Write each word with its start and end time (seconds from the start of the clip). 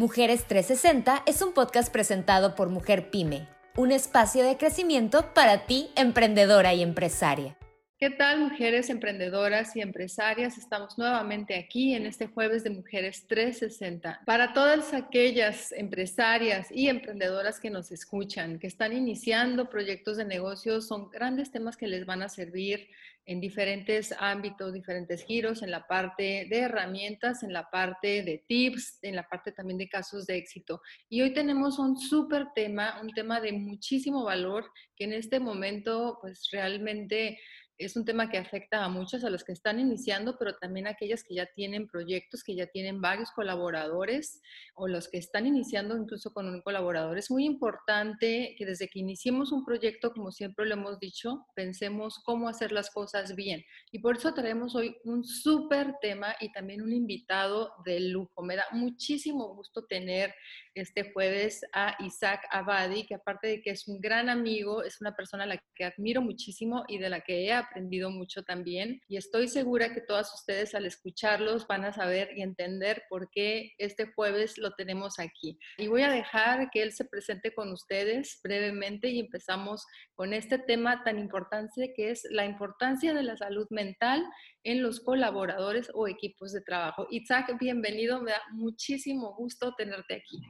Mujeres 0.00 0.46
360 0.46 1.24
es 1.26 1.42
un 1.42 1.52
podcast 1.52 1.92
presentado 1.92 2.54
por 2.54 2.70
Mujer 2.70 3.10
Pyme, 3.10 3.46
un 3.76 3.92
espacio 3.92 4.42
de 4.42 4.56
crecimiento 4.56 5.34
para 5.34 5.66
ti, 5.66 5.90
emprendedora 5.94 6.72
y 6.72 6.80
empresaria. 6.80 7.58
¿Qué 7.98 8.08
tal, 8.08 8.40
mujeres 8.40 8.88
emprendedoras 8.88 9.76
y 9.76 9.82
empresarias? 9.82 10.56
Estamos 10.56 10.96
nuevamente 10.96 11.54
aquí 11.54 11.92
en 11.92 12.06
este 12.06 12.28
jueves 12.28 12.64
de 12.64 12.70
Mujeres 12.70 13.26
360. 13.26 14.22
Para 14.24 14.54
todas 14.54 14.94
aquellas 14.94 15.70
empresarias 15.72 16.68
y 16.70 16.88
emprendedoras 16.88 17.60
que 17.60 17.68
nos 17.68 17.92
escuchan, 17.92 18.58
que 18.58 18.68
están 18.68 18.94
iniciando 18.94 19.68
proyectos 19.68 20.16
de 20.16 20.24
negocios, 20.24 20.88
son 20.88 21.10
grandes 21.10 21.50
temas 21.50 21.76
que 21.76 21.88
les 21.88 22.06
van 22.06 22.22
a 22.22 22.30
servir 22.30 22.88
en 23.30 23.40
diferentes 23.40 24.12
ámbitos, 24.18 24.72
diferentes 24.72 25.22
giros, 25.24 25.62
en 25.62 25.70
la 25.70 25.86
parte 25.86 26.48
de 26.50 26.58
herramientas, 26.58 27.44
en 27.44 27.52
la 27.52 27.70
parte 27.70 28.24
de 28.24 28.44
tips, 28.48 28.98
en 29.02 29.14
la 29.14 29.22
parte 29.22 29.52
también 29.52 29.78
de 29.78 29.88
casos 29.88 30.26
de 30.26 30.36
éxito. 30.36 30.82
Y 31.08 31.22
hoy 31.22 31.32
tenemos 31.32 31.78
un 31.78 31.96
súper 31.96 32.48
tema, 32.56 33.00
un 33.00 33.10
tema 33.10 33.40
de 33.40 33.52
muchísimo 33.52 34.24
valor 34.24 34.64
que 34.96 35.04
en 35.04 35.12
este 35.12 35.38
momento 35.38 36.18
pues 36.20 36.48
realmente 36.50 37.38
es 37.80 37.96
un 37.96 38.04
tema 38.04 38.28
que 38.28 38.36
afecta 38.36 38.84
a 38.84 38.88
muchas, 38.90 39.24
a 39.24 39.30
los 39.30 39.42
que 39.42 39.52
están 39.52 39.80
iniciando, 39.80 40.36
pero 40.38 40.54
también 40.56 40.86
a 40.86 40.90
aquellas 40.90 41.24
que 41.24 41.34
ya 41.34 41.46
tienen 41.46 41.88
proyectos, 41.88 42.44
que 42.44 42.54
ya 42.54 42.66
tienen 42.66 43.00
varios 43.00 43.30
colaboradores 43.30 44.42
o 44.74 44.86
los 44.86 45.08
que 45.08 45.16
están 45.16 45.46
iniciando 45.46 45.96
incluso 45.96 46.34
con 46.34 46.46
un 46.46 46.60
colaborador. 46.60 47.16
Es 47.16 47.30
muy 47.30 47.46
importante 47.46 48.54
que 48.58 48.66
desde 48.66 48.88
que 48.88 48.98
iniciemos 48.98 49.50
un 49.50 49.64
proyecto, 49.64 50.12
como 50.12 50.30
siempre 50.30 50.66
lo 50.66 50.74
hemos 50.74 51.00
dicho, 51.00 51.46
pensemos 51.54 52.20
cómo 52.22 52.50
hacer 52.50 52.70
las 52.70 52.90
cosas 52.90 53.34
bien. 53.34 53.64
Y 53.90 54.00
por 54.00 54.18
eso 54.18 54.34
traemos 54.34 54.74
hoy 54.76 54.96
un 55.04 55.24
súper 55.24 55.94
tema 56.02 56.36
y 56.38 56.52
también 56.52 56.82
un 56.82 56.92
invitado 56.92 57.72
de 57.86 57.98
lujo. 58.00 58.42
Me 58.42 58.56
da 58.56 58.66
muchísimo 58.72 59.54
gusto 59.54 59.86
tener 59.86 60.34
este 60.74 61.10
jueves 61.12 61.62
a 61.72 61.96
Isaac 62.04 62.42
Abadi, 62.50 63.06
que 63.06 63.14
aparte 63.14 63.48
de 63.48 63.62
que 63.62 63.70
es 63.70 63.88
un 63.88 64.00
gran 64.00 64.28
amigo, 64.28 64.82
es 64.82 65.00
una 65.00 65.16
persona 65.16 65.44
a 65.44 65.46
la 65.46 65.62
que 65.74 65.84
admiro 65.84 66.20
muchísimo 66.20 66.84
y 66.86 66.98
de 66.98 67.08
la 67.08 67.22
que 67.22 67.46
he 67.46 67.52
aprendido 67.52 67.69
mucho 68.10 68.42
también 68.42 69.00
y 69.08 69.16
estoy 69.16 69.48
segura 69.48 69.92
que 69.92 70.00
todas 70.00 70.32
ustedes 70.34 70.74
al 70.74 70.86
escucharlos 70.86 71.66
van 71.66 71.84
a 71.84 71.92
saber 71.92 72.30
y 72.36 72.42
entender 72.42 73.02
por 73.08 73.30
qué 73.30 73.72
este 73.78 74.12
jueves 74.12 74.58
lo 74.58 74.74
tenemos 74.74 75.18
aquí. 75.18 75.58
Y 75.78 75.88
voy 75.88 76.02
a 76.02 76.10
dejar 76.10 76.70
que 76.70 76.82
él 76.82 76.92
se 76.92 77.04
presente 77.04 77.52
con 77.54 77.72
ustedes 77.72 78.40
brevemente 78.42 79.08
y 79.08 79.20
empezamos 79.20 79.84
con 80.14 80.32
este 80.32 80.58
tema 80.58 81.02
tan 81.04 81.18
importante 81.18 81.92
que 81.94 82.10
es 82.10 82.26
la 82.30 82.44
importancia 82.44 83.14
de 83.14 83.22
la 83.22 83.36
salud 83.36 83.66
mental 83.70 84.24
en 84.64 84.82
los 84.82 85.00
colaboradores 85.00 85.90
o 85.94 86.08
equipos 86.08 86.52
de 86.52 86.60
trabajo. 86.60 87.06
Isaac, 87.10 87.56
bienvenido, 87.58 88.20
me 88.20 88.32
da 88.32 88.42
muchísimo 88.52 89.34
gusto 89.34 89.74
tenerte 89.76 90.14
aquí. 90.14 90.40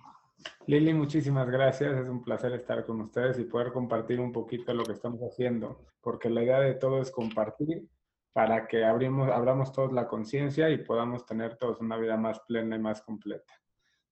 Lili, 0.67 0.95
muchísimas 0.95 1.49
gracias. 1.51 1.99
Es 1.99 2.09
un 2.09 2.23
placer 2.23 2.53
estar 2.53 2.85
con 2.85 3.01
ustedes 3.01 3.39
y 3.39 3.45
poder 3.45 3.73
compartir 3.73 4.21
un 4.21 4.33
poquito 4.33 4.73
lo 4.73 4.85
que 4.85 4.93
estamos 4.93 5.21
haciendo, 5.23 5.85
porque 6.01 6.31
la 6.31 6.43
idea 6.43 6.61
de 6.61 6.75
todo 6.75 7.01
es 7.01 7.11
compartir 7.11 7.89
para 8.33 8.69
que 8.69 8.85
abrimos, 8.85 9.29
abramos 9.31 9.73
todos 9.73 9.93
la 9.93 10.07
conciencia 10.07 10.71
y 10.71 10.79
podamos 10.79 11.27
tener 11.27 11.57
todos 11.57 11.81
una 11.81 11.97
vida 11.97 12.17
más 12.17 12.41
plena 12.41 12.77
y 12.77 12.79
más 12.79 13.03
completa. 13.03 13.53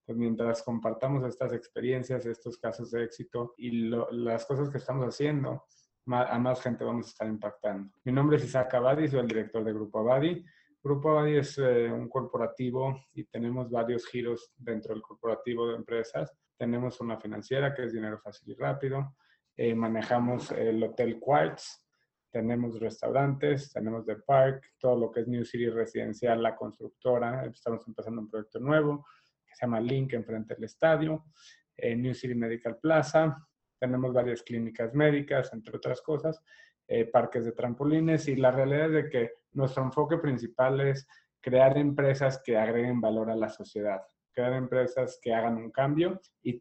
Pues 0.05 0.19
mientras 0.19 0.63
compartamos 0.63 1.25
estas 1.25 1.53
experiencias, 1.53 2.27
estos 2.27 2.59
casos 2.59 2.91
de 2.91 3.05
éxito 3.05 3.55
y 3.57 3.91
las 4.11 4.47
cosas 4.47 4.71
que 4.71 4.79
estamos 4.79 5.07
haciendo, 5.07 5.65
a 6.07 6.39
más 6.39 6.63
gente 6.63 6.85
vamos 6.85 7.07
a 7.07 7.11
estar 7.11 7.29
impactando. 7.29 7.93
Mi 8.05 8.13
nombre 8.13 8.39
es 8.39 8.45
Isaac 8.45 8.75
Abadi, 8.75 9.07
soy 9.09 9.21
el 9.21 9.29
director 9.29 9.63
de 9.63 9.73
Grupo 9.73 10.01
Abadi. 10.01 10.45
Grupo 10.89 11.11
Abadi 11.11 11.37
es 11.37 11.59
eh, 11.59 11.93
un 11.93 12.09
corporativo 12.09 12.99
y 13.13 13.25
tenemos 13.25 13.71
varios 13.71 14.07
giros 14.07 14.55
dentro 14.57 14.95
del 14.95 15.03
corporativo 15.03 15.69
de 15.69 15.77
empresas. 15.77 16.35
Tenemos 16.57 16.99
una 17.03 17.21
financiera 17.21 17.75
que 17.75 17.85
es 17.85 17.93
dinero 17.93 18.19
fácil 18.19 18.53
y 18.53 18.55
rápido. 18.55 19.15
Eh, 19.55 19.75
manejamos 19.75 20.51
el 20.53 20.83
Hotel 20.83 21.21
Quartz. 21.21 21.85
Tenemos 22.31 22.81
restaurantes, 22.81 23.71
tenemos 23.71 24.07
The 24.07 24.17
Park, 24.17 24.73
todo 24.79 24.99
lo 24.99 25.11
que 25.11 25.21
es 25.21 25.29
New 25.29 25.45
City 25.45 25.69
Residencial, 25.69 26.43
la 26.43 26.57
constructora. 26.57 27.45
Estamos 27.45 27.87
empezando 27.87 28.23
un 28.23 28.31
proyecto 28.31 28.59
nuevo 28.59 29.05
que 29.47 29.55
se 29.55 29.67
llama 29.67 29.81
Link 29.81 30.15
enfrente 30.15 30.55
del 30.55 30.65
estadio. 30.65 31.27
Eh, 31.77 31.97
New 31.97 32.15
City 32.15 32.35
Medical 32.35 32.79
Plaza. 32.79 33.37
Tenemos 33.79 34.15
varias 34.15 34.43
clínicas 34.43 34.95
médicas, 34.95 35.53
entre 35.53 35.77
otras 35.77 36.01
cosas. 36.01 36.43
Parques 37.13 37.45
de 37.45 37.53
trampolines 37.53 38.29
y 38.29 38.37
la 38.37 38.51
realidad 38.51 38.87
es 38.87 38.93
de 38.93 39.09
que 39.11 39.33
nuestro 39.53 39.83
enfoque 39.83 40.17
principal 40.19 40.81
es 40.81 41.07
crear 41.41 41.77
empresas 41.79 42.41
que 42.45 42.57
agreguen 42.57 43.01
valor 43.01 43.31
a 43.31 43.37
la 43.37 43.49
sociedad, 43.49 44.03
crear 44.33 44.53
empresas 44.55 45.19
que 45.23 45.35
hagan 45.35 45.57
un 45.57 45.71
cambio 45.71 46.21
y, 46.43 46.59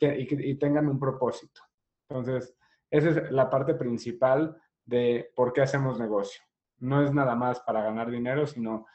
tengan 0.57 0.87
un 0.87 0.99
propósito. 0.99 1.61
Entonces, 2.09 2.55
esa 2.89 3.09
es 3.09 3.31
la 3.31 3.49
parte 3.49 3.75
principal 3.75 4.57
de 4.85 5.31
por 5.35 5.53
qué 5.53 5.61
hacemos 5.61 5.99
negocio. 5.99 6.41
No 6.79 7.03
es 7.03 7.13
nada 7.13 7.35
más 7.35 7.59
para 7.61 7.83
ganar 7.83 8.09
dinero, 8.09 8.47
sino 8.47 8.85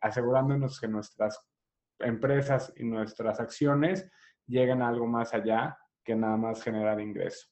asegurándonos 0.00 0.80
que 0.80 0.88
nuestras 0.88 1.40
empresas 1.98 2.72
y 2.76 2.84
nuestras 2.84 3.40
acciones 3.40 4.08
lleguen 4.46 4.82
a 4.82 4.88
algo 4.88 5.06
más 5.06 5.34
allá 5.34 5.78
que 6.04 6.14
nada 6.14 6.36
más 6.36 6.62
generar 6.62 7.00
ingreso. 7.00 7.51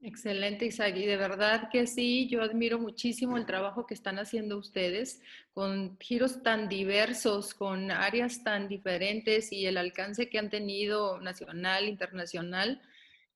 Excelente, 0.00 0.64
Isaac. 0.64 0.96
Y 0.96 1.06
de 1.06 1.16
verdad 1.16 1.68
que 1.72 1.86
sí, 1.88 2.28
yo 2.28 2.42
admiro 2.42 2.78
muchísimo 2.78 3.36
el 3.36 3.46
trabajo 3.46 3.84
que 3.84 3.94
están 3.94 4.18
haciendo 4.20 4.56
ustedes 4.56 5.20
con 5.52 5.98
giros 5.98 6.42
tan 6.44 6.68
diversos, 6.68 7.52
con 7.52 7.90
áreas 7.90 8.44
tan 8.44 8.68
diferentes 8.68 9.52
y 9.52 9.66
el 9.66 9.76
alcance 9.76 10.28
que 10.28 10.38
han 10.38 10.50
tenido 10.50 11.20
nacional, 11.20 11.88
internacional 11.88 12.80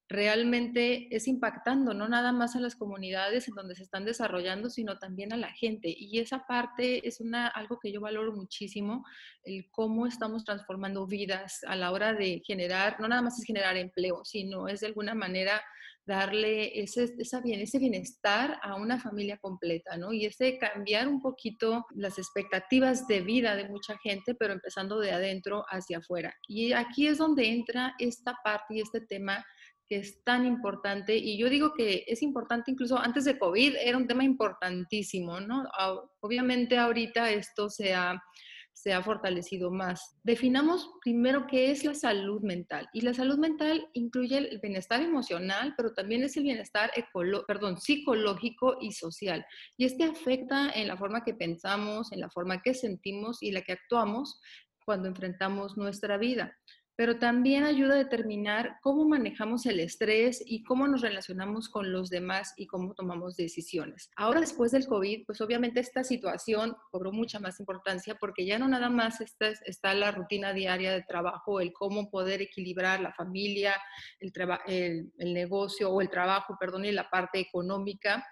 realmente 0.09 1.09
es 1.17 1.27
impactando, 1.27 1.95
no 1.95 2.07
nada 2.07 2.33
más 2.33 2.55
a 2.55 2.61
las 2.61 2.77
comunidades 2.77 3.49
en 3.49 3.55
donde 3.55 3.75
se 3.75 3.83
están 3.83 4.05
desarrollando, 4.05 4.69
sino 4.69 4.99
también 4.99 5.33
a 5.33 5.39
la 5.39 5.51
gente. 5.53 5.93
Y 5.97 6.19
esa 6.19 6.47
parte 6.47 7.07
es 7.09 7.21
una, 7.21 7.49
algo 7.49 7.79
que 7.81 7.91
yo 7.91 8.01
valoro 8.03 8.33
muchísimo, 8.35 9.05
el 9.43 9.71
cómo 9.71 10.07
estamos 10.07 10.45
transformando 10.45 11.07
vidas 11.07 11.65
a 11.67 11.77
la 11.77 11.91
hora 11.91 12.13
de 12.13 12.43
generar, 12.47 13.01
no 13.01 13.09
nada 13.09 13.23
más 13.23 13.39
es 13.39 13.47
generar 13.47 13.77
empleo, 13.77 14.23
sino 14.25 14.69
es 14.69 14.81
de 14.81 14.89
alguna 14.89 15.15
manera 15.15 15.63
darle 16.05 16.81
ese, 16.81 17.15
ese 17.19 17.79
bienestar 17.79 18.59
a 18.63 18.75
una 18.75 18.99
familia 18.99 19.39
completa, 19.39 19.97
¿no? 19.97 20.13
Y 20.13 20.27
ese 20.27 20.59
cambiar 20.59 21.09
un 21.09 21.21
poquito 21.21 21.85
las 21.95 22.19
expectativas 22.19 23.07
de 23.07 23.21
vida 23.21 23.55
de 23.55 23.69
mucha 23.69 23.97
gente, 23.99 24.35
pero 24.35 24.53
empezando 24.53 24.99
de 24.99 25.13
adentro 25.13 25.65
hacia 25.69 25.99
afuera. 25.99 26.35
Y 26.49 26.73
aquí 26.73 27.07
es 27.07 27.19
donde 27.19 27.49
entra 27.49 27.95
esta 27.99 28.37
parte 28.43 28.75
y 28.75 28.81
este 28.81 29.01
tema 29.01 29.45
que 29.89 29.99
es 29.99 30.23
tan 30.25 30.47
importante. 30.47 31.17
Y 31.17 31.39
yo 31.39 31.49
digo 31.49 31.73
que 31.75 32.05
es 32.07 32.23
importante 32.23 32.71
incluso 32.71 32.99
antes 32.99 33.25
de 33.25 33.39
COVID, 33.39 33.77
era 33.77 33.97
un 33.97 34.07
tema 34.07 34.25
importantísimo, 34.25 35.41
¿no? 35.41 35.65
Obviamente 36.21 36.79
ahorita 36.79 37.31
esto 37.31 37.69
se 37.69 37.95
ha 37.95 38.21
se 38.73 38.93
ha 38.93 39.03
fortalecido 39.03 39.71
más. 39.71 40.17
Definamos 40.23 40.91
primero 41.03 41.47
qué 41.47 41.71
es 41.71 41.85
la 41.85 41.95
salud 41.95 42.43
mental. 42.43 42.89
Y 42.93 43.03
la 43.03 43.15
salud 43.15 43.39
mental 43.39 43.89
incluye 43.93 44.39
el 44.39 44.61
bienestar 44.61 45.03
emocional, 45.03 45.75
pero 45.77 45.93
también 45.93 46.23
es 46.25 46.37
el 46.37 46.45
bienestar 46.45 46.91
perdón, 47.47 47.81
psicológico 47.81 48.77
y 48.81 48.93
social. 48.93 49.45
Y 49.77 49.85
este 49.85 50.05
afecta 50.05 50.71
en 50.71 50.89
la 50.89 50.97
forma 50.97 51.25
que 51.25 51.35
pensamos, 51.35 52.13
en 52.13 52.21
la 52.21 52.31
forma 52.31 52.63
que 52.63 52.75
sentimos 52.75 53.43
y 53.43 53.53
la 53.53 53.63
que 53.63 53.73
actuamos 53.73 54.41
cuando 54.85 55.09
enfrentamos 55.09 55.77
nuestra 55.77 56.19
vida 56.19 56.57
pero 57.03 57.19
también 57.19 57.65
ayuda 57.65 57.95
a 57.95 57.99
determinar 57.99 58.79
cómo 58.81 59.05
manejamos 59.05 59.67
el 59.67 59.81
estrés 59.81 60.41
y 60.47 60.63
cómo 60.63 60.87
nos 60.87 61.01
relacionamos 61.01 61.69
con 61.69 61.91
los 61.91 62.11
demás 62.11 62.55
y 62.57 62.69
cómo 62.69 62.95
tomamos 62.95 63.35
decisiones. 63.35 64.09
Ahora, 64.15 64.39
después 64.39 64.71
del 64.71 64.87
COVID, 64.87 65.27
pues 65.27 65.41
obviamente 65.41 65.81
esta 65.81 66.05
situación 66.05 66.77
cobró 66.93 67.11
mucha 67.11 67.41
más 67.41 67.59
importancia 67.59 68.15
porque 68.21 68.47
ya 68.47 68.57
no 68.57 68.69
nada 68.69 68.89
más 68.89 69.21
está, 69.21 69.49
está 69.49 69.95
la 69.95 70.13
rutina 70.13 70.53
diaria 70.53 70.93
de 70.93 71.03
trabajo, 71.03 71.59
el 71.59 71.73
cómo 71.73 72.09
poder 72.09 72.41
equilibrar 72.41 73.01
la 73.01 73.13
familia, 73.13 73.75
el, 74.21 74.33
el, 74.69 75.13
el 75.19 75.35
negocio 75.35 75.91
o 75.91 76.01
el 76.03 76.09
trabajo, 76.09 76.57
perdón, 76.57 76.85
y 76.85 76.93
la 76.93 77.11
parte 77.11 77.41
económica, 77.41 78.25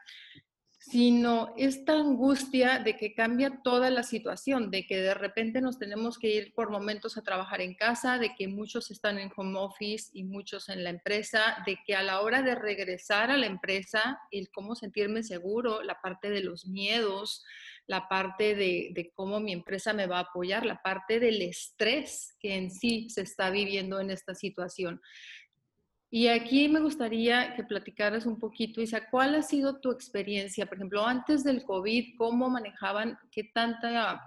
sino 0.81 1.53
esta 1.59 1.93
angustia 1.93 2.79
de 2.79 2.97
que 2.97 3.15
cambia 3.15 3.61
toda 3.63 3.91
la 3.91 4.03
situación, 4.03 4.71
de 4.71 4.87
que 4.87 4.97
de 4.97 5.13
repente 5.13 5.61
nos 5.61 5.79
tenemos 5.79 6.19
que 6.19 6.29
ir 6.29 6.55
por 6.55 6.71
momentos 6.71 7.19
a 7.19 7.23
trabajar 7.23 7.61
en 7.61 7.75
casa, 7.75 8.17
de 8.17 8.35
que 8.35 8.49
muchos 8.49 8.91
están 8.91 9.19
en 9.19 9.31
home 9.37 9.59
office 9.59 10.11
y 10.15 10.25
muchos 10.25 10.71
en 10.71 10.83
la 10.83 10.89
empresa, 10.89 11.59
de 11.67 11.79
que 11.87 11.95
a 11.95 12.03
la 12.03 12.23
hora 12.23 12.41
de 12.41 12.55
regresar 12.55 13.31
a 13.31 13.37
la 13.37 13.45
empresa, 13.45 14.19
el 14.31 14.51
cómo 14.51 14.75
sentirme 14.75 15.23
seguro, 15.23 15.83
la 15.83 16.01
parte 16.01 16.31
de 16.31 16.41
los 16.41 16.67
miedos, 16.67 17.45
la 17.87 18.09
parte 18.09 18.55
de, 18.55 18.89
de 18.93 19.13
cómo 19.15 19.39
mi 19.39 19.53
empresa 19.53 19.93
me 19.93 20.07
va 20.07 20.17
a 20.17 20.23
apoyar, 20.31 20.65
la 20.65 20.81
parte 20.81 21.21
del 21.21 21.43
estrés 21.43 22.37
que 22.41 22.57
en 22.57 22.71
sí 22.71 23.11
se 23.11 23.21
está 23.21 23.51
viviendo 23.51 24.01
en 24.01 24.09
esta 24.09 24.35
situación. 24.35 25.03
Y 26.11 26.27
aquí 26.27 26.69
me 26.69 26.81
gustaría 26.81 27.55
que 27.55 27.63
platicaras 27.63 28.27
un 28.27 28.39
poquito, 28.39 28.81
Isa, 28.81 29.09
¿cuál 29.11 29.37
ha 29.37 29.43
sido 29.43 29.81
tu 29.81 29.93
experiencia? 29.93 30.67
Por 30.67 30.77
ejemplo, 30.77 31.07
antes 31.07 31.45
del 31.45 31.63
COVID, 31.63 32.17
¿cómo 32.19 32.51
manejaban, 32.51 33.17
qué 33.31 33.45
tanta 33.55 34.21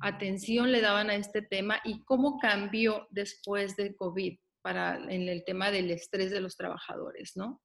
atención 0.00 0.70
le 0.70 0.82
daban 0.82 1.08
a 1.08 1.14
este 1.14 1.40
tema 1.40 1.80
y 1.82 2.02
cómo 2.04 2.38
cambió 2.38 3.06
después 3.10 3.74
del 3.76 3.96
COVID? 3.96 4.36
para 4.62 4.96
en 4.96 5.28
el 5.28 5.44
tema 5.44 5.70
del 5.70 5.90
estrés 5.90 6.30
de 6.30 6.40
los 6.40 6.56
trabajadores, 6.56 7.36
¿no? 7.36 7.60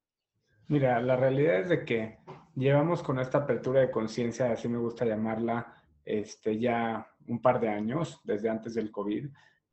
Mira, 0.68 1.00
la 1.00 1.16
realidad 1.16 1.60
es 1.60 1.69
de 1.69 1.86
que 1.86 2.18
llevamos 2.56 3.04
con 3.04 3.19
esta 3.19 3.39
apertura 3.39 3.81
de 3.81 3.92
conciencia, 3.92 4.51
así 4.51 4.68
me 4.68 4.77
gusta 4.77 5.06
llamarla, 5.06 5.74
este, 6.04 6.57
ya 6.57 7.07
un 7.27 7.42
par 7.42 7.60
de 7.60 7.69
años, 7.69 8.19
desde 8.24 8.50
antes 8.50 8.74
del 8.74 8.92
COVID. 8.92 9.27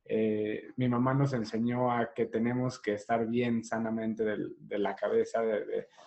Eh, 0.04 0.72
mi 0.76 0.88
mamá 0.88 1.14
nos 1.14 1.32
enseñó 1.32 1.92
a 1.92 2.12
que 2.12 2.26
tenemos 2.26 2.80
que 2.80 2.94
estar 2.94 3.26
bien 3.26 3.62
sanamente 3.64 4.24
de, 4.24 4.78
la 4.78 4.94
cabeza, 4.96 5.42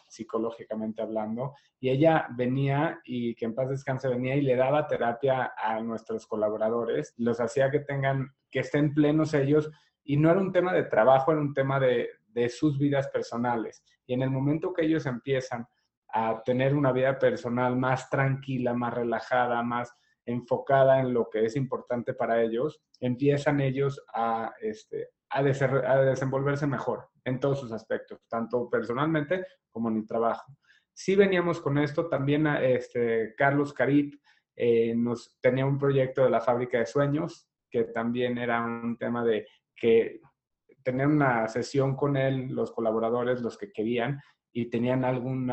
psicológicamente 0.07 1.01
hablando. 1.01 1.56
Y 1.80 1.89
ella 1.89 2.27
venía 2.36 3.00
y 3.06 3.36
que 3.36 3.45
en 3.45 3.56
paz 3.56 3.69
descanse 3.69 4.07
venía 4.07 4.36
y 4.36 4.42
le 4.42 4.56
daba 4.56 4.88
terapia 4.88 5.53
a 5.57 5.80
nuestros 5.81 6.27
colaboradores, 6.27 7.13
los 7.18 7.39
hacía 7.39 7.71
que 7.71 7.80
tengan, 7.80 8.33
que 8.51 8.59
estén 8.59 8.94
plenos 8.94 9.33
ellos. 9.33 9.71
Y 10.03 10.18
no 10.18 10.30
era 10.30 10.42
un 10.42 10.51
tema 10.51 10.74
de 10.74 10.83
trabajo, 10.83 11.31
era 11.31 11.42
un 11.42 11.53
tema 11.53 11.80
de 11.80 12.50
sus 12.50 12.77
vidas 12.77 13.07
personales. 13.07 13.83
Y 14.06 14.13
en 14.13 14.21
el 14.21 14.30
momento 14.30 14.74
que 14.74 14.86
ellos 14.86 15.06
empiezan 15.06 15.68
a 16.09 16.42
tener 16.44 16.75
una 16.75 16.92
vida 16.92 17.19
personal 17.19 17.75
más 17.75 18.09
tranquila, 18.09 18.74
más 18.74 18.94
relajada, 18.94 19.62
más 19.63 19.94
enfocada 20.25 21.00
en 21.00 21.13
lo 21.13 21.30
que 21.30 21.45
es 21.45 21.56
importante 21.56 22.13
para 22.13 22.42
ellos, 22.42 22.81
empiezan 23.00 23.62
ellos 23.62 24.04
a, 24.13 24.54
este, 24.62 25.10
a, 25.30 25.44
desenvolverse 25.44 26.68
mejor 26.68 27.10
en 27.24 27.39
todos 27.39 27.60
sus 27.60 27.72
aspectos, 27.72 28.19
tanto 28.27 28.69
personalmente 28.69 29.45
como 29.72 29.89
en 29.89 29.98
el 29.98 30.07
trabajo. 30.07 30.56
Si 30.94 31.16
veníamos 31.16 31.60
con 31.62 31.77
esto, 31.77 32.07
también 32.07 32.48
este, 32.48 33.36
Carlos 33.36 33.74
Carip 33.74 34.16
eh, 34.56 34.95
nos 34.95 35.38
tenía 35.42 35.66
un 35.66 35.77
proyecto 35.77 36.24
de 36.24 36.30
la 36.30 36.39
fábrica 36.39 36.80
de 36.80 36.86
sueños, 36.86 37.50
que 37.69 37.83
también 37.86 38.38
era 38.38 38.63
un 38.63 38.98
tema 38.98 39.24
de 39.24 39.48
que 39.75 40.21
tener 40.81 41.07
una 41.07 41.48
sesión 41.48 41.95
con 41.95 42.16
él, 42.16 42.48
los 42.50 42.71
colaboradores, 42.71 43.42
los 43.42 43.57
que 43.57 43.71
querían 43.71 44.21
y 44.54 44.69
tenían 44.69 45.04
algún 45.04 45.51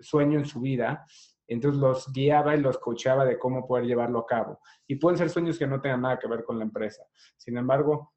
sueño 0.00 0.38
en 0.38 0.44
su 0.44 0.60
vida, 0.60 1.06
entonces 1.54 1.80
los 1.80 2.12
guiaba 2.12 2.54
y 2.54 2.60
los 2.60 2.78
coachaba 2.78 3.24
de 3.24 3.38
cómo 3.38 3.66
poder 3.66 3.86
llevarlo 3.86 4.20
a 4.20 4.26
cabo. 4.26 4.60
Y 4.86 4.96
pueden 4.96 5.18
ser 5.18 5.30
sueños 5.30 5.58
que 5.58 5.66
no 5.66 5.80
tengan 5.80 6.02
nada 6.02 6.18
que 6.18 6.28
ver 6.28 6.44
con 6.44 6.58
la 6.58 6.64
empresa. 6.64 7.04
Sin 7.36 7.56
embargo, 7.56 8.14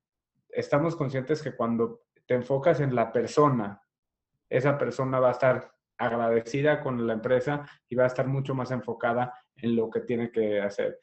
estamos 0.50 0.96
conscientes 0.96 1.42
que 1.42 1.56
cuando 1.56 2.02
te 2.26 2.36
enfocas 2.36 2.80
en 2.80 2.96
la 2.96 3.12
persona, 3.12 3.82
esa 4.50 4.78
persona 4.78 5.20
va 5.20 5.30
a 5.30 5.34
estar 5.34 5.72
agradecida 5.98 6.82
con 6.82 7.06
la 7.06 7.14
empresa 7.14 7.68
y 7.90 7.96
va 7.96 8.04
a 8.04 8.08
estar 8.08 8.28
mucho 8.28 8.56
más 8.56 8.72
enfocada 8.72 9.34
en 9.56 9.76
lo 9.76 9.90
que 9.90 10.02
tiene 10.02 10.32
que 10.32 10.62
hacer. 10.62 11.00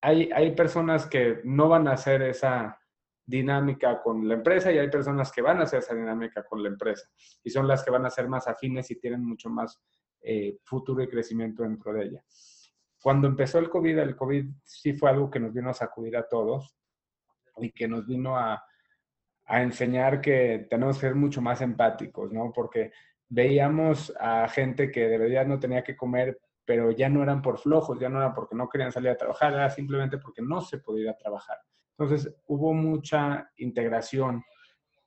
Hay, 0.00 0.30
hay 0.32 0.54
personas 0.54 1.06
que 1.06 1.40
no 1.44 1.68
van 1.68 1.86
a 1.86 1.92
hacer 1.92 2.22
esa, 2.22 2.78
dinámica 3.24 4.02
con 4.02 4.26
la 4.26 4.34
empresa 4.34 4.72
y 4.72 4.78
hay 4.78 4.90
personas 4.90 5.30
que 5.32 5.42
van 5.42 5.60
a 5.60 5.62
hacer 5.64 5.78
esa 5.78 5.94
dinámica 5.94 6.44
con 6.44 6.62
la 6.62 6.68
empresa 6.68 7.08
y 7.42 7.50
son 7.50 7.68
las 7.68 7.84
que 7.84 7.90
van 7.90 8.04
a 8.04 8.10
ser 8.10 8.28
más 8.28 8.48
afines 8.48 8.90
y 8.90 8.98
tienen 8.98 9.24
mucho 9.24 9.48
más 9.48 9.80
eh, 10.22 10.58
futuro 10.64 11.02
y 11.02 11.08
crecimiento 11.08 11.62
dentro 11.62 11.92
de 11.92 12.04
ella. 12.04 12.24
Cuando 13.02 13.26
empezó 13.26 13.58
el 13.58 13.68
COVID, 13.68 13.98
el 13.98 14.16
COVID 14.16 14.46
sí 14.64 14.92
fue 14.92 15.10
algo 15.10 15.30
que 15.30 15.40
nos 15.40 15.52
vino 15.52 15.70
a 15.70 15.74
sacudir 15.74 16.16
a 16.16 16.28
todos 16.28 16.76
y 17.56 17.72
que 17.72 17.88
nos 17.88 18.06
vino 18.06 18.36
a, 18.36 18.62
a 19.46 19.62
enseñar 19.62 20.20
que 20.20 20.66
tenemos 20.70 20.96
que 20.96 21.06
ser 21.08 21.14
mucho 21.14 21.42
más 21.42 21.60
empáticos, 21.60 22.32
¿no? 22.32 22.52
Porque 22.52 22.92
veíamos 23.28 24.12
a 24.20 24.46
gente 24.48 24.90
que 24.90 25.08
de 25.08 25.18
verdad 25.18 25.46
no 25.46 25.58
tenía 25.58 25.82
que 25.82 25.96
comer, 25.96 26.38
pero 26.64 26.90
ya 26.90 27.08
no 27.08 27.22
eran 27.22 27.42
por 27.42 27.58
flojos, 27.58 27.98
ya 27.98 28.08
no 28.08 28.18
era 28.18 28.34
porque 28.34 28.54
no 28.54 28.68
querían 28.68 28.92
salir 28.92 29.10
a 29.10 29.16
trabajar, 29.16 29.52
era 29.52 29.70
simplemente 29.70 30.18
porque 30.18 30.42
no 30.42 30.60
se 30.60 30.78
podía 30.78 31.04
ir 31.04 31.10
a 31.10 31.16
trabajar. 31.16 31.58
Entonces, 31.98 32.34
hubo 32.46 32.72
mucha 32.72 33.50
integración 33.56 34.42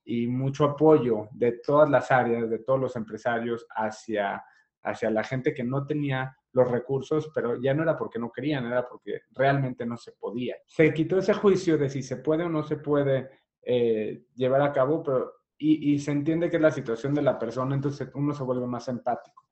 y 0.03 0.27
mucho 0.27 0.65
apoyo 0.65 1.29
de 1.31 1.53
todas 1.53 1.89
las 1.89 2.11
áreas, 2.11 2.49
de 2.49 2.59
todos 2.59 2.79
los 2.79 2.95
empresarios 2.95 3.65
hacia, 3.69 4.43
hacia 4.85 5.09
la 5.09 5.23
gente 5.23 5.53
que 5.53 5.63
no 5.63 5.85
tenía 5.85 6.37
los 6.53 6.69
recursos, 6.69 7.31
pero 7.33 7.61
ya 7.61 7.73
no 7.73 7.83
era 7.83 7.97
porque 7.97 8.19
no 8.19 8.31
querían, 8.31 8.65
era 8.65 8.87
porque 8.87 9.21
realmente 9.31 9.85
no 9.85 9.97
se 9.97 10.13
podía. 10.13 10.55
Se 10.65 10.93
quitó 10.93 11.17
ese 11.17 11.33
juicio 11.33 11.77
de 11.77 11.89
si 11.89 12.01
se 12.01 12.17
puede 12.17 12.43
o 12.43 12.49
no 12.49 12.63
se 12.63 12.77
puede 12.77 13.29
eh, 13.61 14.25
llevar 14.35 14.61
a 14.61 14.71
cabo, 14.71 15.03
pero, 15.03 15.33
y, 15.57 15.97
se 15.99 16.11
entiende 16.11 16.49
que 16.49 16.57
es 16.57 16.61
la 16.61 16.71
situación 16.71 17.13
de 17.13 17.23
la 17.23 17.39
persona, 17.39 17.75
entonces 17.75 18.09
uno 18.13 18.33
se 18.33 18.43
vuelve 18.43 18.67
más 18.67 18.87
empático. 18.87 19.49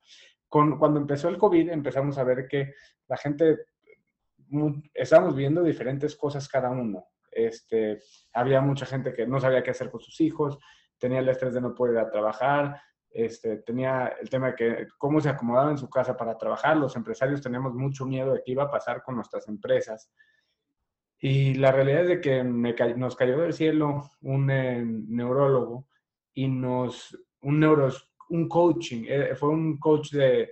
Cuando 0.48 1.00
empezó 1.00 1.28
el 1.28 1.36
COVID 1.36 1.70
empezamos 1.70 2.16
a 2.16 2.24
ver 2.24 2.46
que 2.46 2.74
la 3.08 3.16
gente, 3.16 3.66
estamos 4.94 5.34
viendo 5.34 5.62
diferentes 5.64 6.14
cosas 6.14 6.48
cada 6.48 6.70
uno. 6.70 7.08
Este, 7.28 7.98
había 8.32 8.60
mucha 8.60 8.86
gente 8.86 9.12
que 9.12 9.26
no 9.26 9.40
sabía 9.40 9.64
qué 9.64 9.72
hacer 9.72 9.90
con 9.90 10.00
sus 10.00 10.20
hijos, 10.20 10.58
tenía 10.96 11.18
el 11.18 11.28
estrés 11.28 11.54
de 11.54 11.60
no 11.60 11.74
poder 11.74 11.94
ir 11.94 12.00
a 12.00 12.10
trabajar, 12.10 12.80
este, 13.14 13.58
tenía 13.58 14.08
el 14.20 14.28
tema 14.28 14.48
de 14.48 14.54
que 14.56 14.88
cómo 14.98 15.20
se 15.20 15.28
acomodaba 15.28 15.70
en 15.70 15.78
su 15.78 15.88
casa 15.88 16.16
para 16.16 16.36
trabajar. 16.36 16.76
Los 16.76 16.96
empresarios 16.96 17.40
teníamos 17.40 17.72
mucho 17.72 18.04
miedo 18.04 18.34
de 18.34 18.42
qué 18.44 18.52
iba 18.52 18.64
a 18.64 18.70
pasar 18.70 19.02
con 19.04 19.14
nuestras 19.14 19.46
empresas. 19.48 20.10
Y 21.20 21.54
la 21.54 21.70
realidad 21.70 22.02
es 22.02 22.08
de 22.08 22.20
que 22.20 22.42
nos 22.42 23.14
cayó 23.14 23.38
del 23.38 23.52
cielo 23.52 24.10
un 24.20 24.50
eh, 24.50 24.84
neurólogo 24.84 25.86
y 26.34 26.48
nos, 26.48 27.16
un, 27.42 27.60
neuro, 27.60 27.88
un 28.30 28.48
coaching, 28.48 29.04
eh, 29.06 29.34
fue 29.36 29.48
un 29.48 29.78
coach 29.78 30.10
de, 30.10 30.50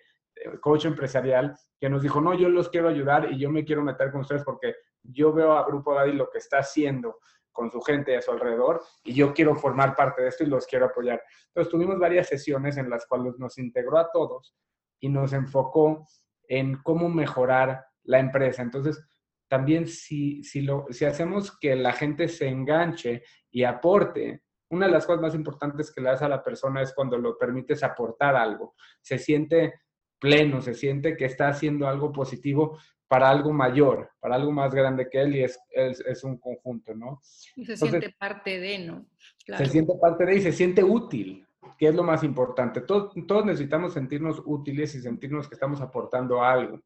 coach 0.61 0.85
empresarial 0.87 1.57
que 1.81 1.89
nos 1.89 2.03
dijo, 2.03 2.21
no, 2.21 2.33
yo 2.35 2.49
los 2.49 2.69
quiero 2.69 2.89
ayudar 2.89 3.33
y 3.33 3.39
yo 3.39 3.51
me 3.51 3.65
quiero 3.65 3.83
meter 3.83 4.13
con 4.13 4.21
ustedes 4.21 4.45
porque 4.45 4.77
yo 5.03 5.33
veo 5.33 5.53
a 5.53 5.67
Grupo 5.67 5.95
Daddy 5.95 6.13
lo 6.13 6.31
que 6.31 6.39
está 6.39 6.59
haciendo 6.59 7.19
con 7.53 7.71
su 7.71 7.81
gente 7.81 8.17
a 8.17 8.23
su 8.23 8.31
alrededor 8.31 8.83
y 9.05 9.15
yo 9.15 9.33
quiero 9.33 9.55
formar 9.55 9.95
parte 9.95 10.23
de 10.23 10.29
esto 10.29 10.45
y 10.45 10.49
los 10.49 10.67
quiero 10.67 10.87
apoyar. 10.87 11.23
Entonces 11.49 11.71
tuvimos 11.71 11.99
varias 11.99 12.29
sesiones 12.29 12.77
en 12.77 12.91
las 12.91 13.07
cuales 13.07 13.39
nos 13.39 13.59
integró 13.59 13.99
a 13.99 14.11
todos 14.11 14.55
y 15.01 15.09
nos 15.09 15.33
enfocó 15.33 16.07
en 16.49 16.83
cómo 16.83 17.09
mejorar 17.09 17.85
la 18.05 18.19
empresa. 18.19 18.63
Entonces, 18.63 19.03
también 19.49 19.87
si, 19.87 20.43
si, 20.43 20.63
lo, 20.63 20.87
si 20.91 21.05
hacemos 21.05 21.59
que 21.59 21.77
la 21.77 21.93
gente 21.93 22.29
se 22.29 22.49
enganche 22.49 23.23
y 23.51 23.65
aporte, 23.65 24.43
una 24.71 24.87
de 24.87 24.93
las 24.93 25.05
cosas 25.05 25.21
más 25.21 25.35
importantes 25.35 25.93
que 25.93 26.01
le 26.01 26.09
das 26.09 26.23
a 26.23 26.29
la 26.29 26.43
persona 26.43 26.81
es 26.81 26.95
cuando 26.95 27.19
lo 27.19 27.37
permites 27.37 27.83
aportar 27.83 28.35
algo. 28.35 28.75
Se 29.03 29.19
siente 29.19 29.83
pleno, 30.19 30.63
se 30.63 30.75
siente 30.75 31.17
que 31.17 31.27
está 31.27 31.49
haciendo 31.49 31.87
algo 31.87 32.13
positivo 32.13 32.79
para 33.13 33.29
algo 33.29 33.53
mayor, 33.53 34.11
para 34.21 34.37
algo 34.37 34.51
más 34.53 34.75
grande 34.75 35.11
que 35.11 35.21
él 35.21 35.37
y 35.37 35.45
es, 35.45 35.61
es, 35.71 36.25
un 36.25 36.39
conjunto, 36.39 36.95
¿no? 36.95 37.21
Y 37.57 37.67
se 37.67 37.77
siente 37.77 38.09
parte 38.19 38.59
de, 38.59 38.79
¿no? 38.79 39.05
Se 39.47 39.67
siente 39.67 39.93
parte 40.01 40.25
de 40.25 40.37
y 40.37 40.41
se 40.41 40.51
siente 40.51 40.83
útil, 40.83 41.47
que 41.77 41.89
es 41.89 41.95
lo 41.95 42.05
más 42.05 42.25
importante. 42.25 42.81
Todos, 42.81 43.13
todos 43.29 43.45
necesitamos 43.45 43.93
sentirnos 43.93 44.43
útiles 44.47 44.95
y 44.95 45.03
sentirnos 45.03 45.47
que 45.47 45.57
estamos 45.57 45.83
aportando 45.83 46.43
algo. 46.43 46.81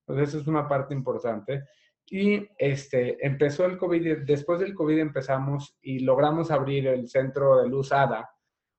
Entonces, 0.00 0.28
eso 0.28 0.40
es 0.40 0.46
una 0.46 0.68
parte 0.68 0.92
importante. 0.92 1.64
Y 2.04 2.46
este, 2.58 3.26
empezó 3.26 3.64
el 3.64 3.78
COVID, 3.78 4.26
después 4.26 4.60
del 4.60 4.74
COVID 4.74 4.98
empezamos 4.98 5.78
y 5.80 6.00
logramos 6.00 6.50
abrir 6.50 6.88
el 6.88 7.08
centro 7.08 7.62
de 7.62 7.68
Luz 7.70 7.92
Ada, 7.92 8.28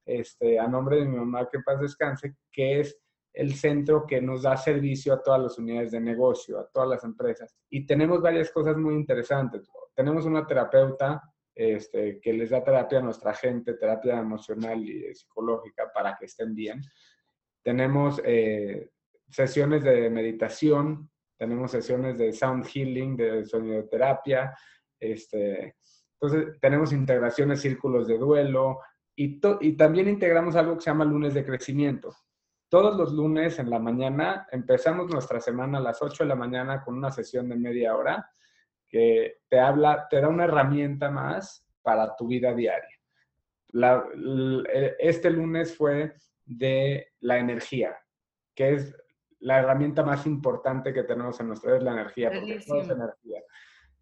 este, 0.05 0.59
a 0.59 0.67
nombre 0.67 0.97
de 0.97 1.05
mi 1.05 1.17
mamá, 1.17 1.50
que 1.51 1.59
paz 1.62 1.81
descanse, 1.81 2.35
que 2.51 2.81
es 2.81 3.02
el 3.33 3.55
centro 3.55 4.05
que 4.05 4.21
nos 4.21 4.43
da 4.43 4.55
servicio 4.55 5.13
a 5.13 5.21
todas 5.21 5.41
las 5.41 5.57
unidades 5.57 5.91
de 5.91 5.99
negocio, 5.99 6.59
a 6.59 6.67
todas 6.67 6.87
las 6.87 7.03
empresas. 7.03 7.55
Y 7.69 7.85
tenemos 7.85 8.21
varias 8.21 8.51
cosas 8.51 8.77
muy 8.77 8.93
interesantes. 8.93 9.67
Tenemos 9.95 10.25
una 10.25 10.45
terapeuta 10.45 11.21
este, 11.55 12.19
que 12.19 12.33
les 12.33 12.51
da 12.51 12.63
terapia 12.63 12.99
a 12.99 13.01
nuestra 13.01 13.33
gente, 13.33 13.73
terapia 13.73 14.19
emocional 14.19 14.87
y 14.87 15.13
psicológica 15.15 15.91
para 15.91 16.15
que 16.15 16.25
estén 16.25 16.53
bien. 16.53 16.81
Tenemos 17.63 18.21
eh, 18.23 18.91
sesiones 19.29 19.83
de 19.83 20.09
meditación, 20.11 21.09
tenemos 21.37 21.71
sesiones 21.71 22.19
de 22.19 22.33
sound 22.33 22.65
healing, 22.65 23.17
de 23.17 23.45
sonidoterapia. 23.45 24.55
Este, 24.99 25.75
entonces, 26.21 26.59
tenemos 26.61 26.93
integraciones, 26.93 27.61
círculos 27.61 28.07
de 28.07 28.17
duelo 28.19 28.79
y, 29.15 29.41
y 29.61 29.73
también 29.73 30.07
integramos 30.07 30.55
algo 30.55 30.75
que 30.75 30.81
se 30.81 30.91
llama 30.91 31.05
lunes 31.05 31.33
de 31.33 31.43
crecimiento 31.43 32.15
todos 32.73 32.95
los 32.97 33.13
lunes 33.13 33.59
en 33.59 33.69
la 33.69 33.77
mañana 33.77 34.47
empezamos 34.51 35.07
nuestra 35.07 35.39
semana 35.39 35.77
a 35.77 35.81
las 35.81 36.01
8 36.01 36.23
de 36.23 36.29
la 36.29 36.35
mañana 36.35 36.81
con 36.81 36.97
una 36.97 37.11
sesión 37.11 37.47
de 37.47 37.55
media 37.55 37.95
hora 37.95 38.27
que 38.87 39.41
te 39.47 39.59
habla, 39.59 40.07
te 40.09 40.19
da 40.19 40.27
una 40.27 40.45
herramienta 40.45 41.11
más 41.11 41.63
para 41.83 42.15
tu 42.15 42.25
vida 42.25 42.51
diaria. 42.51 42.97
este 44.97 45.29
lunes 45.29 45.77
fue 45.77 46.15
de 46.45 47.09
la 47.19 47.37
energía, 47.37 47.95
que 48.55 48.73
es 48.73 48.97
la 49.41 49.59
herramienta 49.59 50.01
más 50.01 50.25
importante 50.25 50.91
que 50.91 51.03
tenemos 51.03 51.39
en 51.41 51.49
nuestra 51.49 51.73
vida, 51.73 51.77
es 51.77 51.83
la 51.83 51.91
energía, 51.91 52.31
porque 52.31 52.59
todo 52.65 52.81
es 52.81 52.89
energía. 52.89 53.43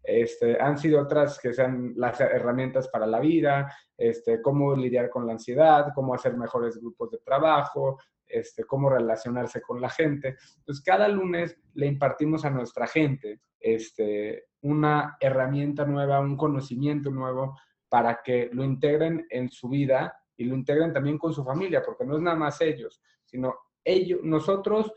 Este, 0.02 0.58
han 0.58 0.78
sido 0.78 1.02
otras 1.02 1.38
que 1.38 1.52
sean 1.52 1.92
las 1.96 2.18
herramientas 2.22 2.88
para 2.88 3.06
la 3.06 3.20
vida, 3.20 3.70
este, 3.98 4.40
cómo 4.40 4.74
lidiar 4.74 5.10
con 5.10 5.26
la 5.26 5.34
ansiedad, 5.34 5.92
cómo 5.94 6.14
hacer 6.14 6.38
mejores 6.38 6.80
grupos 6.80 7.10
de 7.10 7.18
trabajo, 7.18 7.98
este, 8.32 8.64
cómo 8.64 8.88
relacionarse 8.88 9.60
con 9.60 9.80
la 9.80 9.90
gente. 9.90 10.36
Entonces, 10.58 10.82
cada 10.84 11.06
lunes 11.08 11.56
le 11.74 11.86
impartimos 11.86 12.44
a 12.44 12.50
nuestra 12.50 12.86
gente 12.86 13.40
este, 13.60 14.46
una 14.62 15.16
herramienta 15.20 15.84
nueva, 15.84 16.20
un 16.20 16.36
conocimiento 16.36 17.10
nuevo 17.10 17.58
para 17.88 18.20
que 18.24 18.48
lo 18.52 18.64
integren 18.64 19.26
en 19.28 19.50
su 19.50 19.68
vida 19.68 20.16
y 20.36 20.44
lo 20.44 20.54
integren 20.54 20.92
también 20.92 21.18
con 21.18 21.32
su 21.32 21.44
familia, 21.44 21.82
porque 21.84 22.04
no 22.04 22.16
es 22.16 22.22
nada 22.22 22.36
más 22.36 22.60
ellos, 22.60 23.02
sino 23.24 23.54
ellos, 23.84 24.20
nosotros, 24.22 24.92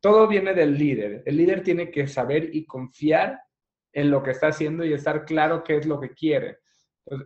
todo 0.00 0.26
viene 0.26 0.52
del 0.52 0.76
líder. 0.76 1.22
El 1.24 1.36
líder 1.36 1.62
tiene 1.62 1.90
que 1.90 2.08
saber 2.08 2.54
y 2.54 2.66
confiar 2.66 3.40
en 3.92 4.10
lo 4.10 4.22
que 4.22 4.32
está 4.32 4.48
haciendo 4.48 4.84
y 4.84 4.92
estar 4.92 5.24
claro 5.24 5.62
qué 5.62 5.76
es 5.76 5.86
lo 5.86 6.00
que 6.00 6.10
quiere. 6.10 6.58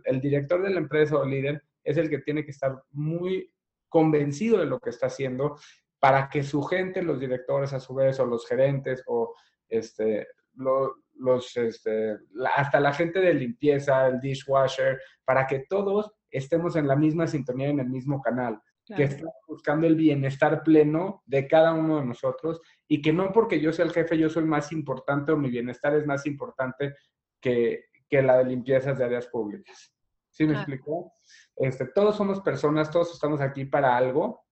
el 0.05 0.21
director 0.21 0.61
de 0.61 0.71
la 0.71 0.79
empresa 0.79 1.17
o 1.17 1.25
líder 1.25 1.61
es 1.83 1.97
el 1.97 2.09
que 2.09 2.19
tiene 2.19 2.43
que 2.43 2.51
estar 2.51 2.83
muy 2.91 3.51
convencido 3.89 4.59
de 4.59 4.65
lo 4.65 4.79
que 4.79 4.89
está 4.89 5.07
haciendo 5.07 5.57
para 5.99 6.29
que 6.29 6.43
su 6.43 6.61
gente, 6.63 7.01
los 7.01 7.19
directores 7.19 7.73
a 7.73 7.79
su 7.79 7.93
vez, 7.95 8.19
o 8.19 8.25
los 8.25 8.47
gerentes, 8.47 9.03
o 9.07 9.33
este, 9.67 10.27
los, 10.53 11.57
este, 11.57 12.17
hasta 12.55 12.79
la 12.79 12.93
gente 12.93 13.19
de 13.19 13.33
limpieza, 13.33 14.07
el 14.07 14.19
dishwasher, 14.19 14.99
para 15.25 15.47
que 15.47 15.65
todos 15.67 16.11
estemos 16.29 16.75
en 16.75 16.87
la 16.87 16.95
misma 16.95 17.27
sintonía, 17.27 17.69
en 17.69 17.79
el 17.79 17.89
mismo 17.89 18.21
canal, 18.21 18.61
que 18.95 19.03
estamos 19.03 19.33
buscando 19.47 19.85
el 19.85 19.95
bienestar 19.95 20.63
pleno 20.63 21.21
de 21.25 21.45
cada 21.45 21.73
uno 21.73 21.99
de 21.99 22.05
nosotros 22.05 22.61
y 22.87 23.01
que 23.01 23.11
no 23.11 23.33
porque 23.33 23.59
yo 23.59 23.73
sea 23.73 23.83
el 23.83 23.91
jefe, 23.91 24.17
yo 24.17 24.29
soy 24.29 24.45
más 24.45 24.71
importante 24.71 25.33
o 25.33 25.37
mi 25.37 25.49
bienestar 25.49 25.93
es 25.95 26.05
más 26.05 26.25
importante 26.25 26.95
que, 27.41 27.85
que 28.09 28.21
la 28.21 28.37
de 28.37 28.45
limpiezas 28.45 28.97
de 28.97 29.03
áreas 29.03 29.27
públicas. 29.27 29.93
¿Sí 30.37 30.45
me 30.45 30.53
explicó? 30.53 31.13
Este, 31.55 31.87
todos 31.87 32.15
somos 32.15 32.41
personas, 32.41 32.91
todos 32.91 33.11
estamos 33.11 33.41
aquí 33.41 33.65
para 33.65 33.97
algo 33.97 34.45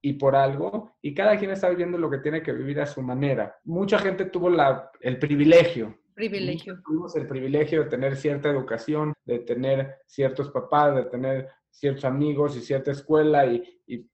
y 0.00 0.14
por 0.14 0.34
algo, 0.34 0.96
y 1.02 1.12
cada 1.12 1.38
quien 1.38 1.50
está 1.50 1.68
viviendo 1.68 1.98
lo 1.98 2.08
que 2.08 2.20
tiene 2.20 2.42
que 2.42 2.52
vivir 2.52 2.80
a 2.80 2.86
su 2.86 3.02
manera. 3.02 3.54
Mucha 3.64 3.98
gente 3.98 4.24
tuvo 4.24 4.48
la, 4.48 4.90
el 4.98 5.18
privilegio. 5.18 5.98
Privilegio. 6.14 6.80
Tuvimos 6.82 7.14
el 7.16 7.26
privilegio 7.26 7.84
de 7.84 7.90
tener 7.90 8.16
cierta 8.16 8.48
educación, 8.48 9.12
de 9.26 9.40
tener 9.40 9.98
ciertos 10.06 10.50
papás, 10.50 10.96
de 10.96 11.04
tener 11.04 11.50
ciertos 11.68 12.06
amigos 12.06 12.56
y 12.56 12.62
cierta 12.62 12.92
escuela, 12.92 13.44
y, 13.44 13.78
y, 13.86 14.08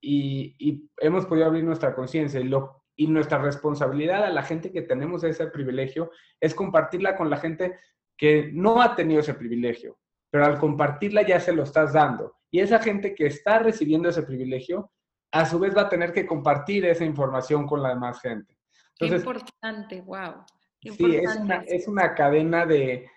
y, 0.00 0.90
hemos 0.98 1.26
podido 1.26 1.46
abrir 1.46 1.64
nuestra 1.64 1.92
conciencia. 1.92 2.38
Y, 2.38 2.44
lo, 2.44 2.84
y 2.94 3.08
nuestra 3.08 3.38
responsabilidad 3.38 4.22
a 4.22 4.30
la 4.30 4.44
gente 4.44 4.70
que 4.70 4.82
tenemos 4.82 5.24
ese 5.24 5.48
privilegio 5.48 6.12
es 6.40 6.54
compartirla 6.54 7.16
con 7.16 7.30
la 7.30 7.38
gente 7.38 7.80
que 8.16 8.52
no 8.52 8.80
ha 8.80 8.94
tenido 8.94 9.18
ese 9.18 9.34
privilegio 9.34 9.98
pero 10.32 10.46
al 10.46 10.58
compartirla 10.58 11.20
ya 11.20 11.38
se 11.38 11.52
lo 11.52 11.62
estás 11.62 11.92
dando. 11.92 12.38
Y 12.50 12.60
esa 12.60 12.78
gente 12.78 13.14
que 13.14 13.26
está 13.26 13.58
recibiendo 13.58 14.08
ese 14.08 14.22
privilegio, 14.22 14.90
a 15.30 15.44
su 15.44 15.58
vez 15.58 15.76
va 15.76 15.82
a 15.82 15.88
tener 15.90 16.10
que 16.14 16.26
compartir 16.26 16.86
esa 16.86 17.04
información 17.04 17.66
con 17.66 17.82
la 17.82 17.90
demás 17.90 18.18
gente. 18.22 18.56
Qué 18.98 19.08
importante, 19.08 20.00
wow. 20.00 20.42
sí, 20.80 21.20
es 21.66 21.86
una, 21.86 22.14
cadena 22.14 22.64
de, 22.64 23.10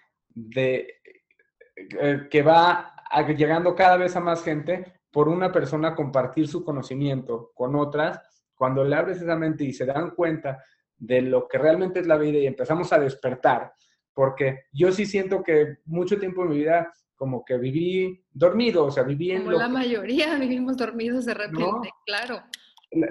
eh, 1.75 2.27
que 2.29 2.41
va 2.41 2.93
llegando 3.37 3.75
cada 3.75 3.95
vez 3.95 4.13
a 4.17 4.19
más 4.19 4.43
gente 4.43 4.99
por 5.09 5.29
una 5.29 5.53
persona 5.53 5.95
compartir 5.95 6.49
su 6.49 6.65
conocimiento 6.65 7.53
con 7.55 7.77
otras. 7.77 8.19
Cuando 8.53 8.83
le 8.83 8.93
abres 8.93 9.21
esa 9.21 9.37
mente 9.37 9.63
y 9.63 9.71
se 9.71 9.85
dan 9.85 10.11
cuenta 10.11 10.61
de 10.97 11.21
lo 11.21 11.47
que 11.47 11.59
realmente 11.59 12.01
es 12.01 12.07
la 12.07 12.17
vida 12.17 12.39
y 12.39 12.47
empezamos 12.47 12.91
a 12.91 12.99
despertar, 12.99 13.71
porque 14.13 14.65
yo 14.73 14.91
sí 14.91 15.05
siento 15.05 15.41
que 15.41 15.77
mucho 15.85 16.19
tiempo 16.19 16.43
en 16.43 16.49
mi 16.49 16.57
vida 16.57 16.91
como 17.15 17.43
que 17.43 17.57
viví 17.57 18.23
dormido, 18.31 18.85
o 18.85 18.91
sea, 18.91 19.03
viví 19.03 19.31
en... 19.31 19.45
Como 19.45 19.57
la 19.57 19.69
mayoría 19.69 20.35
vivimos 20.39 20.77
dormidos 20.77 21.25
de 21.25 21.33
repente, 21.33 21.89
claro. 22.05 22.41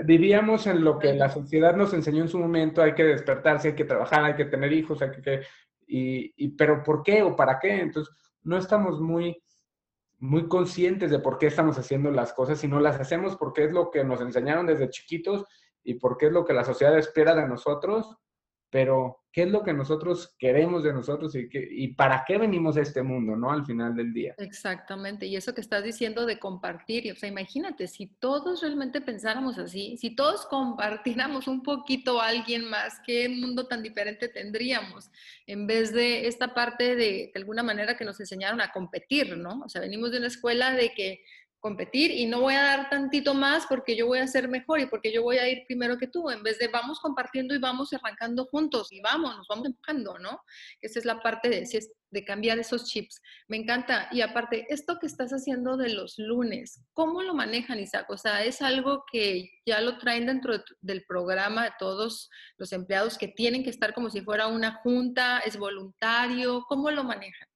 Vivíamos 0.04 0.66
en 0.66 0.82
lo 0.82 0.98
que 0.98 1.14
la 1.14 1.28
sociedad 1.28 1.76
nos 1.76 1.92
enseñó 1.92 2.22
en 2.22 2.28
su 2.28 2.38
momento, 2.38 2.82
hay 2.82 2.94
que 2.94 3.04
despertarse, 3.04 3.68
hay 3.68 3.74
que 3.74 3.84
trabajar, 3.84 4.24
hay 4.24 4.34
que 4.34 4.46
tener 4.46 4.72
hijos, 4.72 5.02
hay 5.02 5.10
que... 5.10 5.42
Y, 5.86 6.32
y, 6.36 6.48
pero 6.50 6.82
¿por 6.82 7.02
qué 7.02 7.22
o 7.22 7.36
para 7.36 7.58
qué? 7.58 7.80
Entonces, 7.80 8.14
no 8.42 8.56
estamos 8.56 9.00
muy, 9.00 9.36
muy 10.18 10.48
conscientes 10.48 11.10
de 11.10 11.18
por 11.18 11.38
qué 11.38 11.48
estamos 11.48 11.78
haciendo 11.78 12.10
las 12.10 12.32
cosas, 12.32 12.58
sino 12.58 12.80
las 12.80 12.98
hacemos 12.98 13.36
porque 13.36 13.64
es 13.64 13.72
lo 13.72 13.90
que 13.90 14.04
nos 14.04 14.20
enseñaron 14.20 14.66
desde 14.66 14.88
chiquitos 14.88 15.44
y 15.82 15.94
porque 15.94 16.26
es 16.26 16.32
lo 16.32 16.44
que 16.44 16.54
la 16.54 16.64
sociedad 16.64 16.96
espera 16.96 17.34
de 17.34 17.46
nosotros 17.46 18.16
pero 18.74 19.22
¿qué 19.30 19.44
es 19.44 19.50
lo 19.50 19.62
que 19.62 19.72
nosotros 19.72 20.34
queremos 20.36 20.82
de 20.82 20.92
nosotros 20.92 21.32
y, 21.36 21.48
qué, 21.48 21.64
y 21.70 21.94
para 21.94 22.24
qué 22.26 22.38
venimos 22.38 22.76
a 22.76 22.80
este 22.80 23.04
mundo, 23.04 23.36
¿no? 23.36 23.52
Al 23.52 23.64
final 23.64 23.94
del 23.94 24.12
día. 24.12 24.34
Exactamente, 24.36 25.26
y 25.26 25.36
eso 25.36 25.54
que 25.54 25.60
estás 25.60 25.84
diciendo 25.84 26.26
de 26.26 26.40
compartir, 26.40 27.12
o 27.12 27.14
sea, 27.14 27.28
imagínate, 27.28 27.86
si 27.86 28.08
todos 28.08 28.62
realmente 28.62 29.00
pensáramos 29.00 29.58
así, 29.58 29.96
si 29.96 30.16
todos 30.16 30.44
compartiéramos 30.46 31.46
un 31.46 31.62
poquito 31.62 32.20
a 32.20 32.26
alguien 32.26 32.68
más, 32.68 32.94
¿qué 33.06 33.28
mundo 33.28 33.68
tan 33.68 33.80
diferente 33.80 34.26
tendríamos? 34.26 35.08
En 35.46 35.68
vez 35.68 35.92
de 35.92 36.26
esta 36.26 36.52
parte 36.52 36.96
de, 36.96 37.30
de 37.32 37.32
alguna 37.36 37.62
manera 37.62 37.96
que 37.96 38.04
nos 38.04 38.18
enseñaron 38.18 38.60
a 38.60 38.72
competir, 38.72 39.36
¿no? 39.36 39.62
O 39.64 39.68
sea, 39.68 39.82
venimos 39.82 40.10
de 40.10 40.18
una 40.18 40.26
escuela 40.26 40.72
de 40.72 40.92
que 40.94 41.22
competir 41.64 42.10
y 42.10 42.26
no 42.26 42.42
voy 42.42 42.52
a 42.52 42.62
dar 42.62 42.90
tantito 42.90 43.32
más 43.32 43.64
porque 43.66 43.96
yo 43.96 44.06
voy 44.06 44.18
a 44.18 44.26
ser 44.26 44.48
mejor 44.48 44.80
y 44.80 44.86
porque 44.86 45.10
yo 45.10 45.22
voy 45.22 45.38
a 45.38 45.48
ir 45.48 45.64
primero 45.66 45.96
que 45.96 46.08
tú, 46.08 46.28
en 46.28 46.42
vez 46.42 46.58
de 46.58 46.68
vamos 46.68 47.00
compartiendo 47.00 47.54
y 47.54 47.58
vamos 47.58 47.90
arrancando 47.94 48.44
juntos 48.44 48.92
y 48.92 49.00
vamos, 49.00 49.34
nos 49.34 49.48
vamos 49.48 49.68
empujando, 49.68 50.18
¿no? 50.18 50.42
Esa 50.82 50.98
es 50.98 51.06
la 51.06 51.22
parte 51.22 51.48
de, 51.48 51.66
de 52.10 52.24
cambiar 52.26 52.58
esos 52.58 52.84
chips. 52.84 53.18
Me 53.48 53.56
encanta. 53.56 54.10
Y 54.12 54.20
aparte, 54.20 54.66
esto 54.68 54.98
que 55.00 55.06
estás 55.06 55.30
haciendo 55.30 55.78
de 55.78 55.88
los 55.88 56.18
lunes, 56.18 56.84
¿cómo 56.92 57.22
lo 57.22 57.32
manejan, 57.32 57.80
Isaac? 57.80 58.10
O 58.10 58.18
sea, 58.18 58.44
es 58.44 58.60
algo 58.60 59.04
que 59.10 59.48
ya 59.64 59.80
lo 59.80 59.96
traen 59.96 60.26
dentro 60.26 60.62
del 60.82 61.06
programa 61.06 61.64
de 61.64 61.72
todos 61.78 62.28
los 62.58 62.72
empleados 62.74 63.16
que 63.16 63.28
tienen 63.28 63.64
que 63.64 63.70
estar 63.70 63.94
como 63.94 64.10
si 64.10 64.20
fuera 64.20 64.48
una 64.48 64.82
junta, 64.82 65.38
es 65.38 65.56
voluntario, 65.56 66.62
¿cómo 66.68 66.90
lo 66.90 67.04
manejan? 67.04 67.48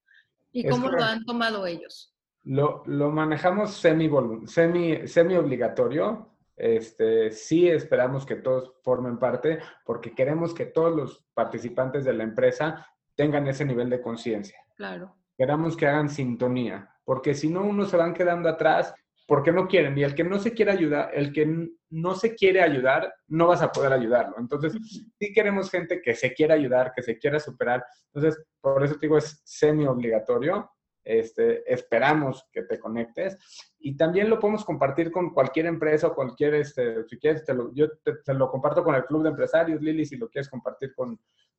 ¿Y 0.51 0.67
cómo 0.67 0.89
lo 0.89 1.05
han 1.05 1.27
tomado 1.27 1.67
ellos? 1.67 2.15
Lo, 2.49 2.83
lo 2.87 3.11
manejamos 3.11 3.75
semi, 3.75 4.11
semi, 4.47 5.07
semi 5.07 5.37
obligatorio. 5.37 6.31
Este, 6.57 7.31
sí 7.31 7.69
esperamos 7.69 8.25
que 8.25 8.37
todos 8.37 8.73
formen 8.83 9.19
parte 9.19 9.59
porque 9.85 10.15
queremos 10.15 10.55
que 10.55 10.65
todos 10.65 10.97
los 10.97 11.25
participantes 11.35 12.07
de 12.07 12.15
la 12.15 12.25
empresa 12.25 12.87
tengan 13.15 13.47
ese 13.49 13.67
nivel 13.67 13.91
de 13.91 14.01
conciencia. 14.01 14.59
Claro. 14.75 15.15
Queramos 15.37 15.77
que 15.77 15.87
hagan 15.87 16.09
sintonía, 16.09 16.89
porque 17.05 17.35
si 17.35 17.51
no, 17.51 17.65
unos 17.65 17.91
se 17.91 17.99
van 17.99 18.15
quedando 18.15 18.49
atrás 18.49 18.95
porque 19.27 19.53
no 19.53 19.69
quieren. 19.69 19.97
Y 19.99 20.03
el 20.03 20.15
que 20.15 20.25
no 20.25 20.39
se 20.39 20.55
quiere 20.55 20.73
ayudar, 20.73 21.11
el 21.13 21.35
que 21.35 21.69
no 21.91 22.15
se 22.15 22.35
quiere 22.35 22.63
ayudar, 22.63 23.13
no 23.27 23.49
vas 23.49 23.61
a 23.61 23.71
poder 23.71 23.93
ayudarlo. 23.93 24.37
Entonces, 24.39 24.73
sí 25.19 25.33
queremos 25.35 25.71
gente 25.71 26.01
que 26.01 26.15
se 26.15 26.33
quiera 26.33 26.55
ayudar, 26.55 26.93
que 26.97 27.03
se 27.03 27.19
quiera 27.19 27.39
superar. 27.39 27.85
Entonces, 28.07 28.43
por 28.59 28.83
eso 28.83 28.95
te 28.95 29.01
digo, 29.01 29.19
es 29.19 29.43
semi 29.45 29.87
obligatorio 29.87 30.71
este, 31.09 31.73
esperamos 31.73 32.47
que 32.53 32.63
te 32.63 32.79
conectes. 32.79 33.39
Y 33.79 33.97
también 33.97 34.29
lo 34.29 34.39
podemos 34.39 34.65
compartir 34.65 35.11
con 35.11 35.33
cualquier 35.33 35.67
empresa 35.67 36.09
o 36.09 36.15
cualquier, 36.15 36.55
este, 36.55 37.05
si 37.05 37.19
quieres, 37.19 37.45
te 37.45 37.55
lo, 37.55 37.73
yo 37.73 37.89
te, 37.99 38.35
lo 38.35 38.51
comparto 38.51 38.85
con 38.85 38.95
el 38.95 39.07
Club 39.07 39.23
de 39.23 39.31
Empresarios, 39.31 39.81
Lili, 39.81 40.05
si 40.05 40.17
lo 40.17 40.29
quieres 40.29 40.51
compartir 40.51 40.95
con, 40.95 41.19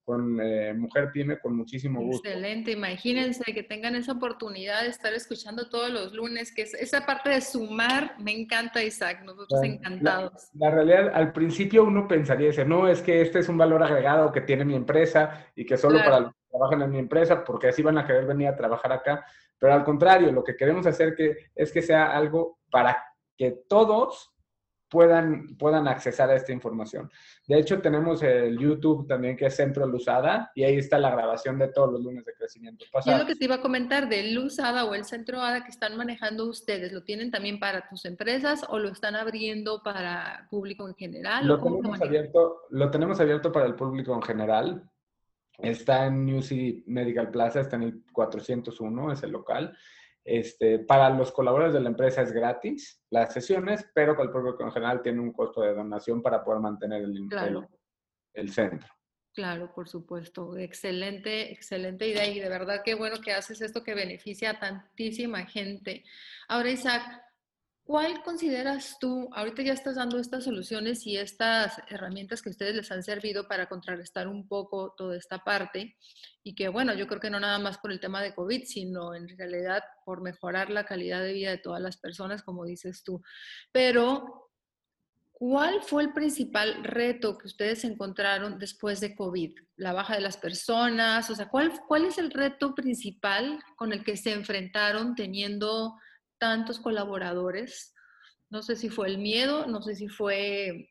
con 0.10 0.40
eh, 0.42 0.74
Mujer 0.74 1.12
Pyme, 1.14 1.38
con 1.38 1.56
muchísimo 1.56 2.02
gusto. 2.02 2.28
Excelente, 2.28 2.72
imagínense 2.72 3.44
que 3.54 3.62
tengan 3.62 3.94
esa 3.94 4.14
oportunidad 4.14 4.82
de 4.82 4.88
estar 4.88 5.14
escuchando 5.14 5.70
todos 5.70 5.92
los 5.92 6.14
lunes, 6.14 6.52
que 6.52 6.64
es 6.64 6.74
esa 6.74 7.06
parte 7.06 7.30
de 7.30 7.42
sumar, 7.42 8.16
me 8.20 8.32
encanta 8.32 8.84
Isaac, 8.84 9.22
nosotros 9.24 9.62
encantados. 9.62 10.50
La, 10.56 10.72
realidad, 10.72 11.12
al 11.14 11.32
principio 11.32 11.84
uno 11.84 12.08
pensaría, 12.08 12.48
dice, 12.48 12.66
no, 12.66 12.88
es 12.88 13.04
que 13.04 13.22
este 13.22 13.38
es 13.38 13.50
un 13.50 13.60
valor 13.60 13.84
agregado 13.84 14.32
que 14.32 14.42
tiene 14.42 14.66
mi 14.66 14.74
empresa 14.74 15.46
y 15.56 15.64
que 15.64 15.78
solo 15.78 16.00
para 16.00 16.22
los 16.22 16.32
que 16.32 16.50
trabajan 16.50 16.82
en 16.82 16.90
mi 16.90 16.98
empresa, 16.98 17.44
porque 17.44 17.68
así 17.68 17.84
van 17.84 18.00
a 18.00 18.08
querer 18.08 18.26
venir 18.26 18.48
a 18.48 18.56
trabajar 18.56 18.92
acá, 18.92 19.24
pero 19.60 19.76
al 19.76 19.84
contrario, 19.84 20.32
lo 20.32 20.44
que 20.44 20.56
queremos 20.56 20.88
hacer 20.88 21.14
que, 21.14 21.52
es 21.54 21.72
que 21.72 21.84
sea 21.84 22.18
algo 22.18 22.58
para 22.72 22.98
que 23.38 23.52
todos 23.70 24.32
puedan, 24.90 25.56
puedan 25.58 25.88
accesar 25.88 26.30
a 26.30 26.36
esta 26.36 26.52
información. 26.52 27.10
De 27.48 27.60
hecho, 27.60 27.82
tenemos 27.82 28.22
el 28.24 28.58
YouTube 28.58 29.08
también 29.08 29.38
que 29.38 29.46
es 29.46 29.56
Centro 29.56 29.86
Luzada 29.86 30.52
y 30.56 30.64
ahí 30.64 30.78
está 30.78 30.98
la 30.98 31.12
grabación 31.12 31.58
de 31.60 31.68
todos 31.70 31.92
los 31.94 32.02
lunes 32.02 32.26
de 32.26 32.34
crecimiento. 32.34 32.86
Y 33.06 33.10
es 33.10 33.18
lo 33.18 33.26
que 33.26 33.36
te 33.36 33.46
iba 33.46 33.56
a 33.56 33.62
comentar 33.62 34.10
del 34.10 34.34
Luzada 34.34 34.86
o 34.86 34.96
el 34.96 35.06
Centro 35.06 35.42
ADA 35.42 35.64
que 35.64 35.72
están 35.72 35.96
manejando 35.96 36.46
ustedes. 36.48 36.92
¿Lo 36.92 37.04
tienen 37.04 37.32
también 37.32 37.60
para 37.60 37.88
tus 37.88 38.06
empresas 38.06 38.66
o 38.68 38.80
lo 38.80 38.90
están 38.90 39.16
abriendo 39.16 39.82
para 39.84 40.48
público 40.50 40.88
en 40.88 40.96
general? 40.96 41.48
Lo, 41.48 41.62
tenemos, 41.62 42.02
abierto, 42.02 42.62
lo 42.70 42.92
tenemos 42.92 43.20
abierto 43.20 43.52
para 43.52 43.68
el 43.68 43.76
público 43.76 44.14
en 44.16 44.22
general. 44.22 44.90
Está 45.60 46.06
en 46.08 46.26
New 46.26 46.42
City 46.42 46.84
Medical 46.88 47.30
Plaza, 47.32 47.60
está 47.60 47.76
en 47.76 47.84
el 47.84 48.04
401, 48.12 49.12
es 49.12 49.24
el 49.24 49.32
local. 49.32 49.78
Este, 50.24 50.80
para 50.80 51.10
los 51.10 51.32
colaboradores 51.32 51.74
de 51.74 51.82
la 51.82 51.90
empresa 51.90 52.22
es 52.22 52.32
gratis 52.32 53.02
las 53.10 53.34
sesiones, 53.34 53.90
pero 53.94 54.16
con 54.16 54.28
el 54.28 54.34
público 54.34 54.64
en 54.64 54.72
general 54.72 55.02
tiene 55.02 55.22
un 55.22 55.34
costo 55.34 55.62
de 55.62 55.74
donación 55.74 56.22
para 56.22 56.44
poder 56.44 56.62
mantener 56.62 57.04
el, 57.04 57.28
el, 58.34 58.52
centro. 58.52 58.88
Claro, 59.34 59.72
por 59.74 59.88
supuesto. 59.88 60.58
Excelente, 60.58 61.52
excelente 61.52 62.08
idea 62.08 62.28
y 62.28 62.40
de 62.40 62.50
verdad 62.50 62.82
qué 62.84 62.96
bueno 62.96 63.22
que 63.22 63.32
haces 63.32 63.62
esto 63.62 63.84
que 63.84 63.96
beneficia 63.96 64.52
a 64.52 64.60
tantísima 64.60 65.46
gente. 65.46 66.04
Ahora, 66.48 66.70
Isaac, 66.70 67.02
¿Cuál 67.90 68.22
consideras 68.22 68.98
tú, 69.00 69.28
ahorita 69.34 69.64
ya 69.64 69.74
estás 69.74 69.96
dando 69.96 70.20
estas 70.20 70.44
soluciones 70.44 71.08
y 71.08 71.18
estas 71.18 71.82
herramientas 71.90 72.44
que 72.44 72.52
ustedes 72.52 72.76
les 72.76 72.92
han 72.92 73.02
servido 73.02 73.48
para 73.48 73.68
contrarrestar 73.68 74.28
un 74.28 74.48
poco 74.48 74.94
toda 74.96 75.18
esta 75.18 75.40
parte? 75.40 75.98
Y 76.44 76.54
que 76.54 76.70
bueno, 76.70 76.94
yo 76.94 77.08
creo 77.08 77.20
que 77.20 77.32
no 77.32 77.40
nada 77.40 77.58
más 77.58 77.80
por 77.80 77.92
el 77.92 78.00
tema 78.00 78.22
de 78.22 78.36
COVID, 78.36 78.64
sino 78.66 79.16
en 79.16 79.28
realidad 79.36 79.82
por 80.06 80.22
mejorar 80.22 80.70
la 80.70 80.86
calidad 80.86 81.24
de 81.24 81.34
vida 81.34 81.50
de 81.50 81.58
todas 81.58 81.82
las 81.82 81.98
personas, 81.98 82.44
como 82.44 82.64
dices 82.64 83.04
tú. 83.04 83.24
Pero, 83.72 84.52
¿cuál 85.32 85.82
fue 85.82 86.04
el 86.04 86.14
principal 86.14 86.84
reto 86.84 87.40
que 87.40 87.48
ustedes 87.48 87.84
encontraron 87.86 88.60
después 88.60 89.00
de 89.00 89.16
COVID? 89.16 89.58
La 89.78 89.94
baja 89.94 90.14
de 90.14 90.22
las 90.22 90.38
personas, 90.38 91.28
o 91.32 91.36
sea, 91.36 91.50
¿cuál, 91.50 91.74
cuál 91.88 92.06
es 92.06 92.20
el 92.20 92.30
reto 92.30 92.76
principal 92.76 93.60
con 93.76 93.94
el 93.94 94.04
que 94.04 94.16
se 94.16 94.32
enfrentaron 94.32 95.16
teniendo 95.16 95.96
tantos 96.40 96.80
colaboradores. 96.80 97.94
No 98.50 98.64
sé 98.64 98.76
si 98.76 98.90
fue 98.90 99.08
el 99.08 99.20
miedo, 99.20 99.68
no 99.68 99.82
sé 99.82 99.96
si 99.96 100.08
fue... 100.08 100.90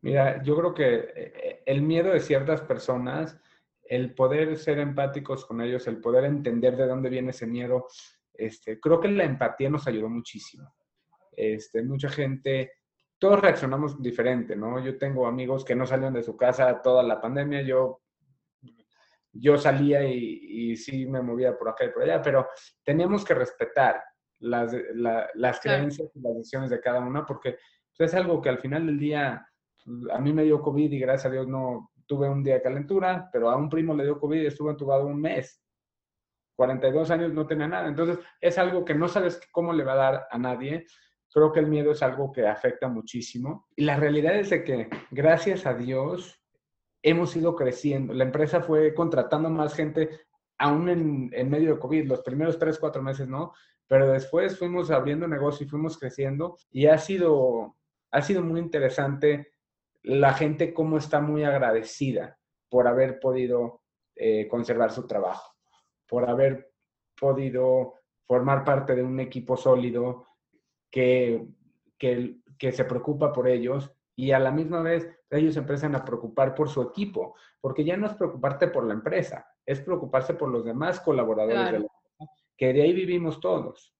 Mira, 0.00 0.42
yo 0.44 0.56
creo 0.56 0.74
que 0.74 1.12
eh, 1.16 1.62
el 1.66 1.82
miedo 1.82 2.12
de 2.12 2.20
ciertas 2.20 2.60
personas, 2.60 3.36
el 3.82 4.14
poder 4.14 4.56
ser 4.56 4.78
empáticos 4.78 5.44
con 5.44 5.60
ellos, 5.60 5.88
el 5.88 6.00
poder 6.00 6.24
entender 6.24 6.76
de 6.76 6.86
dónde 6.86 7.10
viene 7.10 7.30
ese 7.30 7.46
miedo, 7.48 7.88
este, 8.34 8.78
creo 8.78 9.00
que 9.00 9.08
la 9.08 9.24
empatía 9.24 9.68
nos 9.68 9.88
ayudó 9.88 10.08
muchísimo. 10.08 10.72
Este, 11.32 11.82
mucha 11.82 12.08
gente, 12.08 12.72
todos 13.18 13.40
reaccionamos 13.40 14.00
diferente, 14.00 14.54
¿no? 14.54 14.78
Yo 14.84 14.96
tengo 14.96 15.26
amigos 15.26 15.64
que 15.64 15.74
no 15.74 15.86
salieron 15.86 16.14
de 16.14 16.22
su 16.22 16.36
casa 16.36 16.80
toda 16.80 17.02
la 17.02 17.20
pandemia, 17.20 17.62
yo 17.62 18.02
yo 19.32 19.56
salía 19.58 20.04
y, 20.04 20.76
sí 20.76 21.06
me 21.06 21.22
movía 21.22 21.56
por 21.56 21.68
acá 21.68 21.84
y 21.84 21.90
por 21.90 22.02
allá, 22.02 22.20
pero 22.22 22.48
teníamos 22.84 23.24
que 23.24 23.34
respetar 23.34 24.02
las, 24.40 24.72
las 25.34 25.60
creencias 25.60 26.10
y 26.14 26.20
las 26.20 26.36
decisiones 26.36 26.70
de 26.70 26.80
cada 26.80 27.00
una 27.00 27.26
porque 27.26 27.58
pues, 27.96 28.12
es 28.12 28.14
algo 28.14 28.40
que 28.40 28.48
al 28.48 28.58
final 28.58 28.86
del 28.86 28.98
día 28.98 29.48
a 30.12 30.18
mí 30.18 30.32
me 30.32 30.44
dio 30.44 30.60
COVID 30.60 30.92
y 30.92 30.98
gracias 30.98 31.26
a 31.26 31.30
Dios 31.30 31.48
no 31.48 31.90
tuve 32.06 32.28
un 32.28 32.42
día 32.42 32.54
de 32.54 32.62
calentura, 32.62 33.28
pero 33.32 33.50
a 33.50 33.56
un 33.56 33.68
primo 33.68 33.94
le 33.94 34.04
dio 34.04 34.18
COVID 34.18 34.42
y 34.42 34.46
estuvo 34.46 34.70
entubado 34.70 35.06
un 35.06 35.20
mes. 35.20 35.62
42 36.56 37.10
años 37.10 37.32
no 37.32 37.46
tenía 37.46 37.68
nada. 37.68 37.86
Entonces, 37.86 38.18
es 38.40 38.58
algo 38.58 38.84
que 38.84 38.94
no 38.94 39.06
sabes 39.06 39.40
cómo 39.52 39.72
le 39.72 39.84
va 39.84 39.92
a 39.92 39.96
dar 39.96 40.26
a 40.30 40.38
nadie. 40.38 40.86
Creo 41.32 41.52
que 41.52 41.60
el 41.60 41.68
miedo 41.68 41.92
es 41.92 42.02
algo 42.02 42.32
que 42.32 42.46
afecta 42.46 42.88
muchísimo. 42.88 43.68
Y 43.76 43.84
la 43.84 43.96
realidad 43.96 44.34
es 44.36 44.50
de 44.50 44.64
que, 44.64 44.88
gracias 45.10 45.66
a 45.66 45.74
Dios, 45.74 46.37
hemos 47.08 47.34
ido 47.36 47.54
creciendo. 47.54 48.12
La 48.12 48.24
empresa 48.24 48.60
fue 48.60 48.94
contratando 48.94 49.48
más 49.50 49.74
gente, 49.74 50.20
aún 50.58 50.88
en, 50.88 51.50
medio 51.50 51.74
de 51.74 51.80
COVID, 51.80 52.06
los 52.06 52.20
primeros 52.20 52.58
tres, 52.58 52.78
cuatro 52.78 53.02
meses, 53.02 53.28
¿no? 53.28 53.52
Pero 53.86 54.10
después 54.10 54.58
fuimos 54.58 54.90
abriendo 54.90 55.26
negocio 55.26 55.64
y 55.66 55.70
fuimos 55.70 55.98
creciendo 55.98 56.58
y 56.70 56.86
ha 56.86 56.98
sido, 56.98 57.76
ha 58.10 58.20
sido 58.20 58.42
muy 58.42 58.60
interesante 58.60 59.52
la 60.02 60.34
gente 60.34 60.74
cómo 60.74 60.98
está 60.98 61.20
muy 61.20 61.44
agradecida 61.44 62.38
por 62.68 62.86
haber 62.86 63.18
podido 63.18 63.82
eh, 64.14 64.46
conservar 64.48 64.90
su 64.90 65.06
trabajo, 65.06 65.54
por 66.06 66.28
haber 66.28 66.70
podido 67.18 67.94
formar 68.26 68.64
parte 68.64 68.94
de 68.94 69.02
un 69.02 69.18
equipo 69.20 69.56
sólido 69.56 70.26
que, 70.90 71.46
que, 71.96 72.40
que 72.58 72.72
se 72.72 72.84
preocupa 72.84 73.32
por 73.32 73.48
ellos 73.48 73.90
y 74.18 74.32
a 74.32 74.40
la 74.40 74.50
misma 74.50 74.82
vez 74.82 75.08
ellos 75.30 75.56
empiezan 75.56 75.94
a 75.94 76.04
preocupar 76.04 76.52
por 76.52 76.68
su 76.68 76.82
equipo, 76.82 77.36
porque 77.60 77.84
ya 77.84 77.96
no 77.96 78.08
es 78.08 78.14
preocuparte 78.14 78.66
por 78.66 78.84
la 78.84 78.94
empresa, 78.94 79.46
es 79.64 79.80
preocuparse 79.80 80.34
por 80.34 80.48
los 80.50 80.64
demás 80.64 80.98
colaboradores 80.98 81.66
de 81.66 81.78
la 81.78 81.86
empresa, 81.86 82.32
que 82.56 82.72
de 82.72 82.82
ahí 82.82 82.92
vivimos 82.92 83.38
todos. 83.38 83.94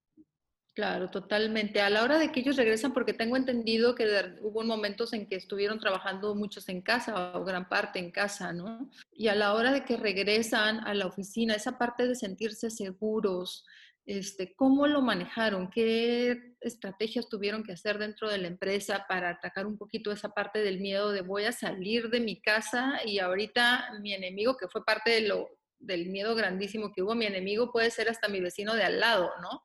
Claro, 0.75 1.09
totalmente. 1.09 1.81
A 1.81 1.89
la 1.89 2.03
hora 2.03 2.19
de 2.19 2.33
que 2.33 2.41
ellos 2.41 2.57
regresan, 2.57 2.93
porque 2.93 3.13
tengo 3.13 3.37
entendido 3.37 3.95
que 3.95 4.07
hubo 4.43 4.65
momentos 4.65 5.13
en 5.13 5.29
que 5.29 5.37
estuvieron 5.37 5.79
trabajando 5.79 6.35
muchos 6.35 6.69
en 6.69 6.83
casa 6.83 7.37
o 7.37 7.45
gran 7.45 7.69
parte 7.69 8.01
en 8.01 8.11
casa, 8.11 8.53
¿no? 8.53 8.91
Y 9.13 9.29
a 9.29 9.37
la 9.37 9.55
hora 9.55 9.73
de 9.73 9.85
que 9.85 9.97
regresan 9.97 10.81
a 10.81 10.95
la 10.95 11.07
oficina, 11.07 11.55
esa 11.55 11.79
parte 11.79 12.09
de 12.09 12.17
sentirse 12.17 12.71
seguros, 12.71 13.65
este, 14.09 14.55
¿Cómo 14.57 14.87
lo 14.87 15.03
manejaron? 15.03 15.69
¿Qué 15.69 16.55
estrategias 16.63 17.29
tuvieron 17.29 17.63
que 17.63 17.73
hacer 17.73 17.99
dentro 17.99 18.31
de 18.31 18.39
la 18.39 18.49
empresa 18.49 19.05
para 19.07 19.29
atacar 19.29 19.67
un 19.67 19.77
poquito 19.77 20.11
esa 20.11 20.31
parte 20.31 20.61
del 20.61 20.81
miedo 20.81 21.13
de 21.13 21.21
voy 21.21 21.45
a 21.45 21.53
salir 21.53 22.09
de 22.09 22.21
mi 22.21 22.41
casa 22.41 23.01
y 23.05 23.19
ahorita 23.19 23.91
mi 24.01 24.15
enemigo, 24.15 24.57
que 24.57 24.67
fue 24.69 24.83
parte 24.83 25.11
de 25.11 25.29
lo, 25.29 25.51
del 25.79 26.07
miedo 26.07 26.35
grandísimo 26.35 26.91
que 26.91 27.03
hubo, 27.03 27.15
mi 27.15 27.27
enemigo 27.27 27.71
puede 27.71 27.91
ser 27.91 28.09
hasta 28.09 28.29
mi 28.29 28.41
vecino 28.41 28.75
de 28.75 28.85
al 28.85 28.99
lado, 28.99 29.31
¿no? 29.43 29.63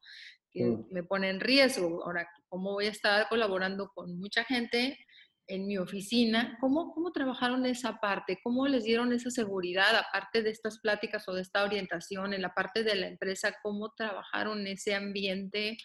Que 0.51 0.65
mm. 0.65 0.87
me 0.91 1.03
pone 1.03 1.29
en 1.29 1.39
riesgo. 1.39 2.03
Ahora, 2.03 2.27
¿cómo 2.49 2.73
voy 2.73 2.87
a 2.87 2.91
estar 2.91 3.29
colaborando 3.29 3.93
con 3.95 4.19
mucha 4.19 4.43
gente 4.43 4.99
en 5.47 5.67
mi 5.67 5.77
oficina, 5.77 6.57
¿cómo, 6.59 6.93
¿cómo 6.93 7.11
trabajaron 7.11 7.65
esa 7.65 7.99
parte? 7.99 8.39
¿Cómo 8.43 8.67
les 8.67 8.83
dieron 8.83 9.11
esa 9.11 9.29
seguridad, 9.29 9.95
aparte 9.95 10.41
de 10.41 10.49
estas 10.49 10.79
pláticas 10.79 11.27
o 11.27 11.33
de 11.33 11.41
esta 11.41 11.63
orientación 11.63 12.33
en 12.33 12.41
la 12.41 12.53
parte 12.53 12.83
de 12.83 12.95
la 12.95 13.07
empresa? 13.07 13.55
¿Cómo 13.61 13.93
trabajaron 13.95 14.65
ese 14.67 14.95
ambiente 14.95 15.77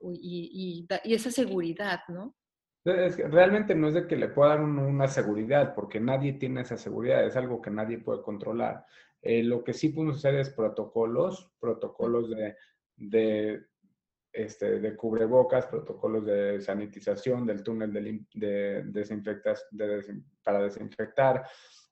y, 0.00 0.86
y, 1.04 1.14
esa 1.14 1.30
seguridad, 1.30 2.00
no? 2.08 2.34
realmente 2.82 3.74
no 3.74 3.88
es 3.88 3.94
de 3.94 4.06
que 4.06 4.16
le 4.16 4.28
pueda 4.28 4.50
dar 4.50 4.62
una 4.62 5.06
seguridad, 5.06 5.74
porque 5.74 6.00
nadie 6.00 6.32
tiene 6.32 6.62
esa 6.62 6.78
seguridad, 6.78 7.26
es 7.26 7.36
algo 7.36 7.60
que 7.60 7.70
nadie 7.70 7.98
puede 7.98 8.22
controlar. 8.22 8.86
Eh, 9.22 9.42
lo 9.42 9.62
que 9.62 9.74
sí 9.74 9.90
podemos 9.90 10.16
hacer 10.16 10.36
es 10.36 10.48
protocolos, 10.48 11.52
protocolos 11.60 12.30
de, 12.30 12.56
de 12.96 13.66
este, 14.32 14.80
de 14.80 14.96
cubrebocas, 14.96 15.66
protocolos 15.66 16.24
de 16.24 16.60
sanitización 16.60 17.46
del 17.46 17.62
túnel 17.62 17.92
de, 17.92 18.24
de, 18.34 18.82
desinfectas, 18.84 19.66
para 20.42 20.62
desinfectar, 20.62 21.44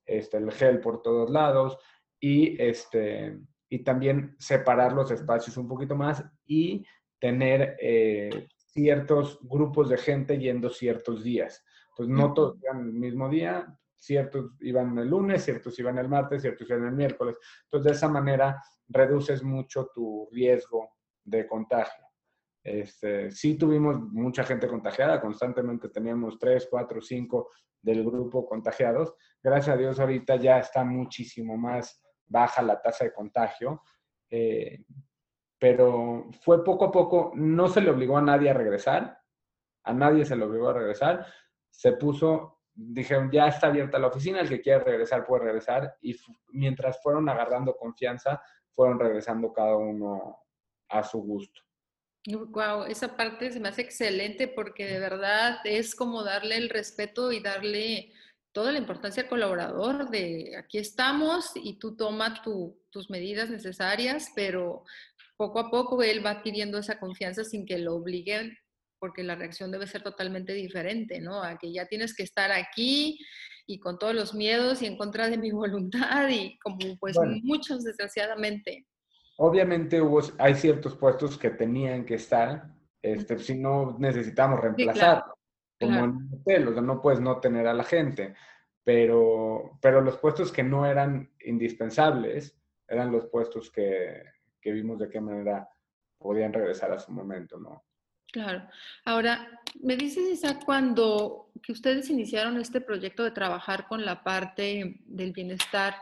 este, 0.04 0.38
el 0.38 0.50
gel 0.52 0.80
por 0.80 1.02
todos 1.02 1.30
lados 1.30 1.78
y, 2.20 2.60
este, 2.62 3.38
y 3.68 3.80
también 3.80 4.36
separar 4.38 4.92
los 4.92 5.10
espacios 5.10 5.56
un 5.56 5.68
poquito 5.68 5.94
más 5.94 6.24
y 6.46 6.84
tener 7.18 7.76
eh, 7.80 8.48
ciertos 8.56 9.38
grupos 9.42 9.88
de 9.88 9.98
gente 9.98 10.38
yendo 10.38 10.70
ciertos 10.70 11.22
días. 11.22 11.64
Entonces, 11.90 12.14
no 12.14 12.32
todos 12.32 12.56
iban 12.62 12.86
el 12.86 12.92
mismo 12.92 13.28
día, 13.28 13.76
ciertos 13.96 14.52
iban 14.60 14.96
el 14.98 15.08
lunes, 15.08 15.44
ciertos 15.44 15.78
iban 15.78 15.98
el 15.98 16.08
martes, 16.08 16.42
ciertos 16.42 16.68
iban 16.70 16.86
el 16.86 16.94
miércoles. 16.94 17.36
Entonces, 17.64 17.84
de 17.84 17.96
esa 17.96 18.08
manera 18.08 18.62
reduces 18.88 19.42
mucho 19.42 19.90
tu 19.92 20.28
riesgo 20.32 20.96
de 21.24 21.46
contagio. 21.46 22.07
Este, 22.68 23.30
sí 23.30 23.56
tuvimos 23.56 24.00
mucha 24.12 24.44
gente 24.44 24.68
contagiada, 24.68 25.20
constantemente 25.20 25.88
teníamos 25.88 26.38
3, 26.38 26.68
4, 26.70 27.00
5 27.00 27.50
del 27.82 28.04
grupo 28.04 28.46
contagiados. 28.46 29.14
Gracias 29.42 29.74
a 29.74 29.78
Dios 29.78 29.98
ahorita 29.98 30.36
ya 30.36 30.58
está 30.58 30.84
muchísimo 30.84 31.56
más 31.56 32.02
baja 32.26 32.62
la 32.62 32.80
tasa 32.80 33.04
de 33.04 33.12
contagio, 33.12 33.82
eh, 34.30 34.84
pero 35.58 36.28
fue 36.42 36.62
poco 36.62 36.86
a 36.86 36.92
poco, 36.92 37.32
no 37.34 37.68
se 37.68 37.80
le 37.80 37.90
obligó 37.90 38.18
a 38.18 38.22
nadie 38.22 38.50
a 38.50 38.54
regresar, 38.54 39.18
a 39.84 39.92
nadie 39.92 40.24
se 40.24 40.36
le 40.36 40.44
obligó 40.44 40.68
a 40.68 40.74
regresar, 40.74 41.26
se 41.70 41.92
puso, 41.92 42.60
dijeron, 42.74 43.30
ya 43.30 43.48
está 43.48 43.68
abierta 43.68 43.98
la 43.98 44.08
oficina, 44.08 44.40
el 44.40 44.48
que 44.48 44.60
quiera 44.60 44.84
regresar 44.84 45.24
puede 45.26 45.44
regresar, 45.44 45.96
y 46.02 46.14
mientras 46.52 47.02
fueron 47.02 47.28
agarrando 47.28 47.74
confianza, 47.76 48.42
fueron 48.74 48.98
regresando 48.98 49.52
cada 49.52 49.76
uno 49.76 50.44
a 50.90 51.02
su 51.02 51.22
gusto. 51.22 51.67
Wow, 52.36 52.84
esa 52.84 53.16
parte 53.16 53.50
se 53.50 53.60
me 53.60 53.68
hace 53.68 53.82
excelente 53.82 54.48
porque 54.48 54.86
de 54.86 54.98
verdad 54.98 55.60
es 55.64 55.94
como 55.94 56.22
darle 56.22 56.56
el 56.56 56.68
respeto 56.68 57.32
y 57.32 57.40
darle 57.40 58.12
toda 58.52 58.72
la 58.72 58.78
importancia 58.78 59.22
al 59.22 59.28
colaborador 59.28 60.10
de 60.10 60.56
aquí 60.58 60.78
estamos 60.78 61.52
y 61.54 61.78
tú 61.78 61.96
toma 61.96 62.42
tus 62.42 63.08
medidas 63.08 63.48
necesarias, 63.48 64.30
pero 64.34 64.84
poco 65.38 65.60
a 65.60 65.70
poco 65.70 66.02
él 66.02 66.24
va 66.24 66.32
adquiriendo 66.32 66.78
esa 66.78 66.98
confianza 66.98 67.44
sin 67.44 67.64
que 67.64 67.78
lo 67.78 67.94
obliguen, 67.94 68.58
porque 68.98 69.22
la 69.22 69.36
reacción 69.36 69.70
debe 69.70 69.86
ser 69.86 70.02
totalmente 70.02 70.52
diferente, 70.52 71.20
¿no? 71.20 71.42
A 71.42 71.56
que 71.56 71.72
ya 71.72 71.86
tienes 71.86 72.14
que 72.14 72.24
estar 72.24 72.50
aquí 72.52 73.18
y 73.66 73.78
con 73.78 73.98
todos 73.98 74.14
los 74.14 74.34
miedos 74.34 74.82
y 74.82 74.86
en 74.86 74.96
contra 74.96 75.30
de 75.30 75.38
mi 75.38 75.50
voluntad 75.52 76.28
y 76.28 76.58
como 76.58 76.98
pues 76.98 77.16
muchos 77.42 77.84
desgraciadamente. 77.84 78.87
Obviamente 79.40 80.00
hubo, 80.00 80.20
hay 80.38 80.54
ciertos 80.54 80.96
puestos 80.96 81.38
que 81.38 81.50
tenían 81.50 82.04
que 82.04 82.14
estar, 82.14 82.74
este, 83.00 83.38
si 83.38 83.56
no 83.56 83.96
necesitamos 83.98 84.60
reemplazar, 84.60 85.24
como 85.78 85.98
en 85.98 86.10
un 86.10 86.30
hotel, 86.34 86.68
o 86.68 86.72
sea, 86.72 86.82
no 86.82 87.00
puedes 87.00 87.20
no 87.20 87.38
tener 87.38 87.68
a 87.68 87.74
la 87.74 87.84
gente, 87.84 88.34
pero, 88.82 89.78
pero 89.80 90.00
los 90.00 90.16
puestos 90.16 90.50
que 90.50 90.64
no 90.64 90.86
eran 90.86 91.30
indispensables 91.44 92.58
eran 92.88 93.12
los 93.12 93.26
puestos 93.26 93.70
que, 93.70 94.24
que 94.60 94.72
vimos 94.72 94.98
de 94.98 95.08
qué 95.08 95.20
manera 95.20 95.68
podían 96.18 96.52
regresar 96.52 96.90
a 96.90 96.98
su 96.98 97.12
momento, 97.12 97.58
¿no? 97.58 97.84
Claro. 98.32 98.68
Ahora, 99.04 99.60
me 99.80 99.96
dices, 99.96 100.28
Isaac, 100.28 100.62
cuando 100.64 101.50
que 101.62 101.72
ustedes 101.72 102.10
iniciaron 102.10 102.58
este 102.58 102.80
proyecto 102.80 103.22
de 103.22 103.30
trabajar 103.30 103.86
con 103.86 104.04
la 104.04 104.24
parte 104.24 105.00
del 105.06 105.32
bienestar 105.32 105.94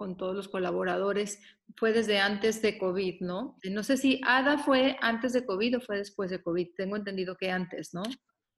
con 0.00 0.16
todos 0.16 0.34
los 0.34 0.48
colaboradores 0.48 1.42
fue 1.76 1.92
desde 1.92 2.18
antes 2.18 2.62
de 2.62 2.78
COVID, 2.78 3.20
¿no? 3.20 3.58
No 3.70 3.82
sé 3.82 3.98
si 3.98 4.18
ADA 4.26 4.56
fue 4.56 4.96
antes 5.02 5.34
de 5.34 5.44
COVID 5.44 5.76
o 5.76 5.80
fue 5.82 5.98
después 5.98 6.30
de 6.30 6.42
COVID. 6.42 6.68
Tengo 6.74 6.96
entendido 6.96 7.36
que 7.36 7.50
antes, 7.50 7.92
¿no? 7.92 8.02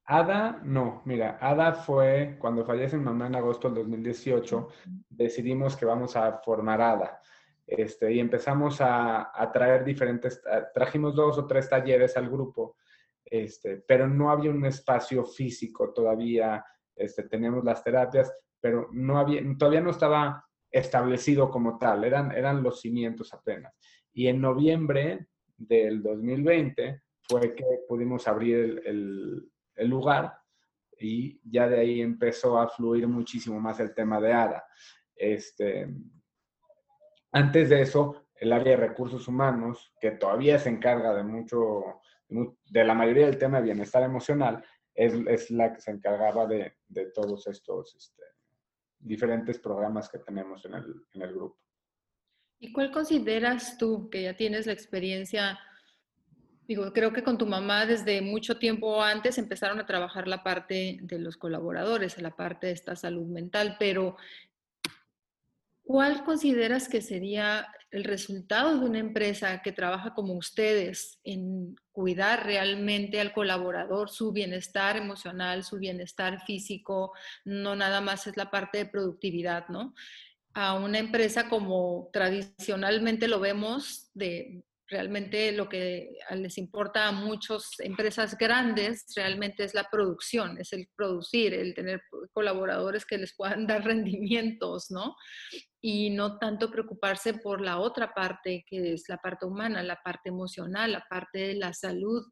ADA, 0.04 0.60
no, 0.62 1.02
mira, 1.04 1.38
ADA 1.40 1.72
fue 1.72 2.36
cuando 2.38 2.64
fallece 2.64 2.96
mi 2.96 3.02
mamá 3.02 3.26
en 3.26 3.34
agosto 3.34 3.68
del 3.68 3.82
2018, 3.82 4.68
decidimos 5.10 5.76
que 5.76 5.84
vamos 5.84 6.14
a 6.14 6.38
formar 6.44 6.80
ADA. 6.80 7.20
Este, 7.66 8.12
y 8.12 8.20
empezamos 8.20 8.76
a, 8.80 9.32
traer 9.52 9.84
diferentes, 9.84 10.40
trajimos 10.72 11.12
dos 11.12 11.38
o 11.38 11.46
tres 11.48 11.68
talleres 11.68 12.16
al 12.16 12.30
grupo, 12.30 12.76
este, 13.24 13.78
pero 13.78 14.06
no 14.06 14.30
había 14.30 14.52
un 14.52 14.64
espacio 14.64 15.24
físico 15.24 15.92
todavía, 15.92 16.64
este, 16.94 17.24
teníamos 17.24 17.64
las 17.64 17.82
terapias, 17.82 18.32
pero 18.60 18.90
no 18.92 19.18
había, 19.18 19.42
todavía 19.58 19.80
no 19.80 19.90
estaba 19.90 20.46
establecido 20.72 21.50
como 21.50 21.78
tal, 21.78 22.04
eran, 22.04 22.32
eran 22.32 22.62
los 22.62 22.80
cimientos 22.80 23.32
apenas. 23.34 23.74
Y 24.12 24.26
en 24.26 24.40
noviembre 24.40 25.28
del 25.56 26.02
2020 26.02 27.02
fue 27.28 27.54
que 27.54 27.64
pudimos 27.86 28.26
abrir 28.26 28.82
el, 28.84 29.48
el 29.76 29.88
lugar 29.88 30.34
y 30.98 31.40
ya 31.44 31.68
de 31.68 31.80
ahí 31.80 32.00
empezó 32.00 32.58
a 32.58 32.68
fluir 32.68 33.06
muchísimo 33.06 33.60
más 33.60 33.80
el 33.80 33.94
tema 33.94 34.20
de 34.20 34.32
ADA. 34.32 34.64
Este, 35.14 35.88
antes 37.32 37.70
de 37.70 37.82
eso, 37.82 38.26
el 38.34 38.52
área 38.52 38.76
de 38.76 38.88
recursos 38.88 39.28
humanos, 39.28 39.92
que 40.00 40.12
todavía 40.12 40.58
se 40.58 40.68
encarga 40.68 41.14
de 41.14 41.22
mucho, 41.22 42.00
de 42.28 42.84
la 42.84 42.94
mayoría 42.94 43.26
del 43.26 43.38
tema 43.38 43.58
de 43.58 43.64
bienestar 43.64 44.02
emocional, 44.02 44.64
es, 44.94 45.14
es 45.26 45.50
la 45.50 45.72
que 45.72 45.80
se 45.80 45.90
encargaba 45.90 46.46
de, 46.46 46.76
de 46.88 47.06
todos 47.12 47.46
estos 47.46 47.94
este, 47.94 48.22
diferentes 49.02 49.58
programas 49.58 50.08
que 50.08 50.18
tenemos 50.18 50.64
en 50.64 50.74
el, 50.74 51.06
en 51.12 51.22
el 51.22 51.34
grupo. 51.34 51.58
¿Y 52.58 52.72
cuál 52.72 52.90
consideras 52.90 53.76
tú, 53.76 54.08
que 54.08 54.22
ya 54.22 54.36
tienes 54.36 54.66
la 54.66 54.72
experiencia 54.72 55.58
Digo, 56.66 56.92
creo 56.92 57.12
que 57.12 57.24
con 57.24 57.38
tu 57.38 57.46
mamá 57.46 57.86
desde 57.86 58.22
mucho 58.22 58.58
tiempo 58.58 59.02
antes 59.02 59.36
empezaron 59.36 59.80
a 59.80 59.86
trabajar 59.86 60.28
la 60.28 60.44
parte 60.44 60.98
de 61.02 61.18
los 61.18 61.36
colaboradores, 61.36 62.20
la 62.22 62.36
parte 62.36 62.68
de 62.68 62.72
esta 62.72 62.94
salud 62.94 63.26
mental, 63.26 63.76
pero 63.78 64.16
¿cuál 65.82 66.24
consideras 66.24 66.88
que 66.88 67.02
sería 67.02 67.66
el 67.92 68.04
resultado 68.04 68.80
de 68.80 68.86
una 68.86 68.98
empresa 68.98 69.60
que 69.60 69.70
trabaja 69.70 70.14
como 70.14 70.32
ustedes 70.32 71.20
en 71.24 71.76
cuidar 71.92 72.46
realmente 72.46 73.20
al 73.20 73.34
colaborador, 73.34 74.08
su 74.08 74.32
bienestar 74.32 74.96
emocional, 74.96 75.62
su 75.62 75.78
bienestar 75.78 76.42
físico, 76.46 77.12
no 77.44 77.76
nada 77.76 78.00
más 78.00 78.26
es 78.26 78.36
la 78.38 78.50
parte 78.50 78.78
de 78.78 78.86
productividad, 78.86 79.68
¿no? 79.68 79.94
A 80.54 80.74
una 80.74 80.98
empresa 80.98 81.50
como 81.50 82.08
tradicionalmente 82.14 83.28
lo 83.28 83.40
vemos 83.40 84.10
de 84.14 84.64
Realmente 84.92 85.52
lo 85.52 85.70
que 85.70 86.18
les 86.32 86.58
importa 86.58 87.08
a 87.08 87.12
muchas 87.12 87.70
empresas 87.78 88.36
grandes 88.36 89.06
realmente 89.16 89.64
es 89.64 89.72
la 89.72 89.88
producción, 89.90 90.58
es 90.58 90.74
el 90.74 90.86
producir, 90.94 91.54
el 91.54 91.74
tener 91.74 92.02
colaboradores 92.34 93.06
que 93.06 93.16
les 93.16 93.34
puedan 93.34 93.66
dar 93.66 93.84
rendimientos, 93.84 94.90
¿no? 94.90 95.16
Y 95.80 96.10
no 96.10 96.38
tanto 96.38 96.70
preocuparse 96.70 97.32
por 97.32 97.62
la 97.62 97.78
otra 97.78 98.12
parte, 98.12 98.64
que 98.68 98.92
es 98.92 99.08
la 99.08 99.16
parte 99.16 99.46
humana, 99.46 99.82
la 99.82 99.98
parte 100.04 100.28
emocional, 100.28 100.92
la 100.92 101.06
parte 101.08 101.38
de 101.38 101.54
la 101.54 101.72
salud, 101.72 102.22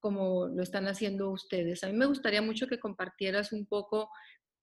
como 0.00 0.48
lo 0.48 0.64
están 0.64 0.88
haciendo 0.88 1.30
ustedes. 1.30 1.84
A 1.84 1.86
mí 1.86 1.92
me 1.92 2.06
gustaría 2.06 2.42
mucho 2.42 2.66
que 2.66 2.80
compartieras 2.80 3.52
un 3.52 3.66
poco 3.66 4.10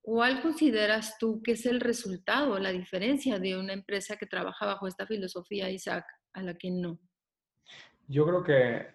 ¿Cuál 0.03 0.41
consideras 0.41 1.19
tú 1.19 1.43
que 1.43 1.51
es 1.51 1.67
el 1.67 1.79
resultado, 1.79 2.57
la 2.57 2.71
diferencia 2.71 3.37
de 3.37 3.55
una 3.55 3.73
empresa 3.73 4.17
que 4.17 4.25
trabaja 4.25 4.65
bajo 4.65 4.87
esta 4.87 5.05
filosofía, 5.05 5.69
Isaac, 5.69 6.05
a 6.33 6.41
la 6.41 6.55
que 6.55 6.71
no? 6.71 6.99
Yo 8.11 8.25
creo 8.25 8.43
que 8.43 8.87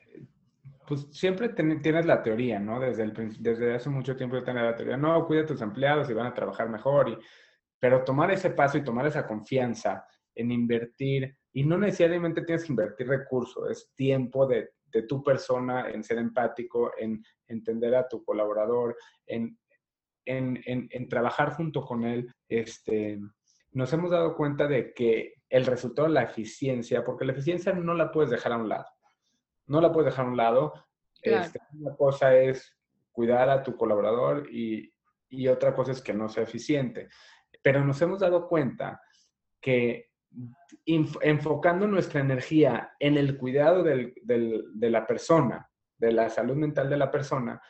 pues 0.86 1.08
siempre 1.10 1.48
tienes 1.48 2.06
la 2.06 2.22
teoría, 2.22 2.60
¿no? 2.60 2.78
Desde, 2.78 3.04
el, 3.04 3.42
desde 3.42 3.74
hace 3.74 3.88
mucho 3.90 4.14
tiempo 4.14 4.36
yo 4.36 4.44
tenía 4.44 4.62
la 4.62 4.76
teoría, 4.76 4.96
no, 4.96 5.26
cuida 5.26 5.40
a 5.42 5.46
tus 5.46 5.60
empleados 5.62 6.08
y 6.08 6.14
van 6.14 6.26
a 6.26 6.34
trabajar 6.34 6.68
mejor, 6.68 7.08
y, 7.08 7.18
pero 7.78 8.04
tomar 8.04 8.30
ese 8.30 8.50
paso 8.50 8.78
y 8.78 8.84
tomar 8.84 9.06
esa 9.06 9.26
confianza 9.26 10.06
en 10.34 10.52
invertir, 10.52 11.34
y 11.52 11.64
no 11.64 11.78
necesariamente 11.78 12.42
tienes 12.42 12.64
que 12.64 12.72
invertir 12.72 13.08
recursos, 13.08 13.68
es 13.70 13.90
tiempo 13.94 14.46
de, 14.46 14.70
de 14.92 15.02
tu 15.02 15.24
persona 15.24 15.90
en 15.90 16.04
ser 16.04 16.18
empático, 16.18 16.92
en 16.96 17.24
entender 17.48 17.94
a 17.94 18.06
tu 18.06 18.22
colaborador, 18.22 18.96
en, 19.26 19.58
en, 20.24 20.62
en, 20.66 20.88
en 20.90 21.08
trabajar 21.08 21.54
junto 21.54 21.80
con 21.80 22.04
él, 22.04 22.32
este, 22.48 23.18
nos 23.72 23.92
hemos 23.92 24.10
dado 24.10 24.36
cuenta 24.36 24.68
de 24.68 24.92
que 24.92 25.34
el 25.48 25.66
resultado 25.66 26.06
de 26.06 26.14
la 26.14 26.24
eficiencia, 26.24 27.02
porque 27.02 27.24
la 27.24 27.32
eficiencia 27.32 27.72
no 27.72 27.94
la 27.94 28.12
puedes 28.12 28.30
dejar 28.30 28.52
a 28.52 28.58
un 28.58 28.68
lado 28.68 28.86
no 29.66 29.80
la 29.80 29.92
puedes 29.92 30.12
dejar 30.12 30.26
a 30.26 30.28
un 30.28 30.36
lado. 30.36 30.72
Este, 31.22 31.60
una 31.72 31.94
cosa 31.96 32.36
es 32.36 32.76
cuidar 33.10 33.48
a 33.50 33.62
tu 33.62 33.76
colaborador 33.76 34.48
y, 34.52 34.92
otra 35.48 35.74
cosa 35.74 35.92
es 35.92 36.00
que 36.00 36.14
no 36.14 36.28
sea 36.28 36.44
eficiente. 36.44 37.08
Pero 37.62 37.84
nos 37.84 38.00
hemos 38.00 38.20
dado 38.20 38.48
cuenta 38.48 39.02
que 39.60 40.10
enfocando 40.86 41.86
nuestra 41.86 42.20
energía 42.20 42.92
en 42.98 43.16
el 43.16 43.36
cuidado 43.36 43.82
de 43.82 44.90
la 44.90 45.06
persona, 45.06 45.68
de 45.98 46.12
la 46.12 46.28
salud 46.28 46.56
mental 46.56 46.88
de 46.88 46.96
la 46.96 47.10
persona, 47.10 47.60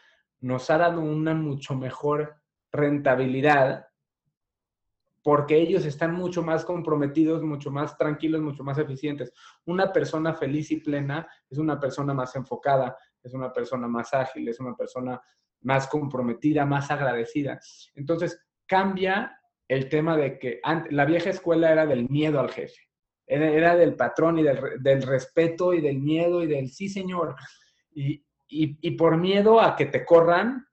nos 0.41 0.69
ha 0.71 0.79
dado 0.79 1.01
una 1.01 1.35
mucho 1.35 1.75
mejor 1.75 2.37
rentabilidad 2.73 3.87
porque 5.27 5.57
ellos 5.57 5.85
están 5.85 6.15
mucho 6.15 6.41
más 6.45 6.65
comprometidos, 6.65 7.43
mucho 7.43 7.73
más 7.73 7.99
tranquilos, 7.99 8.41
mucho 8.41 8.63
más 8.63 8.79
eficientes. 8.79 9.33
Una 9.65 9.93
persona 9.93 10.33
feliz 10.33 10.71
y 10.71 10.77
plena 10.77 11.29
es 11.51 11.59
una 11.59 11.81
persona 11.81 12.15
más 12.15 12.37
enfocada, 12.37 12.97
es 13.25 13.35
una 13.35 13.53
persona 13.53 13.89
más 13.89 14.15
ágil, 14.15 14.47
es 14.47 14.61
una 14.61 14.77
persona 14.77 15.21
más 15.63 15.89
comprometida, 15.89 16.65
más 16.65 16.93
agradecida. 16.93 17.59
Entonces, 17.97 18.41
cambia 18.67 19.37
el 19.67 19.89
tema 19.89 20.17
de 20.17 20.39
que 20.39 20.61
la 20.91 21.05
vieja 21.05 21.31
escuela 21.31 21.73
era 21.73 21.87
del 21.87 22.09
miedo 22.09 22.39
al 22.39 22.53
jefe, 22.53 22.89
era, 23.27 23.75
del 23.75 23.97
patrón 23.97 24.39
y 24.39 24.45
del, 24.45 25.03
respeto 25.03 25.75
y 25.75 25.81
del 25.81 25.99
miedo 25.99 26.45
y 26.45 26.47
del 26.47 26.69
sí, 26.69 26.89
señor. 26.89 27.35
Y, 27.91 28.25
y 28.47 28.91
por 28.93 29.17
miedo 29.17 29.61
a 29.61 29.75
que 29.75 29.87
te 29.87 30.05
corran, 30.05 30.69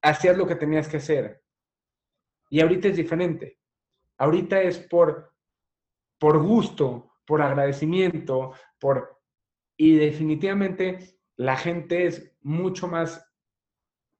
hacías 0.00 0.36
lo 0.36 0.46
que 0.46 0.54
tenías 0.54 0.86
que 0.86 0.98
hacer. 0.98 1.42
Y 2.50 2.60
ahorita 2.60 2.86
es 2.86 2.96
diferente 2.96 3.59
Ahorita 4.20 4.60
es 4.60 4.78
por, 4.78 5.32
por 6.18 6.42
gusto, 6.42 7.14
por 7.26 7.40
agradecimiento, 7.40 8.52
por... 8.78 9.18
Y 9.78 9.96
definitivamente 9.96 11.18
la 11.36 11.56
gente 11.56 12.04
es 12.04 12.36
mucho 12.42 12.86
más 12.86 13.26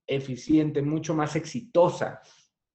eficiente, 0.07 0.81
mucho 0.81 1.15
más 1.15 1.37
exitosa, 1.37 2.23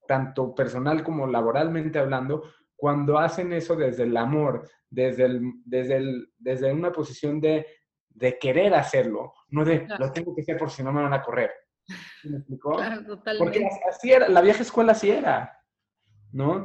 tanto 0.07 0.53
personal 0.53 1.03
como 1.03 1.25
laboralmente 1.25 1.97
hablando, 1.97 2.43
cuando 2.75 3.17
hacen 3.17 3.53
eso 3.53 3.75
desde 3.75 4.03
el 4.03 4.15
amor, 4.15 4.69
desde, 4.87 5.25
el, 5.25 5.41
desde, 5.65 5.95
el, 5.95 6.31
desde 6.37 6.71
una 6.71 6.91
posición 6.91 7.41
de, 7.41 7.65
de 8.09 8.37
querer 8.37 8.75
hacerlo, 8.75 9.33
no 9.49 9.65
de 9.65 9.87
lo 9.97 10.11
tengo 10.11 10.35
que 10.35 10.43
hacer 10.43 10.59
por 10.59 10.69
si 10.69 10.83
no 10.83 10.93
me 10.93 11.01
van 11.01 11.13
a 11.13 11.23
correr. 11.23 11.51
¿Me 12.23 12.37
explicó? 12.37 12.77
Porque 13.39 13.67
así 13.89 14.11
era, 14.11 14.29
la 14.29 14.41
vieja 14.41 14.61
escuela 14.61 14.91
así 14.91 15.09
era. 15.09 15.59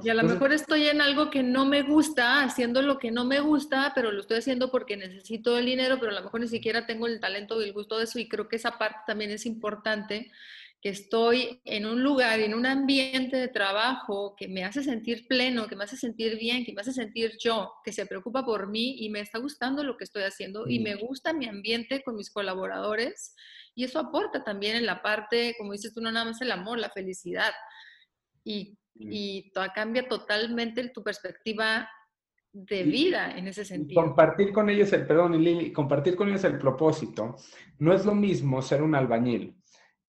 Y 0.03 0.09
a 0.09 0.15
lo 0.15 0.25
mejor 0.25 0.53
estoy 0.53 0.89
en 0.89 1.01
algo 1.01 1.31
que 1.31 1.45
no 1.45 1.65
me 1.65 1.83
gusta, 1.83 2.43
haciendo 2.43 2.83
lo 2.83 2.99
que 2.99 3.13
no 3.13 3.25
me 3.25 3.39
gusta, 3.39 3.93
pero 3.95 4.11
lo 4.11 4.21
estoy 4.21 4.39
haciendo 4.39 4.69
porque 4.71 4.97
necesito 4.97 5.57
el 5.57 5.67
dinero, 5.67 5.99
pero 6.01 6.11
a 6.11 6.15
lo 6.17 6.23
mejor 6.23 6.41
ni 6.41 6.49
siquiera 6.49 6.87
tengo 6.87 7.07
el 7.07 7.21
talento 7.21 7.61
y 7.61 7.67
el 7.67 7.73
gusto 7.73 7.97
de 7.99 8.05
eso 8.05 8.19
y 8.19 8.29
creo 8.29 8.49
que 8.49 8.57
esa 8.57 8.79
parte 8.79 8.99
también 9.07 9.31
es 9.31 9.47
importante, 9.47 10.33
que 10.81 10.89
estoy 10.89 11.61
en 11.65 11.87
un 11.87 12.03
lugar, 12.03 12.41
en 12.41 12.55
un 12.55 12.67
ambiente 12.67 13.37
de 13.37 13.47
trabajo 13.47 14.35
que 14.37 14.49
me 14.49 14.65
hace 14.65 14.83
sentir 14.83 15.29
pleno, 15.29 15.69
que 15.69 15.77
me 15.77 15.85
hace 15.85 15.97
sentir 15.97 16.37
bien, 16.37 16.65
que 16.65 16.73
me 16.73 16.81
hace 16.81 16.93
sentir 16.93 17.37
yo, 17.39 17.75
que 17.85 17.93
se 17.93 18.07
preocupa 18.07 18.45
por 18.45 18.69
mí 18.69 18.97
y 19.05 19.11
me 19.11 19.21
está 19.21 19.39
gustando 19.39 19.85
lo 19.85 19.97
que 19.97 20.05
estoy 20.05 20.25
haciendo 20.25 20.67
y 20.67 20.81
me 20.81 20.97
gusta 20.97 21.33
mi 21.33 21.47
ambiente 21.47 22.03
con 22.03 22.17
mis 22.17 22.31
colaboradores 22.31 23.37
y 23.77 23.85
eso 23.85 24.01
aporta 24.01 24.43
también 24.43 24.75
en 24.75 24.87
la 24.87 25.01
parte, 25.01 25.55
como 25.59 25.73
dices 25.73 25.95
tú, 25.95 26.01
no 26.01 26.11
nada 26.11 26.25
más 26.25 26.41
el 26.41 26.51
amor, 26.51 26.79
la 26.79 26.91
felicidad. 26.91 27.53
Y 28.43 28.77
y 28.95 29.53
cambia 29.75 30.09
totalmente 30.09 30.89
tu 30.89 31.03
perspectiva 31.03 31.89
de 32.53 32.83
vida 32.83 33.37
en 33.37 33.49
ese 33.49 33.65
sentido. 33.65 34.03
Compartir 34.03 34.53
con 34.53 34.69
ellos 34.69 34.93
el, 34.93 35.07
perdón, 35.07 35.41
Lili, 35.43 35.73
compartir 35.73 36.17
con 36.17 36.29
ellos 36.29 36.45
el 36.45 36.59
propósito. 36.59 37.37
No 37.79 37.95
es 37.95 38.05
lo 38.05 38.15
mismo 38.15 38.61
ser 38.61 38.83
un 38.83 38.95
albañil 38.95 39.57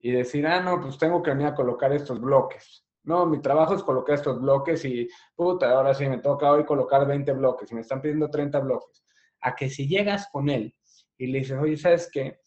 y 0.00 0.10
decir, 0.10 0.46
ah, 0.46 0.60
no, 0.60 0.80
pues 0.80 0.98
tengo 0.98 1.22
que 1.22 1.30
venir 1.30 1.46
a 1.46 1.54
colocar 1.54 1.92
estos 1.92 2.20
bloques. 2.20 2.84
No, 3.04 3.26
mi 3.26 3.40
trabajo 3.40 3.74
es 3.74 3.82
colocar 3.82 4.16
estos 4.16 4.40
bloques 4.40 4.84
y, 4.84 5.08
puta, 5.34 5.70
ahora 5.70 5.94
sí 5.94 6.08
me 6.08 6.18
toca 6.18 6.50
hoy 6.50 6.64
colocar 6.64 7.06
20 7.06 7.32
bloques 7.32 7.70
y 7.70 7.74
me 7.74 7.80
están 7.80 8.00
pidiendo 8.00 8.28
30 8.28 8.60
bloques. 8.60 9.04
A 9.40 9.54
que 9.54 9.68
si 9.68 9.88
llegas 9.88 10.28
con 10.30 10.48
él 10.48 10.74
y 11.16 11.26
le 11.26 11.40
dices, 11.40 11.58
oye, 11.58 11.76
¿sabes 11.76 12.08
qué? 12.12 12.40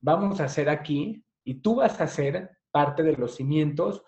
Vamos 0.00 0.40
a 0.40 0.44
hacer 0.44 0.68
aquí 0.68 1.24
y 1.44 1.60
tú 1.60 1.76
vas 1.76 2.00
a 2.00 2.06
ser 2.06 2.50
parte 2.70 3.02
de 3.02 3.16
los 3.16 3.36
cimientos 3.36 4.02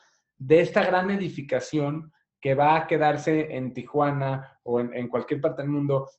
de 0.46 0.60
esta 0.60 0.84
gran 0.84 1.10
edificación 1.10 2.12
que 2.38 2.54
va 2.54 2.76
a 2.76 2.86
quedarse 2.86 3.56
en 3.56 3.72
Tijuana 3.72 4.60
o 4.62 4.78
en, 4.78 5.08
cualquier 5.08 5.40
parte 5.40 5.62
del 5.62 5.70
mundo 5.70 6.10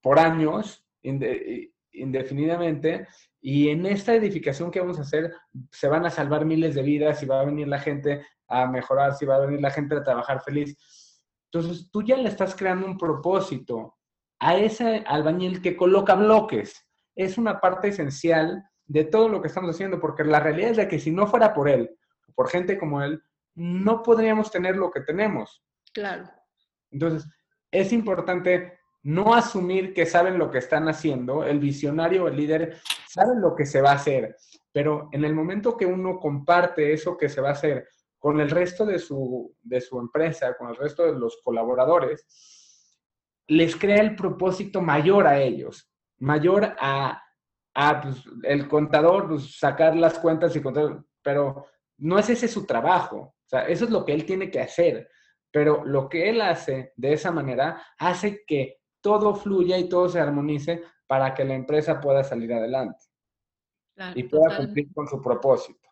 por 0.00 0.20
años, 0.20 0.86
indefinidamente, 1.02 3.08
y 3.40 3.70
en 3.70 3.84
esta 3.86 4.14
edificación 4.14 4.70
que 4.70 4.78
vamos 4.78 5.00
a 5.00 5.02
hacer 5.02 5.34
se 5.72 5.88
van 5.88 6.06
a 6.06 6.10
salvar 6.10 6.44
miles 6.44 6.76
de 6.76 6.82
vidas 6.82 7.20
y 7.22 7.26
va 7.26 7.40
a 7.40 7.44
venir 7.44 7.66
la 7.66 7.80
gente 7.80 8.24
a 8.46 8.66
mejorar, 8.66 9.16
si 9.16 9.26
va 9.26 9.34
a 9.36 9.46
venir 9.46 9.60
la 9.60 9.72
gente 9.72 9.96
a 9.96 10.04
trabajar 10.04 10.40
feliz. 10.40 10.78
Entonces, 11.52 11.90
tú 11.90 12.02
ya 12.02 12.16
le 12.16 12.28
estás 12.28 12.54
creando 12.54 12.86
un 12.86 12.96
propósito 12.96 13.96
a 14.38 14.56
ese 14.56 15.02
albañil 15.04 15.60
que 15.60 15.76
coloca 15.76 16.14
bloques. 16.14 16.86
Es 17.16 17.38
una 17.38 17.60
parte 17.60 17.88
esencial 17.88 18.62
de 18.86 19.02
todo 19.04 19.28
lo 19.28 19.42
que 19.42 19.48
estamos 19.48 19.70
haciendo, 19.70 19.98
porque 19.98 20.22
la 20.22 20.38
realidad 20.38 20.70
es 20.70 20.76
de 20.76 20.86
que 20.86 21.00
si 21.00 21.10
no 21.10 21.26
fuera 21.26 21.52
por 21.52 21.68
él, 21.68 21.90
por 22.36 22.48
gente 22.48 22.78
como 22.78 23.02
él, 23.02 23.20
no 23.54 24.02
podríamos 24.02 24.50
tener 24.50 24.76
lo 24.76 24.90
que 24.90 25.00
tenemos. 25.00 25.62
Claro. 25.92 26.28
Entonces, 26.90 27.28
es 27.70 27.92
importante 27.92 28.78
no 29.02 29.34
asumir 29.34 29.92
que 29.92 30.06
saben 30.06 30.38
lo 30.38 30.50
que 30.50 30.58
están 30.58 30.88
haciendo. 30.88 31.44
El 31.44 31.60
visionario, 31.60 32.26
el 32.26 32.36
líder, 32.36 32.80
sabe 33.06 33.38
lo 33.40 33.54
que 33.54 33.66
se 33.66 33.80
va 33.80 33.92
a 33.92 33.96
hacer, 33.96 34.36
pero 34.72 35.08
en 35.12 35.24
el 35.24 35.34
momento 35.34 35.76
que 35.76 35.86
uno 35.86 36.18
comparte 36.18 36.92
eso 36.92 37.16
que 37.16 37.28
se 37.28 37.40
va 37.40 37.50
a 37.50 37.52
hacer 37.52 37.86
con 38.18 38.40
el 38.40 38.50
resto 38.50 38.86
de 38.86 38.98
su, 38.98 39.54
de 39.62 39.82
su 39.82 40.00
empresa, 40.00 40.56
con 40.56 40.70
el 40.70 40.76
resto 40.76 41.04
de 41.04 41.12
los 41.12 41.40
colaboradores, 41.44 42.26
les 43.46 43.76
crea 43.76 44.00
el 44.00 44.16
propósito 44.16 44.80
mayor 44.80 45.26
a 45.26 45.38
ellos, 45.42 45.92
mayor 46.18 46.74
a, 46.78 47.22
a 47.74 48.00
pues, 48.00 48.24
el 48.44 48.66
contador, 48.66 49.28
pues, 49.28 49.58
sacar 49.58 49.94
las 49.94 50.18
cuentas 50.18 50.56
y 50.56 50.62
contar, 50.62 51.04
pero 51.22 51.66
no 51.98 52.18
es 52.18 52.30
ese 52.30 52.48
su 52.48 52.64
trabajo, 52.64 53.33
sea, 53.54 53.68
eso 53.68 53.84
es 53.84 53.90
lo 53.90 54.04
que 54.04 54.12
él 54.12 54.24
tiene 54.24 54.50
que 54.50 54.60
hacer, 54.60 55.08
pero 55.50 55.84
lo 55.84 56.08
que 56.08 56.28
él 56.28 56.40
hace 56.40 56.92
de 56.96 57.12
esa 57.12 57.30
manera 57.30 57.82
hace 57.98 58.44
que 58.46 58.80
todo 59.00 59.34
fluya 59.34 59.78
y 59.78 59.88
todo 59.88 60.08
se 60.08 60.20
armonice 60.20 60.82
para 61.06 61.34
que 61.34 61.44
la 61.44 61.54
empresa 61.54 62.00
pueda 62.00 62.24
salir 62.24 62.52
adelante 62.52 63.04
y 64.14 64.24
pueda 64.24 64.56
cumplir 64.56 64.92
con 64.92 65.06
su 65.06 65.20
propósito. 65.20 65.88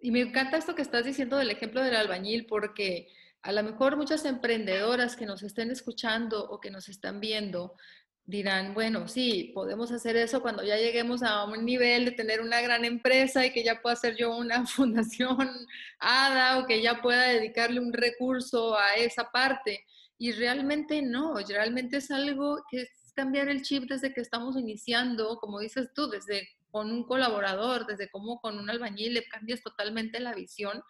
Y 0.00 0.10
me 0.10 0.20
encanta 0.20 0.56
esto 0.56 0.74
que 0.74 0.82
estás 0.82 1.04
diciendo 1.04 1.36
del 1.36 1.50
ejemplo 1.50 1.82
del 1.82 1.94
albañil, 1.94 2.46
porque 2.46 3.08
a 3.42 3.52
lo 3.52 3.62
mejor 3.62 3.96
muchas 3.96 4.24
emprendedoras 4.24 5.14
que 5.14 5.26
nos 5.26 5.42
estén 5.42 5.70
escuchando 5.70 6.48
o 6.50 6.58
que 6.58 6.70
nos 6.70 6.88
están 6.88 7.20
viendo 7.20 7.76
dirán, 8.24 8.74
bueno, 8.74 9.08
sí, 9.08 9.50
podemos 9.54 9.90
hacer 9.90 10.16
eso 10.16 10.42
cuando 10.42 10.62
ya 10.62 10.76
lleguemos 10.76 11.22
a 11.22 11.44
un 11.44 11.64
nivel 11.64 12.04
de 12.04 12.12
tener 12.12 12.40
una 12.40 12.60
gran 12.60 12.84
empresa 12.84 13.44
y 13.44 13.52
que 13.52 13.64
ya 13.64 13.80
pueda 13.82 13.94
hacer 13.94 14.16
yo 14.16 14.36
una 14.36 14.66
fundación 14.66 15.50
ADA 15.98 16.58
o 16.58 16.66
que 16.66 16.82
ya 16.82 17.02
pueda 17.02 17.28
dedicarle 17.28 17.80
un 17.80 17.92
recurso 17.92 18.76
a 18.76 18.94
esa 18.96 19.30
parte. 19.30 19.84
Y 20.18 20.32
realmente 20.32 21.02
no, 21.02 21.34
realmente 21.48 21.96
es 21.96 22.10
algo 22.10 22.62
que 22.70 22.82
es 22.82 23.12
cambiar 23.14 23.48
el 23.48 23.62
chip 23.62 23.84
desde 23.88 24.14
que 24.14 24.20
estamos 24.20 24.56
iniciando, 24.56 25.36
como 25.38 25.58
dices 25.58 25.90
tú, 25.94 26.08
desde 26.08 26.48
con 26.70 26.90
un 26.90 27.04
colaborador, 27.04 27.86
desde 27.86 28.08
cómo 28.08 28.40
con 28.40 28.58
un 28.58 28.70
albañil 28.70 29.14
le 29.14 29.28
cambias 29.28 29.62
totalmente 29.62 30.20
la 30.20 30.34
visión 30.34 30.82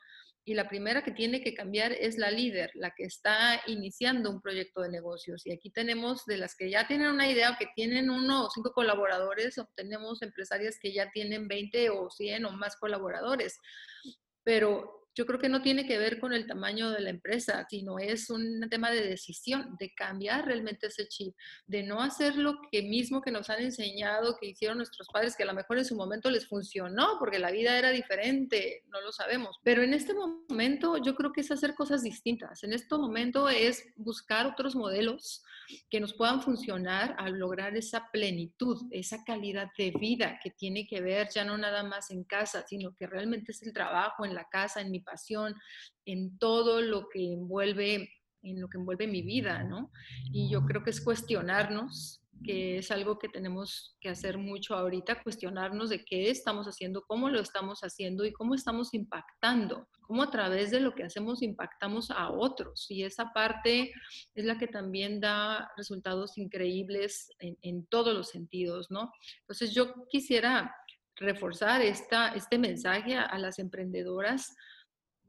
y 0.44 0.54
la 0.54 0.68
primera 0.68 1.02
que 1.02 1.12
tiene 1.12 1.40
que 1.40 1.54
cambiar 1.54 1.92
es 1.92 2.18
la 2.18 2.30
líder, 2.30 2.70
la 2.74 2.90
que 2.90 3.04
está 3.04 3.60
iniciando 3.66 4.30
un 4.30 4.40
proyecto 4.40 4.80
de 4.80 4.90
negocios. 4.90 5.46
Y 5.46 5.52
aquí 5.52 5.70
tenemos 5.70 6.24
de 6.26 6.36
las 6.36 6.56
que 6.56 6.68
ya 6.68 6.86
tienen 6.88 7.08
una 7.08 7.30
idea, 7.30 7.56
que 7.58 7.68
tienen 7.76 8.10
uno 8.10 8.46
o 8.46 8.50
cinco 8.50 8.72
colaboradores, 8.72 9.56
o 9.58 9.68
tenemos 9.76 10.20
empresarias 10.22 10.78
que 10.80 10.92
ya 10.92 11.10
tienen 11.10 11.46
20 11.46 11.90
o 11.90 12.10
100 12.10 12.44
o 12.44 12.50
más 12.52 12.76
colaboradores. 12.76 13.58
Pero 14.42 15.01
yo 15.14 15.26
creo 15.26 15.38
que 15.38 15.48
no 15.48 15.62
tiene 15.62 15.86
que 15.86 15.98
ver 15.98 16.18
con 16.18 16.32
el 16.32 16.46
tamaño 16.46 16.90
de 16.90 17.00
la 17.00 17.10
empresa, 17.10 17.66
sino 17.68 17.98
es 17.98 18.30
un 18.30 18.66
tema 18.70 18.90
de 18.90 19.06
decisión, 19.06 19.76
de 19.78 19.92
cambiar 19.94 20.46
realmente 20.46 20.86
ese 20.86 21.06
chip, 21.08 21.34
de 21.66 21.82
no 21.82 22.00
hacer 22.00 22.36
lo 22.36 22.60
que 22.70 22.82
mismo 22.82 23.20
que 23.20 23.30
nos 23.30 23.50
han 23.50 23.60
enseñado, 23.60 24.36
que 24.40 24.46
hicieron 24.46 24.78
nuestros 24.78 25.08
padres, 25.08 25.36
que 25.36 25.42
a 25.42 25.46
lo 25.46 25.54
mejor 25.54 25.78
en 25.78 25.84
su 25.84 25.96
momento 25.96 26.30
les 26.30 26.46
funcionó, 26.46 27.16
porque 27.18 27.38
la 27.38 27.50
vida 27.50 27.78
era 27.78 27.90
diferente, 27.90 28.84
no 28.88 29.00
lo 29.00 29.12
sabemos. 29.12 29.58
Pero 29.62 29.82
en 29.82 29.94
este 29.94 30.14
momento 30.14 30.96
yo 30.96 31.14
creo 31.14 31.32
que 31.32 31.42
es 31.42 31.50
hacer 31.50 31.74
cosas 31.74 32.02
distintas. 32.02 32.62
En 32.64 32.72
este 32.72 32.96
momento 32.96 33.48
es 33.48 33.84
buscar 33.96 34.46
otros 34.46 34.74
modelos 34.74 35.42
que 35.90 36.00
nos 36.00 36.14
puedan 36.14 36.42
funcionar 36.42 37.14
al 37.18 37.38
lograr 37.38 37.76
esa 37.76 38.08
plenitud, 38.12 38.86
esa 38.90 39.22
calidad 39.24 39.68
de 39.76 39.92
vida 39.92 40.38
que 40.42 40.50
tiene 40.50 40.86
que 40.86 41.00
ver 41.00 41.28
ya 41.34 41.44
no 41.44 41.56
nada 41.58 41.82
más 41.84 42.10
en 42.10 42.24
casa, 42.24 42.64
sino 42.66 42.94
que 42.94 43.06
realmente 43.06 43.52
es 43.52 43.62
el 43.62 43.72
trabajo 43.72 44.24
en 44.24 44.34
la 44.34 44.46
casa, 44.50 44.80
en 44.80 44.90
mi 44.90 45.00
pasión, 45.00 45.54
en 46.04 46.38
todo 46.38 46.80
lo 46.80 47.08
que 47.08 47.32
envuelve 47.32 48.08
en 48.44 48.60
lo 48.60 48.68
que 48.68 48.78
envuelve 48.78 49.06
mi 49.06 49.22
vida, 49.22 49.62
¿no? 49.62 49.92
Y 50.32 50.50
yo 50.50 50.64
creo 50.64 50.82
que 50.82 50.90
es 50.90 51.00
cuestionarnos 51.00 52.21
que 52.42 52.78
es 52.78 52.90
algo 52.90 53.18
que 53.18 53.28
tenemos 53.28 53.96
que 54.00 54.08
hacer 54.08 54.38
mucho 54.38 54.74
ahorita, 54.74 55.22
cuestionarnos 55.22 55.90
de 55.90 56.04
qué 56.04 56.30
estamos 56.30 56.66
haciendo, 56.66 57.02
cómo 57.06 57.28
lo 57.28 57.40
estamos 57.40 57.80
haciendo 57.80 58.24
y 58.24 58.32
cómo 58.32 58.54
estamos 58.54 58.94
impactando, 58.94 59.88
cómo 60.02 60.22
a 60.22 60.30
través 60.30 60.70
de 60.70 60.80
lo 60.80 60.94
que 60.94 61.04
hacemos 61.04 61.42
impactamos 61.42 62.10
a 62.10 62.30
otros. 62.30 62.86
Y 62.90 63.04
esa 63.04 63.32
parte 63.32 63.92
es 64.34 64.44
la 64.44 64.58
que 64.58 64.66
también 64.66 65.20
da 65.20 65.70
resultados 65.76 66.38
increíbles 66.38 67.30
en, 67.38 67.86
todos 67.86 68.14
los 68.14 68.28
sentidos, 68.28 68.90
¿no? 68.90 69.12
Entonces 69.40 69.74
yo 69.74 70.06
quisiera 70.08 70.74
reforzar 71.16 71.82
esta, 71.82 72.34
este 72.34 72.58
mensaje 72.58 73.16
a 73.16 73.38
las 73.38 73.58
emprendedoras 73.58 74.54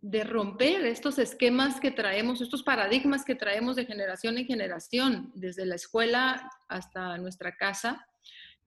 de 0.04 0.26
romper 0.26 0.86
estos 0.86 1.18
esquemas 1.18 1.80
que 1.80 1.90
traemos, 1.90 2.42
estos 2.42 2.62
paradigmas 2.62 3.24
que 3.24 3.36
traemos 3.36 3.78
de 3.78 3.86
generación 3.86 4.38
en 4.38 4.46
generación, 4.46 5.32
desde 5.34 5.66
la 5.66 5.76
escuela 5.76 6.52
hasta 6.68 7.18
nuestra 7.20 7.56
casa, 7.56 8.06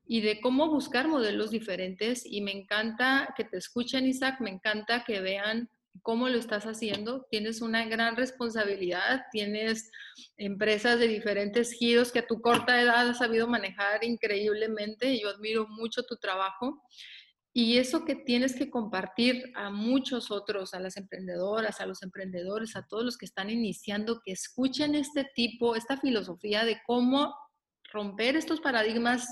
y 0.07 0.23
de 0.23 0.41
cómo 0.41 0.71
buscar 0.71 1.09
modelos 1.09 1.51
diferentes. 1.51 2.25
Y 2.25 2.41
me 2.41 2.53
encanta 2.53 3.35
que 3.37 3.45
te 3.45 3.59
escuchen, 3.59 4.07
Isaac, 4.07 4.41
me 4.41 4.49
encanta 4.49 5.05
que 5.05 5.21
vean 5.21 5.69
cómo 6.01 6.31
lo 6.31 6.39
estás 6.39 6.65
haciendo. 6.65 7.27
Tienes 7.31 7.61
una 7.61 7.85
gran 7.85 8.17
responsabilidad, 8.17 9.27
tienes 9.31 9.91
empresas 10.39 10.99
de 10.99 11.07
diferentes 11.07 11.71
giros 11.73 12.13
que 12.13 12.21
a 12.21 12.27
tu 12.27 12.41
corta 12.41 12.81
edad 12.81 13.11
has 13.11 13.19
sabido 13.19 13.47
manejar 13.47 14.03
increíblemente. 14.05 15.21
Yo 15.21 15.29
admiro 15.29 15.69
mucho 15.69 16.03
tu 16.05 16.17
trabajo. 16.17 16.83
Y 17.59 17.79
eso 17.79 18.05
que 18.05 18.15
tienes 18.15 18.55
que 18.55 18.69
compartir 18.69 19.51
a 19.55 19.71
muchos 19.71 20.31
otros, 20.31 20.75
a 20.75 20.79
las 20.79 20.99
emprendedoras, 20.99 21.81
a 21.81 21.87
los 21.87 22.03
emprendedores, 22.03 22.77
a 22.77 22.87
todos 22.87 23.03
los 23.03 23.17
que 23.17 23.25
están 23.25 23.49
iniciando, 23.49 24.21
que 24.23 24.33
escuchen 24.33 24.95
este 24.95 25.27
tipo, 25.35 25.75
esta 25.75 25.97
filosofía 25.97 26.67
de 26.67 26.83
cómo 26.87 27.35
romper 27.91 28.37
estos 28.37 28.61
paradigmas 28.61 29.27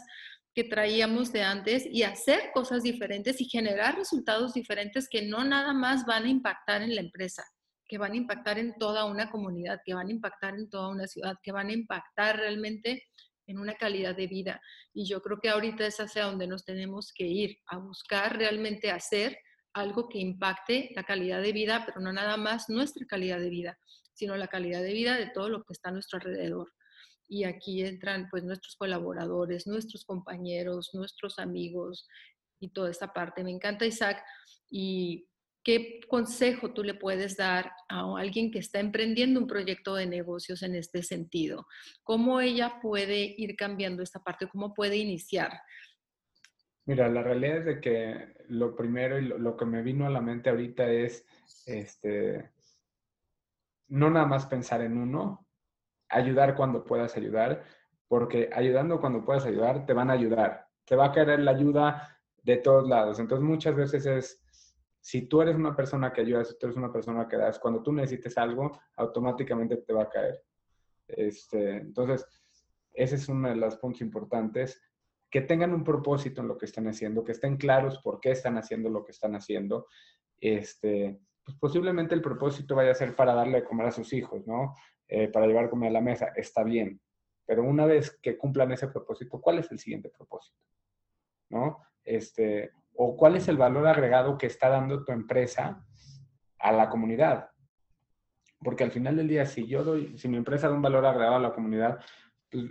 que 0.55 0.65
traíamos 0.65 1.33
de 1.33 1.43
antes 1.43 1.85
y 1.85 2.03
hacer 2.05 2.51
cosas 2.55 2.83
diferentes 2.83 3.43
y 3.43 3.45
generar 3.45 3.99
resultados 3.99 4.55
diferentes 4.55 5.07
que 5.07 5.21
no 5.21 5.45
nada 5.45 5.75
más 5.75 6.07
van 6.07 6.25
a 6.25 6.31
impactar 6.31 6.81
en 6.81 6.95
la 6.95 7.03
empresa, 7.03 7.45
que 7.87 7.99
van 7.99 8.13
a 8.13 8.17
impactar 8.17 8.59
en 8.59 8.75
toda 8.79 9.05
una 9.05 9.31
comunidad, 9.31 9.81
que 9.85 9.93
van 9.93 10.09
a 10.09 10.13
impactar 10.13 10.55
en 10.55 10.71
toda 10.71 10.89
una 10.89 11.07
ciudad, 11.07 11.35
que 11.43 11.53
van 11.53 11.69
a 11.69 11.75
impactar 11.75 12.39
realmente 12.39 13.03
en 13.47 13.59
una 13.59 13.75
calidad 13.75 14.17
de 14.17 14.27
vida. 14.27 14.61
Y 14.93 15.07
yo 15.07 15.21
creo 15.23 15.39
que 15.41 15.49
ahorita 15.49 15.87
es 15.87 15.99
hacia 15.99 16.25
donde 16.25 16.47
nos 16.47 16.65
tenemos 16.65 17.13
que 17.15 17.25
ir, 17.25 17.59
a 17.67 17.79
buscar 17.79 18.37
realmente 18.37 18.91
hacer 18.91 19.39
algo 19.73 20.09
que 20.09 20.19
impacte 20.19 20.91
la 20.95 21.05
calidad 21.05 21.43
de 21.43 21.53
vida, 21.53 21.85
pero 21.85 22.01
no 22.01 22.13
nada 22.13 22.37
más 22.37 22.69
nuestra 22.69 23.07
calidad 23.07 23.41
de 23.41 23.51
vida, 23.51 23.79
sino 24.13 24.37
la 24.37 24.49
calidad 24.49 24.83
de 24.83 24.93
vida 24.93 25.17
de 25.17 25.31
todo 25.31 25.49
lo 25.49 25.65
que 25.65 25.73
está 25.73 25.89
a 25.89 25.93
nuestro 25.93 26.19
alrededor. 26.19 26.73
Y 27.29 27.45
aquí 27.45 27.83
entran 27.83 28.29
pues 28.31 28.45
nuestros 28.45 28.77
colaboradores, 28.77 29.67
nuestros 29.67 30.05
compañeros, 30.05 30.91
nuestros 30.93 31.39
amigos 31.39 32.07
y 32.61 32.69
toda 32.69 32.91
esta 32.91 33.13
parte. 33.13 33.43
Me 33.43 33.51
encanta 33.51 33.87
Isaac 33.87 34.23
y 34.71 35.27
¿Qué 35.65 36.01
consejo 36.09 36.75
tú 36.75 36.85
le 36.85 36.93
puedes 36.93 37.39
dar 37.39 37.73
a 37.89 38.19
alguien 38.19 38.51
que 38.51 38.59
está 38.59 38.81
emprendiendo 38.81 39.41
un 39.41 39.47
proyecto 39.47 39.95
de 39.95 40.05
negocios 40.05 40.63
en 40.63 40.75
este 40.75 41.03
sentido? 41.03 41.67
¿Cómo 42.03 42.43
ella 42.43 42.81
puede 42.83 43.35
ir 43.39 43.57
cambiando 43.57 44.03
esta 44.03 44.23
parte? 44.23 44.47
¿Cómo 44.47 44.75
puede 44.75 44.97
iniciar? 44.97 45.53
Mira, 46.85 47.09
la 47.09 47.23
realidad 47.23 47.59
es 47.59 47.65
de 47.65 47.81
que 47.81 48.35
lo 48.49 48.77
primero 48.77 49.19
y 49.19 49.25
lo, 49.25 49.57
que 49.57 49.65
me 49.65 49.81
vino 49.81 50.07
a 50.07 50.11
la 50.11 50.21
mente 50.21 50.51
ahorita 50.51 50.87
es, 50.91 51.27
este, 51.65 52.51
no 53.89 54.11
nada 54.11 54.27
más 54.27 54.45
pensar 54.45 54.83
en 54.83 54.99
uno, 54.99 55.49
ayudar 56.11 56.57
cuando 56.57 56.85
puedas 56.85 57.17
ayudar, 57.17 57.65
porque 58.07 58.51
ayudando 58.53 59.01
cuando 59.01 59.25
puedas 59.25 59.47
ayudar, 59.47 59.87
te 59.87 59.95
van 59.95 60.11
a 60.11 60.13
ayudar. 60.13 60.69
Te 60.85 60.95
va 60.95 61.07
a 61.07 61.13
querer 61.13 61.41
la 61.41 61.53
ayuda 61.53 62.21
de 62.43 62.59
todos 62.59 62.87
lados. 62.87 63.19
Entonces 63.19 63.43
muchas 63.43 63.75
veces 63.75 64.05
es 64.05 64.45
si 65.05 65.27
tú 65.27 65.43
eres 65.43 65.55
una 65.55 65.77
persona 65.77 66.13
que 66.13 66.23
ayuda, 66.23 66.45
si 66.45 66.59
tú 66.59 66.67
eres 66.67 66.79
una 66.79 66.91
persona 66.91 67.29
que 67.29 67.37
das, 67.37 67.59
cuando 67.59 67.83
tú 67.83 67.93
necesites 67.93 68.39
algo, 68.39 68.81
automáticamente 68.97 69.77
te 69.77 69.93
va 69.93 70.05
a 70.05 70.09
caer. 70.09 70.43
Este, 71.07 71.77
entonces, 71.77 72.27
ese 72.95 73.17
es 73.17 73.29
uno 73.29 73.51
de 73.51 73.57
los 73.57 73.77
puntos 73.77 74.01
importantes. 74.01 74.81
Que 75.31 75.43
tengan 75.43 75.75
un 75.75 75.85
propósito 75.85 76.41
en 76.41 76.49
lo 76.49 76.57
que 76.57 76.65
están 76.65 76.89
haciendo, 76.89 77.23
que 77.23 77.33
estén 77.33 77.59
claros 77.59 77.99
por 77.99 78.19
qué 78.21 78.31
están 78.31 78.57
haciendo 78.57 78.89
lo 78.89 79.05
que 79.05 79.13
están 79.13 79.35
haciendo. 79.35 79.89
Este, 80.41 81.21
pues 81.45 81.59
posiblemente 81.59 82.15
el 82.15 82.23
propósito 82.23 82.75
vaya 82.75 82.93
a 82.93 82.95
ser 82.95 83.15
para 83.15 83.35
darle 83.35 83.61
de 83.61 83.65
comer 83.65 83.89
a 83.89 83.93
sus 83.93 84.13
hijos, 84.13 84.47
¿no? 84.47 84.75
eh, 85.09 85.29
para 85.29 85.47
llevar 85.47 85.71
comida 85.71 85.91
a 85.91 85.93
la 85.93 86.01
mesa, 86.01 86.33
está 86.35 86.63
bien. 86.63 87.01
Pero 87.47 87.63
una 87.63 87.85
vez 87.87 88.19
que 88.23 88.39
cumplan 88.39 88.73
ese 88.73 88.89
propósito, 88.89 89.41
¿cuál 89.41 89.59
es 89.59 89.71
el 89.71 89.79
siguiente 89.79 90.09
propósito? 90.09 90.59
¿No? 91.51 91.79
Este, 92.03 92.73
o 92.97 93.17
cuál 93.17 93.37
es 93.37 93.49
el 93.49 93.57
valor 93.57 93.87
agregado 93.87 94.39
que 94.39 94.47
está 94.47 94.69
dando 94.69 95.05
tu 95.05 95.13
empresa 95.13 95.85
a 96.59 96.73
la 96.73 96.89
comunidad. 96.89 97.51
Porque 98.63 98.85
al 98.85 98.91
final 98.91 99.17
del 99.17 99.29
día, 99.29 99.45
si 99.45 99.67
yo 99.67 99.85
doy, 99.85 100.17
si 100.17 100.29
mi 100.29 100.37
empresa 100.37 100.69
da 100.69 100.75
un 100.75 100.83
valor 100.83 101.05
agregado 101.05 101.37
a 101.37 101.41
la 101.41 101.53
comunidad, 101.53 101.99
pues, 102.51 102.65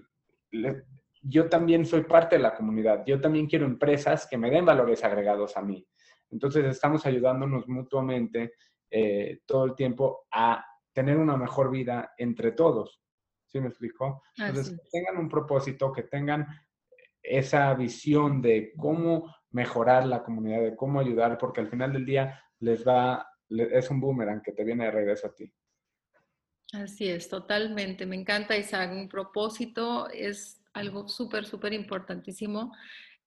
yo 1.21 1.49
también 1.49 1.85
soy 1.85 2.03
parte 2.03 2.35
de 2.35 2.41
la 2.41 2.55
comunidad. 2.55 3.03
Yo 3.05 3.21
también 3.21 3.47
quiero 3.47 3.65
empresas 3.65 4.27
que 4.27 4.37
me 4.37 4.49
den 4.49 4.65
valores 4.65 5.03
agregados 5.03 5.55
a 5.55 5.61
mí. 5.61 5.85
Entonces 6.31 6.65
estamos 6.65 7.05
ayudándonos 7.05 7.67
mutuamente 7.67 8.53
eh, 8.89 9.39
todo 9.45 9.65
el 9.65 9.75
tiempo 9.75 10.25
a 10.31 10.65
tener 10.91 11.17
una 11.17 11.37
mejor 11.37 11.71
vida 11.71 12.13
entre 12.17 12.51
todos. 12.51 13.01
¿Sí 13.47 13.59
me 13.59 13.67
explico? 13.67 14.23
Entonces, 14.37 14.71
que 14.71 14.89
tengan 14.91 15.17
un 15.17 15.29
propósito, 15.29 15.91
que 15.91 16.03
tengan 16.03 16.47
esa 17.21 17.73
visión 17.75 18.41
de 18.41 18.73
cómo 18.75 19.33
mejorar 19.53 20.05
la 20.05 20.23
comunidad, 20.23 20.61
de 20.61 20.75
cómo 20.75 20.99
ayudar, 20.99 21.37
porque 21.37 21.61
al 21.61 21.69
final 21.69 21.93
del 21.93 22.05
día 22.05 22.43
les 22.59 22.85
va, 22.85 23.25
es 23.49 23.89
un 23.89 24.01
boomerang 24.01 24.41
que 24.41 24.51
te 24.51 24.63
viene 24.63 24.85
de 24.85 24.91
regreso 24.91 25.27
a 25.27 25.33
ti. 25.33 25.51
Así 26.73 27.07
es, 27.07 27.29
totalmente. 27.29 28.05
Me 28.05 28.15
encanta, 28.15 28.57
Isaac. 28.57 28.91
Un 28.91 29.07
propósito 29.07 30.09
es 30.09 30.59
algo 30.73 31.07
súper, 31.07 31.45
súper 31.45 31.71
importantísimo 31.71 32.73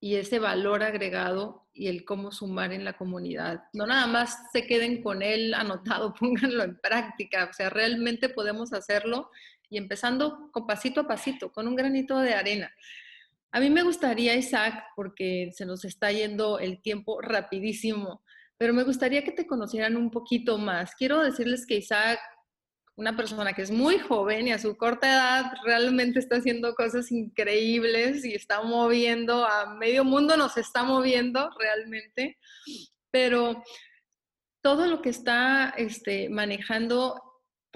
y 0.00 0.16
ese 0.16 0.38
valor 0.38 0.82
agregado 0.82 1.68
y 1.72 1.86
el 1.86 2.04
cómo 2.04 2.32
sumar 2.32 2.72
en 2.72 2.84
la 2.84 2.94
comunidad. 2.94 3.64
No 3.72 3.86
nada 3.86 4.06
más 4.06 4.50
se 4.52 4.66
queden 4.66 5.02
con 5.02 5.22
él 5.22 5.54
anotado, 5.54 6.12
pónganlo 6.18 6.64
en 6.64 6.76
práctica. 6.78 7.48
O 7.50 7.52
sea, 7.52 7.70
realmente 7.70 8.28
podemos 8.28 8.72
hacerlo 8.72 9.30
y 9.70 9.78
empezando 9.78 10.50
con 10.52 10.66
pasito 10.66 11.02
a 11.02 11.06
pasito, 11.06 11.52
con 11.52 11.68
un 11.68 11.76
granito 11.76 12.18
de 12.18 12.34
arena. 12.34 12.72
A 13.56 13.60
mí 13.60 13.70
me 13.70 13.84
gustaría, 13.84 14.36
Isaac, 14.36 14.84
porque 14.94 15.50
se 15.54 15.64
nos 15.64 15.86
está 15.86 16.12
yendo 16.12 16.58
el 16.58 16.82
tiempo 16.82 17.22
rapidísimo, 17.22 18.22
pero 18.58 18.74
me 18.74 18.82
gustaría 18.82 19.24
que 19.24 19.32
te 19.32 19.46
conocieran 19.46 19.96
un 19.96 20.10
poquito 20.10 20.58
más. 20.58 20.94
Quiero 20.94 21.22
decirles 21.22 21.64
que 21.66 21.76
Isaac, 21.76 22.20
una 22.96 23.16
persona 23.16 23.54
que 23.54 23.62
es 23.62 23.70
muy 23.70 23.98
joven 23.98 24.46
y 24.48 24.52
a 24.52 24.58
su 24.58 24.76
corta 24.76 25.10
edad 25.10 25.52
realmente 25.64 26.18
está 26.18 26.36
haciendo 26.36 26.74
cosas 26.74 27.10
increíbles 27.10 28.26
y 28.26 28.34
está 28.34 28.60
moviendo 28.60 29.46
a 29.46 29.74
medio 29.74 30.04
mundo, 30.04 30.36
nos 30.36 30.58
está 30.58 30.84
moviendo 30.84 31.48
realmente, 31.58 32.36
pero 33.10 33.64
todo 34.62 34.86
lo 34.86 35.00
que 35.00 35.08
está 35.08 35.70
este, 35.78 36.28
manejando 36.28 37.25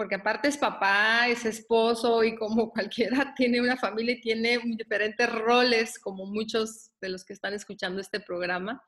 porque 0.01 0.15
aparte 0.15 0.47
es 0.47 0.57
papá, 0.57 1.27
es 1.27 1.45
esposo 1.45 2.23
y 2.23 2.35
como 2.35 2.71
cualquiera 2.73 3.35
tiene 3.37 3.61
una 3.61 3.77
familia 3.77 4.15
y 4.15 4.21
tiene 4.21 4.59
diferentes 4.75 5.31
roles, 5.31 5.99
como 5.99 6.25
muchos 6.25 6.89
de 6.99 7.09
los 7.09 7.23
que 7.23 7.33
están 7.33 7.53
escuchando 7.53 8.01
este 8.01 8.19
programa. 8.19 8.83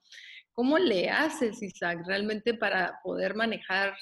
¿Cómo 0.54 0.80
le 0.80 1.12
haces, 1.12 1.62
Isaac, 1.62 2.00
realmente 2.08 2.56
para 2.56 3.00
poder 3.04 3.36
manejar 3.36 3.94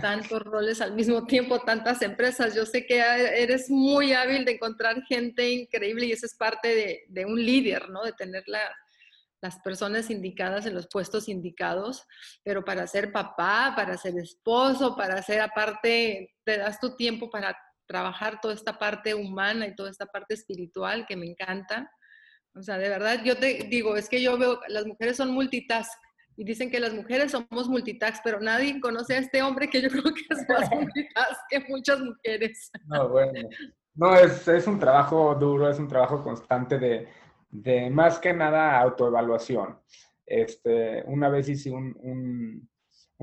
tantos 0.00 0.42
roles 0.42 0.80
al 0.80 0.94
mismo 0.94 1.26
tiempo, 1.26 1.60
tantas 1.60 2.02
empresas? 2.02 2.56
Yo 2.56 2.66
sé 2.66 2.86
que 2.86 2.98
eres 2.98 3.70
muy 3.70 4.12
hábil 4.12 4.44
de 4.44 4.54
encontrar 4.54 5.00
gente 5.04 5.48
increíble 5.48 6.06
y 6.06 6.12
eso 6.12 6.26
es 6.26 6.34
parte 6.34 6.74
de, 6.74 7.04
de 7.06 7.24
un 7.24 7.40
líder, 7.40 7.88
¿no? 7.88 8.02
De 8.02 8.14
tener 8.14 8.42
la, 8.48 8.68
las 9.42 9.58
personas 9.58 10.08
indicadas 10.08 10.66
en 10.66 10.74
los 10.74 10.86
puestos 10.86 11.28
indicados, 11.28 12.06
pero 12.44 12.64
para 12.64 12.86
ser 12.86 13.12
papá, 13.12 13.72
para 13.74 13.96
ser 13.98 14.16
esposo, 14.16 14.96
para 14.96 15.20
ser 15.20 15.40
aparte, 15.40 16.32
te 16.44 16.58
das 16.58 16.78
tu 16.78 16.94
tiempo 16.96 17.28
para 17.28 17.56
trabajar 17.86 18.40
toda 18.40 18.54
esta 18.54 18.78
parte 18.78 19.14
humana 19.14 19.66
y 19.66 19.74
toda 19.74 19.90
esta 19.90 20.06
parte 20.06 20.34
espiritual 20.34 21.04
que 21.06 21.16
me 21.16 21.26
encanta. 21.26 21.90
O 22.54 22.62
sea, 22.62 22.78
de 22.78 22.88
verdad, 22.88 23.20
yo 23.24 23.36
te 23.36 23.66
digo, 23.68 23.96
es 23.96 24.08
que 24.08 24.22
yo 24.22 24.38
veo, 24.38 24.60
las 24.68 24.86
mujeres 24.86 25.16
son 25.16 25.32
multitask 25.32 25.90
y 26.36 26.44
dicen 26.44 26.70
que 26.70 26.78
las 26.78 26.94
mujeres 26.94 27.32
somos 27.32 27.68
multitask, 27.68 28.22
pero 28.22 28.40
nadie 28.40 28.80
conoce 28.80 29.16
a 29.16 29.18
este 29.18 29.42
hombre 29.42 29.68
que 29.68 29.82
yo 29.82 29.88
creo 29.90 30.04
que 30.04 30.22
es 30.30 30.48
más 30.48 30.70
multitask 30.70 31.40
que 31.50 31.60
muchas 31.68 31.98
mujeres. 31.98 32.70
No, 32.86 33.08
bueno. 33.08 33.48
No, 33.94 34.14
es, 34.14 34.46
es 34.46 34.66
un 34.68 34.78
trabajo 34.78 35.34
duro, 35.34 35.68
es 35.68 35.78
un 35.78 35.88
trabajo 35.88 36.22
constante 36.22 36.78
de, 36.78 37.08
de 37.52 37.90
más 37.90 38.18
que 38.18 38.32
nada 38.32 38.80
autoevaluación. 38.80 39.78
Este, 40.26 41.04
una 41.06 41.28
vez 41.28 41.48
hice 41.48 41.70
un, 41.70 42.68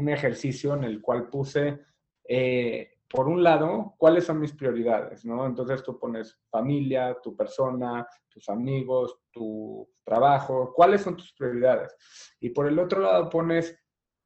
ejercicio 0.07 0.75
en 0.75 0.85
el 0.85 1.01
cual 1.01 1.29
puse, 1.29 1.79
eh, 2.23 2.99
por 3.09 3.27
un 3.27 3.43
lado, 3.43 3.95
cuáles 3.97 4.23
son 4.23 4.39
mis 4.39 4.53
prioridades, 4.53 5.25
¿no? 5.25 5.45
Entonces 5.45 5.83
tú 5.83 5.99
pones 5.99 6.39
familia, 6.49 7.17
tu 7.21 7.35
persona, 7.35 8.07
tus 8.29 8.47
amigos, 8.47 9.19
tu 9.31 9.89
trabajo, 10.05 10.73
cuáles 10.73 11.01
son 11.01 11.17
tus 11.17 11.33
prioridades. 11.33 11.95
Y 12.39 12.51
por 12.51 12.67
el 12.67 12.79
otro 12.79 13.01
lado 13.01 13.29
pones 13.29 13.77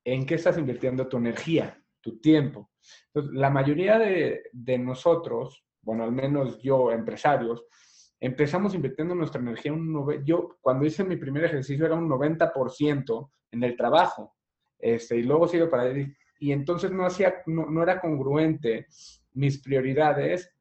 en 0.04 0.26
qué 0.26 0.36
estás 0.36 0.58
invirtiendo 0.58 1.08
tu 1.08 1.18
energía, 1.18 1.82
tu 2.02 2.20
tiempo. 2.20 2.70
La 3.13 3.50
mayoría 3.50 3.98
de, 3.98 4.44
de 4.52 4.78
nosotros, 4.78 5.66
bueno, 5.82 6.04
al 6.04 6.12
menos 6.12 6.62
yo, 6.62 6.92
empresarios, 6.92 7.66
empezamos 8.23 8.73
invirtiendo 8.73 9.13
nuestra 9.13 9.41
energía. 9.41 9.73
Un 9.73 10.23
yo 10.23 10.57
cuando 10.62 10.86
hice 10.86 11.03
mi 11.03 11.17
primer 11.17 11.43
ejercicio 11.43 11.86
era 11.86 11.95
un 11.95 12.09
90% 12.09 13.31
en 13.51 13.63
el 13.63 13.75
trabajo. 13.75 14.33
Este, 14.79 15.17
y 15.17 15.23
luego 15.23 15.45
sigo 15.45 15.69
para. 15.69 15.93
Y 16.39 16.51
entonces 16.53 16.91
no, 16.91 17.05
hacía, 17.05 17.43
no, 17.47 17.83
era 17.83 17.99
congruente 17.99 18.88
mis 19.33 19.62
prioridades 19.62 20.55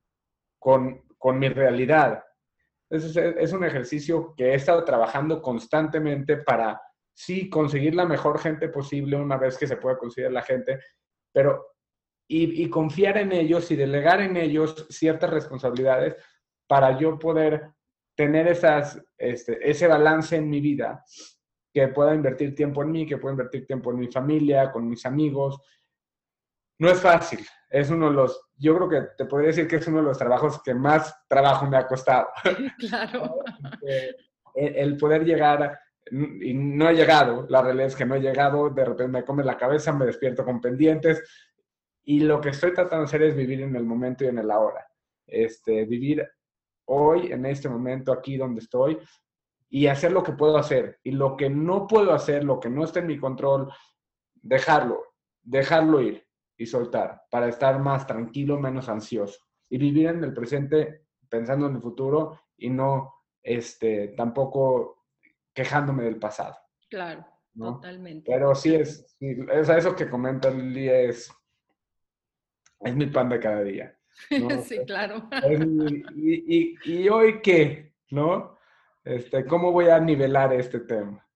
con, 0.58 1.04
con 1.16 1.38
mi 1.38 1.48
realidad. 1.50 2.24
Es, 2.90 3.16
es 3.16 3.52
un 3.52 3.64
ejercicio 3.64 4.34
que 4.36 4.50
he 4.50 4.54
estado 4.54 4.82
trabajando 4.84 5.40
constantemente 5.40 6.38
para, 6.38 6.82
sí, 7.14 7.48
conseguir 7.48 7.94
la 7.94 8.06
mejor 8.06 8.40
gente 8.40 8.70
posible 8.70 9.16
una 9.16 9.36
vez 9.36 9.56
que 9.56 9.68
se 9.68 9.76
pueda 9.76 9.96
conseguir 9.96 10.32
la 10.32 10.42
gente, 10.42 10.80
pero 11.32 11.64
y, 12.26 12.64
y, 12.64 12.68
confiar 12.70 13.18
en 13.18 13.32
ellos 13.32 13.70
y 13.70 13.76
delegar 13.76 14.20
en 14.20 14.36
ellos 14.36 14.86
ciertas 14.88 15.30
responsabilidades 15.30 16.16
para 16.72 16.98
yo 16.98 17.18
poder 17.18 17.70
tener 18.16 18.48
esas, 18.48 18.98
este, 19.18 19.58
ese 19.70 19.86
balance 19.86 20.34
en 20.34 20.48
mi 20.48 20.58
vida, 20.58 21.04
que 21.70 21.88
pueda 21.88 22.14
invertir 22.14 22.54
tiempo 22.54 22.82
en 22.82 22.90
mí, 22.90 23.04
que 23.04 23.18
pueda 23.18 23.34
invertir 23.34 23.66
tiempo 23.66 23.90
en 23.90 23.98
mi 23.98 24.08
familia, 24.08 24.72
con 24.72 24.88
mis 24.88 25.04
amigos. 25.04 25.60
No 26.78 26.88
es 26.88 26.98
fácil, 26.98 27.46
es 27.68 27.90
uno 27.90 28.08
de 28.08 28.14
los, 28.14 28.48
yo 28.56 28.74
creo 28.74 28.88
que 28.88 29.08
te 29.18 29.26
podría 29.26 29.48
decir 29.48 29.68
que 29.68 29.76
es 29.76 29.86
uno 29.86 29.98
de 29.98 30.04
los 30.04 30.16
trabajos 30.16 30.62
que 30.62 30.72
más 30.72 31.14
trabajo 31.28 31.66
me 31.66 31.76
ha 31.76 31.86
costado. 31.86 32.28
Claro. 32.78 33.40
el, 34.54 34.96
poder 34.96 35.26
llegar, 35.26 35.78
y 36.10 36.54
no 36.54 36.88
he 36.88 36.94
llegado, 36.94 37.44
la 37.50 37.60
realidad 37.60 37.88
es 37.88 37.96
que 37.96 38.06
no 38.06 38.14
he 38.14 38.20
llegado, 38.22 38.70
de 38.70 38.82
repente 38.82 39.12
me 39.12 39.24
come 39.26 39.44
la 39.44 39.58
cabeza, 39.58 39.92
me 39.92 40.06
despierto 40.06 40.42
con 40.42 40.58
pendientes, 40.58 41.22
y 42.02 42.20
lo 42.20 42.40
que 42.40 42.48
estoy 42.48 42.72
tratando 42.72 43.00
de 43.00 43.08
hacer 43.08 43.22
es 43.24 43.36
vivir 43.36 43.60
en 43.60 43.76
el 43.76 43.84
momento 43.84 44.24
y 44.24 44.28
en 44.28 44.38
el 44.38 44.50
ahora. 44.50 44.86
Este, 45.26 45.84
vivir 45.84 46.26
hoy, 46.86 47.32
en 47.32 47.46
este 47.46 47.68
momento, 47.68 48.12
aquí 48.12 48.36
donde 48.36 48.60
estoy, 48.60 48.98
y 49.68 49.86
hacer 49.86 50.12
lo 50.12 50.22
que 50.22 50.32
puedo 50.32 50.58
hacer. 50.58 51.00
Y 51.02 51.12
lo 51.12 51.36
que 51.36 51.48
no 51.48 51.86
puedo 51.86 52.12
hacer, 52.12 52.44
lo 52.44 52.60
que 52.60 52.68
no 52.68 52.84
está 52.84 53.00
en 53.00 53.06
mi 53.06 53.18
control, 53.18 53.72
dejarlo, 54.34 55.02
dejarlo 55.42 56.00
ir 56.02 56.26
y 56.56 56.66
soltar 56.66 57.22
para 57.30 57.48
estar 57.48 57.78
más 57.78 58.06
tranquilo, 58.06 58.58
menos 58.58 58.88
ansioso. 58.88 59.40
Y 59.70 59.78
vivir 59.78 60.08
en 60.08 60.24
el 60.24 60.34
presente 60.34 61.06
pensando 61.28 61.66
en 61.66 61.76
el 61.76 61.82
futuro 61.82 62.38
y 62.58 62.68
no 62.68 63.14
este, 63.42 64.08
tampoco 64.08 65.06
quejándome 65.54 66.04
del 66.04 66.18
pasado. 66.18 66.56
Claro, 66.90 67.24
totalmente. 67.56 68.30
Pero 68.30 68.54
sí 68.54 68.74
es, 68.74 69.16
es 69.18 69.68
eso 69.70 69.96
que 69.96 70.10
comenta 70.10 70.50
Lili, 70.50 70.88
es, 70.88 71.32
es 72.80 72.94
mi 72.94 73.06
pan 73.06 73.30
de 73.30 73.40
cada 73.40 73.62
día. 73.62 73.98
sí, 74.64 74.78
claro. 74.86 75.28
y, 76.14 76.76
y, 76.84 77.08
hoy 77.08 77.40
qué? 77.42 77.92
¿No? 78.10 78.58
Este, 79.04 79.44
¿Cómo 79.44 79.72
voy 79.72 79.88
a 79.88 79.98
nivelar 79.98 80.52
este 80.52 80.80
tema? 80.80 81.26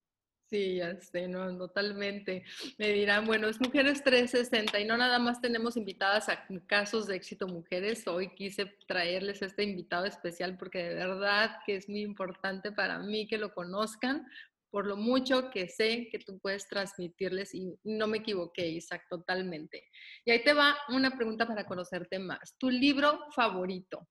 Sí, 0.49 0.77
ya 0.77 0.97
sé, 1.01 1.27
no, 1.27 1.57
totalmente. 1.59 2.45
Me 2.79 2.93
dirán, 2.93 3.27
bueno, 3.27 3.49
es 3.49 3.61
Mujeres 3.61 4.05
360 4.05 4.79
y 4.79 4.85
no 4.85 4.97
nada 4.97 5.19
más 5.19 5.41
tenemos 5.41 5.77
invitadas 5.77 6.29
a 6.29 6.47
casos 6.69 7.09
de 7.09 7.17
éxito 7.17 7.49
mujeres. 7.49 8.07
Hoy 8.07 8.29
quise 8.29 8.67
traerles 8.87 9.43
este 9.43 9.65
invitado 9.65 10.05
especial 10.05 10.57
porque 10.57 10.85
de 10.85 10.95
verdad 10.95 11.59
que 11.67 11.75
es 11.75 11.89
muy 11.89 12.03
importante 12.03 12.71
para 12.71 13.01
mí 13.01 13.27
que 13.27 13.39
lo 13.39 13.53
conozcan 13.55 14.25
por 14.77 14.87
lo 14.87 14.99
mucho 14.99 15.49
que 15.51 15.69
sé 15.69 16.07
que 16.13 16.19
tú 16.19 16.39
puedes 16.39 16.69
transmitirles 16.69 17.55
y 17.55 17.75
no 17.85 18.07
me 18.07 18.19
equivoqué, 18.19 18.69
Isaac, 18.69 19.07
totalmente. 19.09 19.85
Y 20.23 20.31
ahí 20.31 20.45
te 20.45 20.53
va 20.53 20.77
una 20.91 21.17
pregunta 21.17 21.47
para 21.47 21.65
conocerte 21.65 22.19
más. 22.19 22.59
¿Tu 22.59 22.69
libro 22.69 23.21
favorito? 23.35 24.07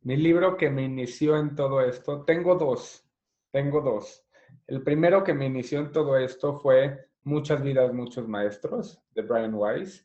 Mi 0.00 0.16
libro 0.16 0.56
que 0.56 0.70
me 0.70 0.82
inició 0.82 1.36
en 1.38 1.54
todo 1.54 1.80
esto, 1.82 2.24
tengo 2.24 2.56
dos, 2.56 3.08
tengo 3.52 3.80
dos. 3.80 4.26
El 4.66 4.82
primero 4.82 5.22
que 5.22 5.34
me 5.34 5.46
inició 5.46 5.78
en 5.78 5.92
todo 5.92 6.18
esto 6.18 6.58
fue 6.58 7.06
Muchas 7.22 7.62
vidas, 7.62 7.94
muchos 7.94 8.26
maestros, 8.26 9.00
de 9.14 9.22
Brian 9.22 9.54
Weiss. 9.54 10.04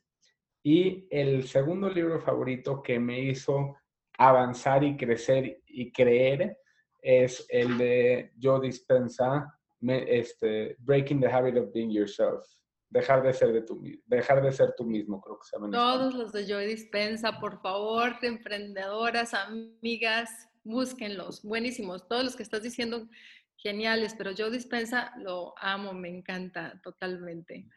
Y 0.62 1.08
el 1.10 1.48
segundo 1.48 1.90
libro 1.90 2.20
favorito 2.20 2.80
que 2.80 3.00
me 3.00 3.18
hizo 3.18 3.76
avanzar 4.16 4.84
y 4.84 4.96
crecer 4.96 5.60
y 5.66 5.90
creer 5.90 6.56
es 7.02 7.46
el 7.48 7.78
de 7.78 8.32
Joe 8.40 8.60
Dispensa, 8.60 9.58
este, 9.82 10.76
Breaking 10.80 11.20
the 11.20 11.28
Habit 11.28 11.56
of 11.56 11.72
Being 11.72 11.90
Yourself. 11.90 12.44
Dejar 12.88 13.22
de 13.22 13.32
ser 13.32 13.52
de 13.52 13.62
tu, 13.62 13.80
dejar 14.06 14.42
de 14.42 14.50
ser 14.50 14.74
tú 14.76 14.84
mismo, 14.84 15.20
creo 15.20 15.38
que 15.38 15.46
se 15.46 15.56
llama. 15.56 15.70
Todos 15.70 16.14
los 16.14 16.32
de 16.32 16.44
Joy 16.44 16.66
Dispensa, 16.66 17.38
por 17.38 17.60
favor, 17.62 18.16
emprendedoras, 18.20 19.32
amigas, 19.32 20.48
búsquenlos, 20.64 21.42
buenísimos. 21.42 22.08
Todos 22.08 22.24
los 22.24 22.36
que 22.36 22.42
estás 22.42 22.62
diciendo, 22.62 23.08
geniales, 23.56 24.14
pero 24.18 24.32
Joe 24.36 24.50
Dispensa 24.50 25.12
lo 25.18 25.54
amo, 25.58 25.92
me 25.92 26.08
encanta 26.08 26.80
totalmente. 26.82 27.68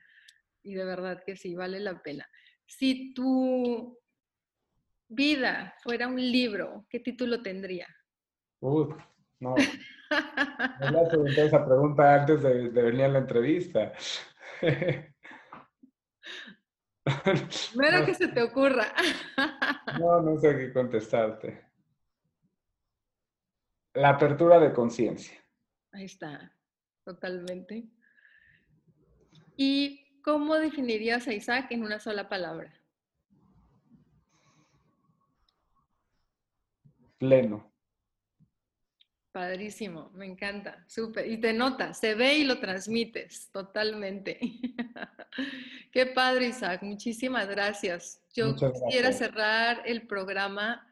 Y 0.63 0.73
de 0.73 0.85
verdad 0.85 1.21
que 1.25 1.35
sí, 1.35 1.55
vale 1.55 1.79
la 1.79 2.01
pena. 2.01 2.27
Si 2.65 3.13
tu 3.13 3.99
vida 5.09 5.75
fuera 5.83 6.07
un 6.07 6.19
libro, 6.19 6.87
¿qué 6.89 6.99
título 6.99 7.41
tendría? 7.43 7.87
No. 9.43 9.55
Me 10.79 10.91
la 10.91 11.07
pregunté 11.07 11.45
esa 11.45 11.65
pregunta 11.65 12.15
antes 12.15 12.41
de, 12.41 12.69
venir 12.69 13.03
a 13.03 13.07
la 13.09 13.19
entrevista. 13.19 13.93
Mira 17.75 18.05
que 18.05 18.13
se 18.13 18.27
te 18.29 18.41
ocurra. 18.41 18.93
No, 19.99 20.21
no 20.21 20.37
sé 20.37 20.57
qué 20.57 20.73
contestarte. 20.73 21.65
La 23.95 24.09
apertura 24.09 24.59
de 24.59 24.73
conciencia. 24.73 25.37
Ahí 25.91 26.05
está, 26.05 26.51
totalmente. 27.03 27.87
¿Y 29.55 30.21
cómo 30.21 30.55
definirías 30.55 31.27
a 31.27 31.33
Isaac 31.33 31.67
en 31.71 31.83
una 31.83 31.99
sola 31.99 32.29
palabra? 32.29 32.73
Pleno. 37.17 37.72
Padrísimo, 39.33 40.11
me 40.13 40.27
encanta, 40.27 40.85
súper. 40.87 41.25
Y 41.25 41.37
te 41.37 41.53
nota, 41.53 41.95
se 41.95 42.13
ve 42.13 42.35
y 42.35 42.43
lo 42.43 42.59
transmites 42.59 43.49
totalmente. 43.51 44.37
Qué 45.91 46.05
padre, 46.05 46.49
Isaac, 46.49 46.83
muchísimas 46.83 47.49
gracias. 47.49 48.21
Yo 48.35 48.55
quisiera 48.55 49.11
cerrar 49.11 49.81
el 49.85 50.05
programa 50.05 50.87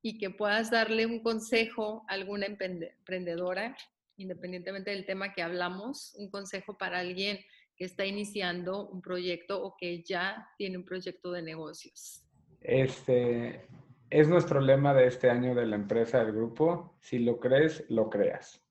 y 0.00 0.16
que 0.16 0.30
puedas 0.30 0.70
darle 0.70 1.04
un 1.04 1.20
consejo 1.20 2.06
a 2.08 2.14
alguna 2.14 2.46
emprendedora, 2.46 3.76
independientemente 4.16 4.90
del 4.90 5.04
tema 5.04 5.34
que 5.34 5.42
hablamos, 5.42 6.14
un 6.16 6.30
consejo 6.30 6.78
para 6.78 6.98
alguien 6.98 7.40
que 7.76 7.84
está 7.84 8.06
iniciando 8.06 8.88
un 8.88 9.02
proyecto 9.02 9.62
o 9.62 9.76
que 9.76 10.02
ya 10.02 10.48
tiene 10.56 10.78
un 10.78 10.84
proyecto 10.86 11.30
de 11.30 11.42
negocios. 11.42 12.24
Este 12.62 13.66
es 14.12 14.28
nuestro 14.28 14.60
lema 14.60 14.94
de 14.94 15.06
este 15.06 15.30
año 15.30 15.54
de 15.54 15.66
la 15.66 15.76
empresa 15.76 16.18
del 16.18 16.32
grupo. 16.32 16.96
Si 17.00 17.18
lo 17.18 17.40
crees, 17.40 17.84
lo 17.88 18.08
creas. 18.10 18.62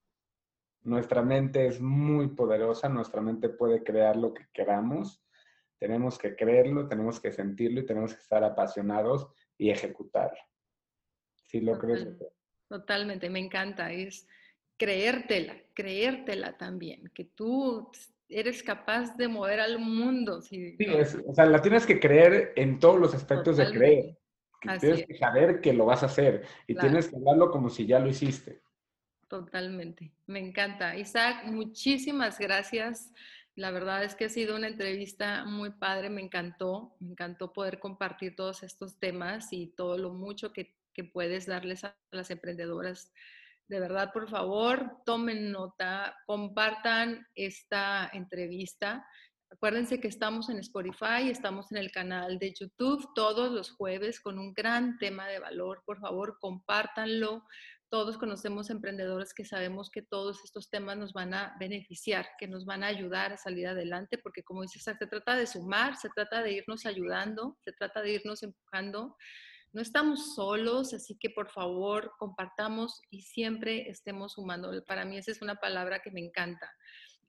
Nuestra 0.84 1.22
mente 1.22 1.68
es 1.68 1.82
muy 1.82 2.28
poderosa, 2.30 2.90
nuestra 2.90 3.22
mente 3.22 3.50
puede 3.50 3.84
crear 3.84 4.16
lo 4.16 4.34
que 4.34 4.48
queramos. 4.54 5.24
Tenemos 5.78 6.18
que 6.18 6.36
creerlo, 6.36 6.88
tenemos 6.88 7.20
que 7.20 7.32
sentirlo 7.32 7.82
y 7.82 7.86
tenemos 7.86 8.14
que 8.14 8.22
estar 8.22 8.44
apasionados 8.44 9.28
y 9.58 9.70
ejecutarlo 9.70 10.40
lo 11.60 11.78
Totalmente, 12.68 13.30
me 13.30 13.40
encanta. 13.40 13.92
Es 13.92 14.28
creértela, 14.78 15.58
creértela 15.74 16.58
también, 16.58 17.12
que 17.14 17.26
tú 17.26 17.92
eres 18.30 18.64
capaz 18.64 19.16
de 19.18 19.28
mover 19.28 19.60
al 19.60 19.78
mundo. 19.80 20.42
Sí, 20.42 20.78
o 21.28 21.34
sea, 21.34 21.46
la 21.46 21.62
tienes 21.62 21.86
que 21.86 22.00
creer 22.00 22.54
en 22.56 22.80
todos 22.80 23.00
los 23.00 23.14
aspectos 23.14 23.58
de 23.58 23.70
creer. 23.70 24.18
Tienes 24.80 25.06
que 25.06 25.18
saber 25.18 25.62
que 25.62 25.74
lo 25.74 25.86
vas 25.86 26.04
a 26.04 26.08
hacer 26.08 26.46
y 26.68 26.76
tienes 26.76 27.10
que 27.10 27.16
hablarlo 27.16 27.52
como 27.52 27.70
si 27.70 27.86
ya 27.86 28.00
lo 28.00 28.08
hiciste. 28.08 28.62
Totalmente, 29.28 30.12
me 30.28 30.40
encanta. 30.40 30.96
Isaac, 30.96 31.46
muchísimas 31.46 32.38
gracias. 32.38 33.12
La 33.56 33.72
verdad 33.72 34.04
es 34.04 34.16
que 34.16 34.26
ha 34.26 34.30
sido 34.30 34.56
una 34.56 34.68
entrevista 34.68 35.46
muy 35.46 35.72
padre, 35.72 36.10
me 36.10 36.22
encantó, 36.22 36.96
me 37.00 37.12
encantó 37.12 37.52
poder 37.52 37.80
compartir 37.80 38.36
todos 38.36 38.64
estos 38.64 38.98
temas 39.00 39.52
y 39.52 39.68
todo 39.68 39.98
lo 39.98 40.14
mucho 40.14 40.54
que 40.54 40.76
que 40.94 41.04
puedes 41.04 41.46
darles 41.46 41.84
a 41.84 41.96
las 42.12 42.32
emprendedoras. 42.32 43.12
De 43.68 43.80
verdad, 43.80 44.12
por 44.12 44.30
favor, 44.30 44.98
tomen 45.06 45.52
nota, 45.52 46.16
compartan 46.26 47.26
esta 47.36 48.10
entrevista. 48.14 49.06
Acuérdense 49.52 50.00
que 50.00 50.08
estamos 50.08 50.50
en 50.50 50.60
Spotify, 50.60 51.30
estamos 51.30 51.72
en 51.74 51.78
el 51.78 51.92
canal 51.92 52.40
de 52.40 52.54
YouTube 52.54 53.10
todos 53.14 53.52
los 53.52 53.70
jueves 53.72 54.22
con 54.22 54.40
un 54.40 54.54
gran 54.54 54.98
tema 54.98 55.28
de 55.28 55.40
valor. 55.40 55.84
Por 55.86 56.00
favor, 56.00 56.38
compártanlo. 56.40 57.44
Todos 57.90 58.18
conocemos 58.18 58.70
emprendedores 58.70 59.34
que 59.34 59.44
sabemos 59.44 59.90
que 59.90 60.02
todos 60.02 60.42
estos 60.46 60.70
temas 60.70 60.98
nos 60.98 61.12
van 61.12 61.34
a 61.34 61.54
beneficiar, 61.60 62.26
que 62.40 62.48
nos 62.48 62.64
van 62.64 62.86
a 62.86 62.88
ayudar 62.88 63.34
a 63.34 63.38
salir 63.38 63.68
adelante, 63.68 64.18
porque 64.18 64.42
como 64.42 64.62
dice 64.62 64.80
se 64.80 64.96
trata 64.96 65.36
de 65.36 65.46
sumar, 65.46 65.98
se 65.98 66.08
trata 66.10 66.42
de 66.42 66.54
irnos 66.54 66.86
ayudando, 66.86 67.58
se 67.60 67.74
trata 67.74 68.02
de 68.02 68.14
irnos 68.14 68.44
empujando 68.44 69.18
no 69.74 69.82
estamos 69.82 70.36
solos, 70.36 70.94
así 70.94 71.18
que 71.18 71.30
por 71.30 71.50
favor 71.50 72.12
compartamos 72.20 73.02
y 73.10 73.22
siempre 73.22 73.90
estemos 73.90 74.34
sumando. 74.34 74.84
Para 74.84 75.06
mí 75.06 75.18
esa 75.18 75.32
es 75.32 75.42
una 75.42 75.56
palabra 75.56 76.02
que 76.02 76.12
me 76.12 76.20
encanta. 76.20 76.70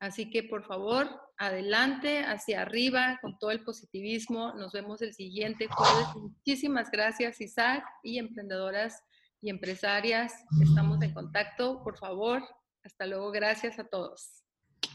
Así 0.02 0.30
que 0.30 0.42
por 0.42 0.64
favor, 0.64 1.08
adelante, 1.38 2.24
hacia 2.24 2.62
arriba, 2.62 3.20
con 3.22 3.38
todo 3.38 3.52
el 3.52 3.62
positivismo. 3.62 4.52
Nos 4.54 4.72
vemos 4.72 5.00
el 5.00 5.14
siguiente 5.14 5.68
jueves. 5.68 6.08
Muchísimas 6.16 6.90
gracias, 6.90 7.40
Isaac, 7.40 7.84
y 8.02 8.18
emprendedoras 8.18 9.00
y 9.40 9.48
empresarias. 9.48 10.34
Estamos 10.60 11.00
en 11.02 11.14
contacto, 11.14 11.84
por 11.84 11.96
favor. 11.98 12.42
Hasta 12.82 13.06
luego, 13.06 13.30
gracias 13.30 13.78
a 13.78 13.84
todos. 13.84 14.42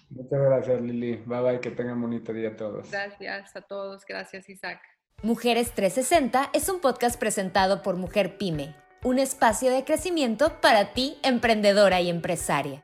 Muchas 0.09 0.41
gracias, 0.41 0.81
Lili. 0.81 1.15
Bye 1.25 1.41
bye, 1.41 1.59
que 1.61 1.71
tengan 1.71 2.01
bonito 2.01 2.33
día 2.33 2.49
a 2.49 2.57
todos. 2.57 2.91
Gracias 2.91 3.55
a 3.55 3.61
todos, 3.61 4.05
gracias, 4.05 4.49
Isaac. 4.49 4.81
Mujeres 5.23 5.71
360 5.73 6.49
es 6.53 6.67
un 6.67 6.81
podcast 6.81 7.17
presentado 7.17 7.81
por 7.81 7.95
Mujer 7.95 8.37
Pyme, 8.37 8.75
un 9.05 9.19
espacio 9.19 9.71
de 9.71 9.85
crecimiento 9.85 10.59
para 10.59 10.91
ti, 10.91 11.17
emprendedora 11.23 12.01
y 12.01 12.09
empresaria. 12.09 12.83